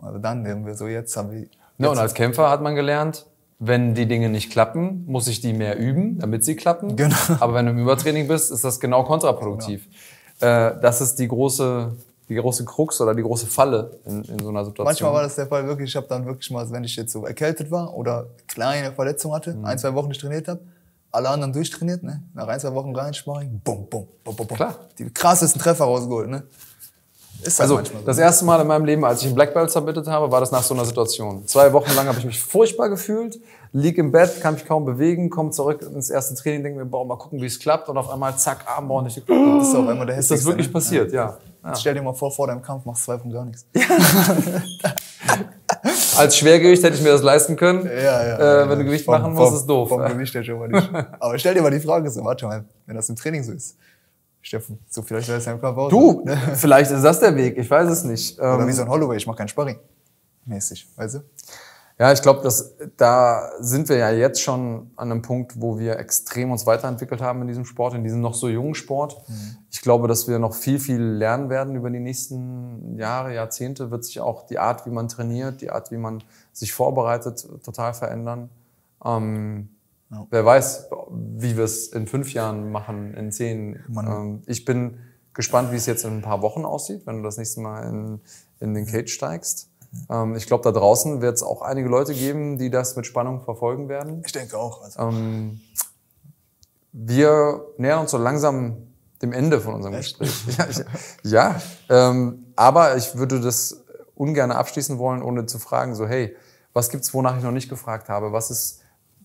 Also 0.00 0.18
dann 0.18 0.46
haben 0.46 0.64
wir 0.66 0.74
so, 0.74 0.86
jetzt 0.86 1.16
haben 1.16 1.32
wir. 1.32 1.46
Ja, 1.78 1.88
und 1.90 1.98
als 1.98 2.14
Kämpfer 2.14 2.48
hat 2.50 2.62
man 2.62 2.74
gelernt, 2.76 3.26
wenn 3.64 3.94
die 3.94 4.06
Dinge 4.06 4.28
nicht 4.28 4.50
klappen, 4.50 5.04
muss 5.06 5.28
ich 5.28 5.40
die 5.40 5.52
mehr 5.52 5.78
üben, 5.78 6.18
damit 6.18 6.44
sie 6.44 6.56
klappen. 6.56 6.96
Genau. 6.96 7.14
Aber 7.38 7.54
wenn 7.54 7.66
du 7.66 7.72
im 7.72 7.78
Übertraining 7.78 8.26
bist, 8.26 8.50
ist 8.50 8.64
das 8.64 8.80
genau 8.80 9.04
kontraproduktiv. 9.04 9.86
Äh, 10.40 10.72
das 10.82 11.00
ist 11.00 11.16
die 11.20 11.28
große, 11.28 11.92
die 12.28 12.34
große 12.34 12.64
Krux 12.64 13.00
oder 13.00 13.14
die 13.14 13.22
große 13.22 13.46
Falle 13.46 13.98
in, 14.04 14.22
in 14.24 14.38
so 14.40 14.48
einer 14.48 14.64
Situation. 14.64 14.84
Manchmal 14.84 15.12
war 15.12 15.22
das 15.22 15.36
der 15.36 15.46
Fall 15.46 15.64
wirklich, 15.66 15.90
ich 15.90 15.96
habe 15.96 16.06
dann 16.08 16.26
wirklich 16.26 16.50
mal, 16.50 16.68
wenn 16.72 16.82
ich 16.82 16.96
jetzt 16.96 17.12
so 17.12 17.24
erkältet 17.24 17.70
war 17.70 17.94
oder 17.94 18.26
kleine 18.48 18.92
Verletzung 18.92 19.32
hatte, 19.32 19.54
Mhm. 19.54 19.64
ein, 19.64 19.78
zwei 19.78 19.94
Wochen 19.94 20.08
nicht 20.08 20.20
trainiert 20.20 20.48
habe, 20.48 20.60
alle 21.12 21.28
anderen 21.28 21.52
durchtrainiert, 21.52 22.02
ne? 22.02 22.22
Nach 22.34 22.48
ein, 22.48 22.58
zwei 22.58 22.72
Wochen 22.74 22.96
rein, 22.96 23.14
Sparring, 23.14 23.60
bum, 23.62 23.86
bum, 23.88 24.08
bum, 24.24 24.34
bum, 24.34 24.46
bum. 24.46 24.56
Klar. 24.56 24.76
Die 24.98 25.08
krassesten 25.10 25.60
Treffer 25.60 25.84
rausgeholt, 25.84 26.28
ne? 26.28 26.42
Ist 27.42 27.60
Also 27.60 27.74
manchmal 27.74 28.02
so. 28.02 28.06
das 28.06 28.18
erste 28.18 28.44
Mal 28.44 28.60
in 28.60 28.66
meinem 28.66 28.84
Leben, 28.84 29.04
als 29.04 29.20
ich 29.20 29.26
einen 29.26 29.34
Black 29.34 29.54
Belt 29.54 29.70
submitted 29.70 30.06
habe, 30.06 30.30
war 30.30 30.40
das 30.40 30.52
nach 30.52 30.62
so 30.62 30.74
einer 30.74 30.84
Situation. 30.84 31.46
Zwei 31.46 31.72
Wochen 31.72 31.94
lang 31.96 32.06
habe 32.06 32.18
ich 32.18 32.24
mich 32.24 32.40
furchtbar 32.40 32.88
gefühlt, 32.88 33.40
lieg 33.72 33.98
im 33.98 34.12
Bett, 34.12 34.40
kann 34.40 34.54
mich 34.54 34.64
kaum 34.66 34.84
bewegen, 34.84 35.30
komme 35.30 35.50
zurück 35.50 35.82
ins 35.82 36.10
erste 36.10 36.34
Training, 36.34 36.62
denke 36.62 36.78
mir, 36.80 36.84
boah, 36.86 37.04
mal 37.04 37.16
gucken, 37.16 37.40
wie 37.40 37.46
es 37.46 37.58
klappt. 37.58 37.88
Und 37.88 37.96
auf 37.96 38.10
einmal, 38.10 38.36
zack, 38.36 38.64
Armbau. 38.66 39.04
Ich 39.06 39.14
denke, 39.14 39.58
Das 39.58 39.68
ist 39.68 39.74
auch 39.74 39.88
immer 39.88 40.06
der 40.06 40.18
ist 40.18 40.30
das 40.30 40.44
wirklich 40.44 40.66
ne? 40.68 40.72
passiert? 40.72 41.12
Ja. 41.12 41.38
ja. 41.64 41.68
Jetzt 41.70 41.80
Stell 41.80 41.94
dir 41.94 42.02
mal 42.02 42.12
vor, 42.12 42.30
vor 42.30 42.46
deinem 42.46 42.62
Kampf 42.62 42.84
machst 42.84 43.02
du 43.02 43.06
zwei 43.12 43.18
Wochen 43.20 43.32
gar 43.32 43.44
nichts. 43.44 43.66
Als 46.16 46.36
Schwergewicht 46.36 46.82
hätte 46.82 46.96
ich 46.96 47.02
mir 47.02 47.10
das 47.10 47.22
leisten 47.22 47.56
können. 47.56 47.86
Ja, 47.86 48.26
ja. 48.26 48.62
Äh, 48.64 48.68
wenn 48.68 48.78
du 48.78 48.84
Gewicht 48.84 49.04
Vom- 49.04 49.14
machen 49.20 49.34
musst, 49.34 49.48
vom- 49.48 49.56
ist 49.56 49.66
doof. 49.66 49.88
Vom 49.88 50.04
Gewicht 50.06 50.34
her 50.34 50.44
schon 50.44 50.58
mal 50.58 50.68
nicht. 50.68 50.90
Aber 51.18 51.38
stell 51.38 51.54
dir 51.54 51.62
mal 51.62 51.70
die 51.70 51.80
Frage 51.80 52.10
so, 52.10 52.24
warte 52.24 52.46
mal, 52.46 52.64
wenn 52.86 52.96
das 52.96 53.08
im 53.08 53.16
Training 53.16 53.42
so 53.42 53.52
ist. 53.52 53.76
Steffen, 54.42 54.80
so 54.90 55.02
vielleicht 55.02 55.28
wäre 55.28 55.38
es 55.38 55.44
dein 55.44 55.60
Körper 55.60 55.82
auch 55.82 55.88
Du, 55.88 56.24
so. 56.26 56.34
vielleicht 56.54 56.90
ist 56.90 57.02
das 57.02 57.20
der 57.20 57.34
Weg, 57.36 57.56
ich 57.56 57.70
weiß 57.70 57.88
es 57.88 58.04
nicht. 58.04 58.38
Oder 58.38 58.60
Ähm, 58.60 58.68
wie 58.68 58.72
so 58.72 58.82
ein 58.82 58.88
Holloway, 58.88 59.16
ich 59.16 59.26
mach 59.26 59.36
kein 59.36 59.48
Sparring. 59.48 59.78
Mäßig, 60.44 60.88
weißt 60.96 61.14
du? 61.14 61.20
Ja, 61.98 62.10
ich 62.10 62.20
glaube, 62.20 62.42
dass 62.42 62.74
da 62.96 63.50
sind 63.60 63.88
wir 63.88 63.96
ja 63.96 64.10
jetzt 64.10 64.40
schon 64.40 64.90
an 64.96 65.12
einem 65.12 65.22
Punkt, 65.22 65.60
wo 65.60 65.78
wir 65.78 65.98
extrem 65.98 66.50
uns 66.50 66.66
weiterentwickelt 66.66 67.20
haben 67.20 67.42
in 67.42 67.48
diesem 67.48 67.64
Sport, 67.64 67.94
in 67.94 68.02
diesem 68.02 68.20
noch 68.20 68.34
so 68.34 68.48
jungen 68.48 68.74
Sport. 68.74 69.22
Ich 69.70 69.82
glaube, 69.82 70.08
dass 70.08 70.26
wir 70.26 70.40
noch 70.40 70.54
viel, 70.54 70.80
viel 70.80 71.00
lernen 71.00 71.48
werden 71.48 71.76
über 71.76 71.90
die 71.90 72.00
nächsten 72.00 72.98
Jahre, 72.98 73.34
Jahrzehnte. 73.34 73.92
Wird 73.92 74.04
sich 74.04 74.18
auch 74.18 74.46
die 74.46 74.58
Art, 74.58 74.84
wie 74.84 74.90
man 74.90 75.06
trainiert, 75.06 75.60
die 75.60 75.70
Art, 75.70 75.92
wie 75.92 75.96
man 75.96 76.24
sich 76.52 76.72
vorbereitet, 76.72 77.46
total 77.62 77.94
verändern. 77.94 78.48
Ähm, 79.04 79.68
Ja. 80.12 80.26
Wer 80.30 80.44
weiß, 80.44 80.90
wie 81.10 81.56
wir 81.56 81.64
es 81.64 81.88
in 81.88 82.06
fünf 82.06 82.32
Jahren 82.34 82.70
machen, 82.70 83.14
in 83.14 83.32
zehn. 83.32 83.82
Ähm, 83.96 84.42
ich 84.46 84.64
bin 84.64 84.98
gespannt, 85.32 85.72
wie 85.72 85.76
es 85.76 85.86
jetzt 85.86 86.04
in 86.04 86.18
ein 86.18 86.22
paar 86.22 86.42
Wochen 86.42 86.64
aussieht, 86.64 87.06
wenn 87.06 87.16
du 87.16 87.22
das 87.22 87.38
nächste 87.38 87.60
Mal 87.60 87.88
in, 87.88 88.20
in 88.60 88.74
den 88.74 88.86
Cage 88.86 89.10
steigst. 89.10 89.70
Ähm, 90.10 90.36
ich 90.36 90.46
glaube, 90.46 90.64
da 90.64 90.72
draußen 90.72 91.22
wird 91.22 91.36
es 91.36 91.42
auch 91.42 91.62
einige 91.62 91.88
Leute 91.88 92.14
geben, 92.14 92.58
die 92.58 92.70
das 92.70 92.94
mit 92.96 93.06
Spannung 93.06 93.40
verfolgen 93.40 93.88
werden. 93.88 94.22
Ich 94.24 94.32
denke 94.32 94.58
auch. 94.58 94.82
Also. 94.82 95.00
Ähm, 95.00 95.60
wir 96.92 97.64
nähern 97.78 98.00
uns 98.00 98.10
so 98.10 98.18
langsam 98.18 98.76
dem 99.22 99.32
Ende 99.32 99.60
von 99.60 99.74
unserem 99.74 99.94
Echt? 99.94 100.18
Gespräch. 100.18 100.58
Ja, 100.58 100.66
ich, 100.68 100.84
ja 101.22 101.62
ähm, 101.88 102.52
aber 102.54 102.96
ich 102.96 103.16
würde 103.16 103.40
das 103.40 103.82
ungern 104.14 104.50
abschließen 104.50 104.98
wollen, 104.98 105.22
ohne 105.22 105.46
zu 105.46 105.58
fragen, 105.58 105.94
so 105.94 106.06
hey, 106.06 106.36
was 106.74 106.90
gibt's, 106.90 107.14
wonach 107.14 107.36
ich 107.36 107.42
noch 107.42 107.52
nicht 107.52 107.68
gefragt 107.68 108.08
habe? 108.08 108.32
Was 108.32 108.50
ist, 108.50 108.81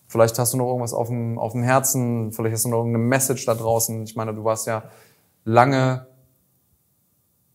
vielleicht 0.07 0.37
hast 0.39 0.53
du 0.53 0.57
noch 0.57 0.67
irgendwas 0.67 0.93
auf 0.93 1.07
dem, 1.07 1.37
auf 1.39 1.51
dem 1.53 1.63
Herzen, 1.63 2.31
vielleicht 2.31 2.53
hast 2.55 2.65
du 2.65 2.69
noch 2.69 2.77
irgendeine 2.79 3.03
Message 3.05 3.45
da 3.45 3.53
draußen. 3.55 4.03
Ich 4.03 4.15
meine, 4.15 4.33
du 4.33 4.43
warst 4.43 4.67
ja 4.67 4.83
lange 5.45 6.07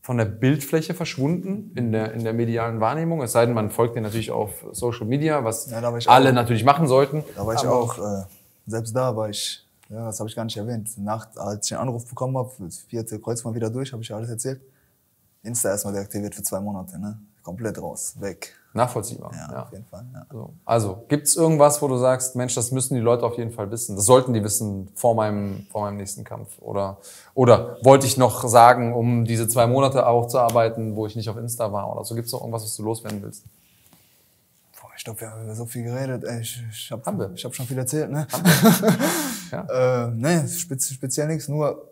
von 0.00 0.18
der 0.18 0.24
Bildfläche 0.24 0.94
verschwunden 0.94 1.70
in 1.76 1.92
der, 1.92 2.12
in 2.12 2.24
der 2.24 2.32
medialen 2.32 2.80
Wahrnehmung. 2.80 3.22
Es 3.22 3.32
sei 3.32 3.46
denn, 3.46 3.55
man 3.55 3.70
folgt 3.70 3.94
dir 3.96 4.00
natürlich 4.00 4.32
auf 4.32 4.64
Social 4.72 5.07
Media, 5.07 5.44
was 5.44 5.70
Ja, 5.70 5.78
alle 6.09 6.30
auch. 6.30 6.34
natürlich 6.34 6.64
machen 6.64 6.88
sollten. 6.88 7.22
Da 7.36 7.46
war 7.46 7.55
ich 7.55 7.61
Aber- 7.61 7.74
auch, 7.76 7.98
äh, 7.98 8.24
selbst 8.66 8.96
da 8.96 9.14
war 9.16 9.28
ich, 9.30 9.64
ja, 9.88 10.07
das 10.07 10.18
habe 10.18 10.28
ich 10.28 10.34
gar 10.34 10.44
nicht 10.44 10.57
erwähnt. 10.57 10.90
Nach, 10.98 11.28
als 11.36 11.66
ich 11.66 11.72
einen 11.76 11.82
Anruf 11.88 12.07
bekommen 12.09 12.36
habe, 12.36 12.50
vierte 12.88 13.20
Kreuz 13.20 13.44
mal 13.44 13.55
wieder 13.55 13.70
durch, 13.70 13.92
habe 13.92 14.03
ich 14.03 14.09
ja 14.09 14.16
alles 14.16 14.28
erzählt. 14.30 14.61
Insta 15.44 15.68
erstmal 15.70 15.94
deaktiviert 15.94 16.34
für 16.34 16.42
zwei 16.42 16.61
Monate, 16.61 16.98
ne? 16.98 17.18
Komplett 17.42 17.80
raus, 17.80 18.14
weg. 18.18 18.55
Nachvollziehbar. 18.75 19.33
Ja, 19.35 19.53
Ja. 19.53 19.62
auf 19.64 19.73
jeden 19.73 19.85
Fall. 19.85 20.05
Ja. 20.14 20.27
So. 20.33 20.55
Also, 20.64 21.05
gibt's 21.09 21.37
irgendwas, 21.37 21.83
wo 21.83 21.89
du 21.89 21.99
sagst, 21.99 22.37
Mensch, 22.37 22.55
das 22.55 22.70
müssen 22.70 22.95
die 22.95 23.01
Leute 23.01 23.25
auf 23.27 23.37
jeden 23.37 23.53
Fall 23.53 23.70
wissen. 23.70 23.97
Das 23.97 24.07
sollten 24.07 24.33
die 24.33 24.43
wissen 24.43 24.89
vor 24.95 25.14
meinem, 25.14 25.66
vor 25.70 25.83
meinem 25.83 25.99
nächsten 25.99 26.25
Kampf. 26.25 26.59
Oder, 26.61 26.99
oder 27.35 27.77
wollte 27.83 28.07
ich 28.07 28.16
noch 28.16 28.45
sagen, 28.49 28.95
um 28.95 29.25
diese 29.27 29.47
zwei 29.49 29.66
Monate 29.66 30.07
auch 30.07 30.27
zu 30.27 30.39
arbeiten, 30.39 30.97
wo 30.97 31.07
ich 31.07 31.16
nicht 31.16 31.29
auf 31.29 31.37
Insta 31.37 31.70
war 31.73 31.93
oder 31.95 32.05
so. 32.05 32.14
Gibt's 32.14 32.33
noch 32.33 32.41
irgendwas, 32.41 32.62
was 32.64 32.75
du 32.77 32.83
loswerden 32.83 33.23
willst? 33.23 33.45
Boah, 34.81 34.89
ich 34.97 35.05
glaube, 35.05 35.20
wir 35.20 35.31
haben 35.31 35.45
über 35.45 35.55
so 35.55 35.66
viel 35.66 35.85
geredet. 35.85 36.25
Ey, 36.25 36.41
ich 36.41 36.62
ich 36.70 36.91
habe 36.91 37.03
hab 37.45 37.55
schon 37.55 37.66
viel 37.66 37.79
erzählt, 37.79 38.11
ne? 38.11 38.27
Ja. 39.53 40.07
äh, 40.07 40.11
ne, 40.12 40.49
spez 40.49 40.89
speziell 40.89 41.27
nichts, 41.27 41.47
nur 41.47 41.87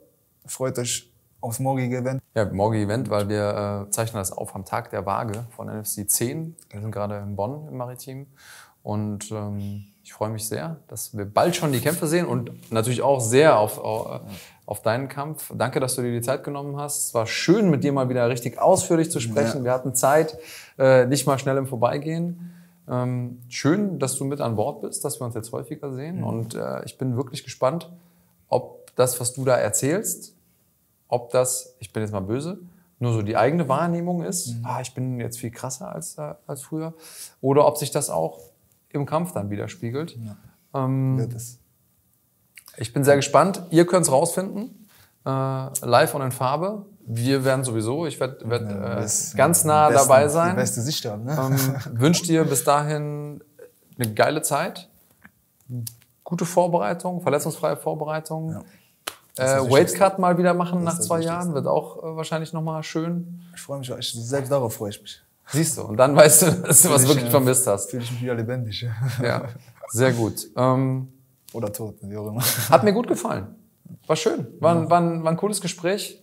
freut 0.46 0.78
euch 0.78 1.10
aufs 1.40 1.58
morgige 1.58 1.98
Event. 1.98 2.22
Ja, 2.34 2.44
morgen 2.46 2.76
Event, 2.76 3.10
weil 3.10 3.28
wir 3.28 3.86
äh, 3.88 3.90
zeichnen 3.90 4.20
das 4.20 4.32
auf 4.32 4.54
am 4.54 4.64
Tag 4.64 4.90
der 4.90 5.06
Waage 5.06 5.44
von 5.50 5.68
NFC 5.68 6.08
10. 6.08 6.56
Wir 6.70 6.80
sind 6.80 6.90
gerade 6.90 7.18
in 7.18 7.36
Bonn 7.36 7.68
im 7.68 7.76
Maritim. 7.76 8.26
Und 8.82 9.30
ähm, 9.30 9.84
ich 10.02 10.12
freue 10.12 10.30
mich 10.30 10.46
sehr, 10.46 10.76
dass 10.88 11.16
wir 11.16 11.24
bald 11.24 11.54
schon 11.54 11.72
die 11.72 11.80
Kämpfe 11.80 12.06
sehen 12.06 12.26
und 12.26 12.72
natürlich 12.72 13.02
auch 13.02 13.20
sehr 13.20 13.58
auf, 13.58 13.78
auf, 13.78 14.22
auf 14.66 14.82
deinen 14.82 15.08
Kampf. 15.08 15.52
Danke, 15.54 15.80
dass 15.80 15.96
du 15.96 16.02
dir 16.02 16.12
die 16.12 16.22
Zeit 16.22 16.44
genommen 16.44 16.76
hast. 16.76 17.06
Es 17.06 17.14
war 17.14 17.26
schön, 17.26 17.70
mit 17.70 17.84
dir 17.84 17.92
mal 17.92 18.08
wieder 18.08 18.28
richtig 18.28 18.58
ausführlich 18.58 19.10
zu 19.10 19.20
sprechen. 19.20 19.64
Wir 19.64 19.72
hatten 19.72 19.94
Zeit, 19.94 20.38
äh, 20.78 21.06
nicht 21.06 21.26
mal 21.26 21.38
schnell 21.38 21.56
im 21.58 21.66
Vorbeigehen. 21.66 22.54
Ähm, 22.88 23.40
schön, 23.48 23.98
dass 23.98 24.16
du 24.16 24.24
mit 24.24 24.40
an 24.40 24.56
Bord 24.56 24.80
bist, 24.80 25.04
dass 25.04 25.20
wir 25.20 25.26
uns 25.26 25.34
jetzt 25.34 25.52
häufiger 25.52 25.92
sehen. 25.92 26.24
Und 26.24 26.54
äh, 26.54 26.84
ich 26.84 26.98
bin 26.98 27.16
wirklich 27.16 27.44
gespannt, 27.44 27.90
ob 28.48 28.94
das, 28.96 29.20
was 29.20 29.32
du 29.32 29.44
da 29.44 29.56
erzählst, 29.56 30.34
ob 31.10 31.30
das, 31.30 31.74
ich 31.80 31.92
bin 31.92 32.02
jetzt 32.02 32.12
mal 32.12 32.20
böse, 32.20 32.58
nur 32.98 33.12
so 33.12 33.22
die 33.22 33.36
eigene 33.36 33.68
Wahrnehmung 33.68 34.22
ist, 34.22 34.54
ah, 34.62 34.80
ich 34.80 34.94
bin 34.94 35.20
jetzt 35.20 35.38
viel 35.38 35.50
krasser 35.50 35.90
als, 35.92 36.18
äh, 36.18 36.34
als 36.46 36.62
früher, 36.62 36.94
oder 37.40 37.66
ob 37.66 37.76
sich 37.78 37.90
das 37.90 38.10
auch 38.10 38.38
im 38.90 39.06
Kampf 39.06 39.32
dann 39.32 39.50
widerspiegelt. 39.50 40.18
Ähm, 40.74 41.18
Wird 41.18 41.34
es. 41.34 41.58
ich 42.76 42.92
bin 42.92 43.04
sehr 43.04 43.16
gespannt. 43.16 43.62
Ihr 43.70 43.86
könnt 43.86 44.06
es 44.06 44.12
rausfinden, 44.12 44.86
äh, 45.24 45.30
live 45.30 46.14
und 46.14 46.22
in 46.22 46.32
Farbe. 46.32 46.86
Wir 47.06 47.44
werden 47.44 47.64
sowieso, 47.64 48.06
ich 48.06 48.20
werde 48.20 48.48
werd, 48.48 48.70
Ja, 48.70 49.00
äh, 49.02 49.08
ganz 49.36 49.64
nah 49.64 49.88
die 49.88 49.94
besten- 49.94 50.08
dabei 50.08 50.22
Die 50.24 50.30
sein. 50.30 50.56
beste 50.56 50.80
Sicht 50.82 51.04
haben, 51.06 51.24
ne? 51.24 51.36
Ähm, 51.36 51.98
wünsche 52.00 52.22
dir 52.24 52.44
bis 52.44 52.62
dahin 52.64 53.42
eine 53.98 54.12
geile 54.14 54.42
Zeit, 54.42 54.88
gute 56.24 56.44
Vorbereitung, 56.44 57.20
verletzungsfreie 57.22 57.76
Vorbereitung. 57.76 58.50
Ja. 58.52 58.62
Äh, 59.36 59.42
das 59.44 59.62
Weight 59.64 59.70
Wichtigste. 59.72 59.98
Cut 59.98 60.18
mal 60.18 60.36
wieder 60.38 60.54
machen 60.54 60.84
nach 60.84 60.98
zwei. 60.98 61.20
Jahren 61.20 61.54
wird 61.54 61.66
auch 61.66 61.98
äh, 61.98 62.16
wahrscheinlich 62.16 62.52
nochmal 62.52 62.82
schön. 62.82 63.40
Ich 63.54 63.60
freue 63.60 63.78
mich, 63.78 63.90
ich, 63.90 64.12
selbst 64.12 64.50
darauf 64.50 64.74
freue 64.74 64.90
ich 64.90 65.00
mich. 65.00 65.22
Siehst 65.52 65.78
du, 65.78 65.82
und 65.82 65.96
dann 65.96 66.14
weißt 66.14 66.42
du, 66.42 66.50
dass 66.66 66.82
du 66.82 66.90
was 66.90 67.02
Ich, 67.02 67.08
wirklich 67.08 67.26
äh, 67.26 67.30
vermisst 67.30 67.66
hast. 67.66 67.90
Fühle 67.90 68.02
ich 68.04 68.12
mich 68.12 68.22
wieder 68.22 68.34
lebendig. 68.34 68.86
Ja, 69.22 69.48
sehr 69.88 70.12
gut. 70.12 70.48
Ähm, 70.56 71.08
Oder 71.52 71.72
tot, 71.72 71.96
wie 72.02 72.16
auch 72.16 72.28
immer. 72.28 72.42
hat 72.70 72.84
mir 72.84 72.92
gut 72.92 73.08
gefallen. 73.08 73.54
War 74.06 74.16
schön. 74.16 74.46
War, 74.60 74.76
ein- 74.76 74.90
war, 74.90 75.00
ein, 75.00 75.24
war 75.24 75.30
ein 75.32 75.36
cooles 75.36 75.60
Gespräch. 75.60 76.20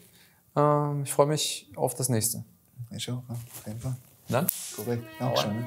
Ähm, 0.55 1.03
ich 1.03 1.11
freue 1.13 1.27
mich 1.27 1.69
auf 1.75 1.93
das 1.95 2.07
nächste. 2.09 2.43
Ich 2.91 3.09
auch, 3.11 3.21
ja, 3.27 3.33
auf 3.35 3.67
jeden 3.67 3.79
Fall. 3.79 3.95
Dann? 4.29 4.47
Korrekt. 4.75 5.03
Dankeschön. 5.19 5.65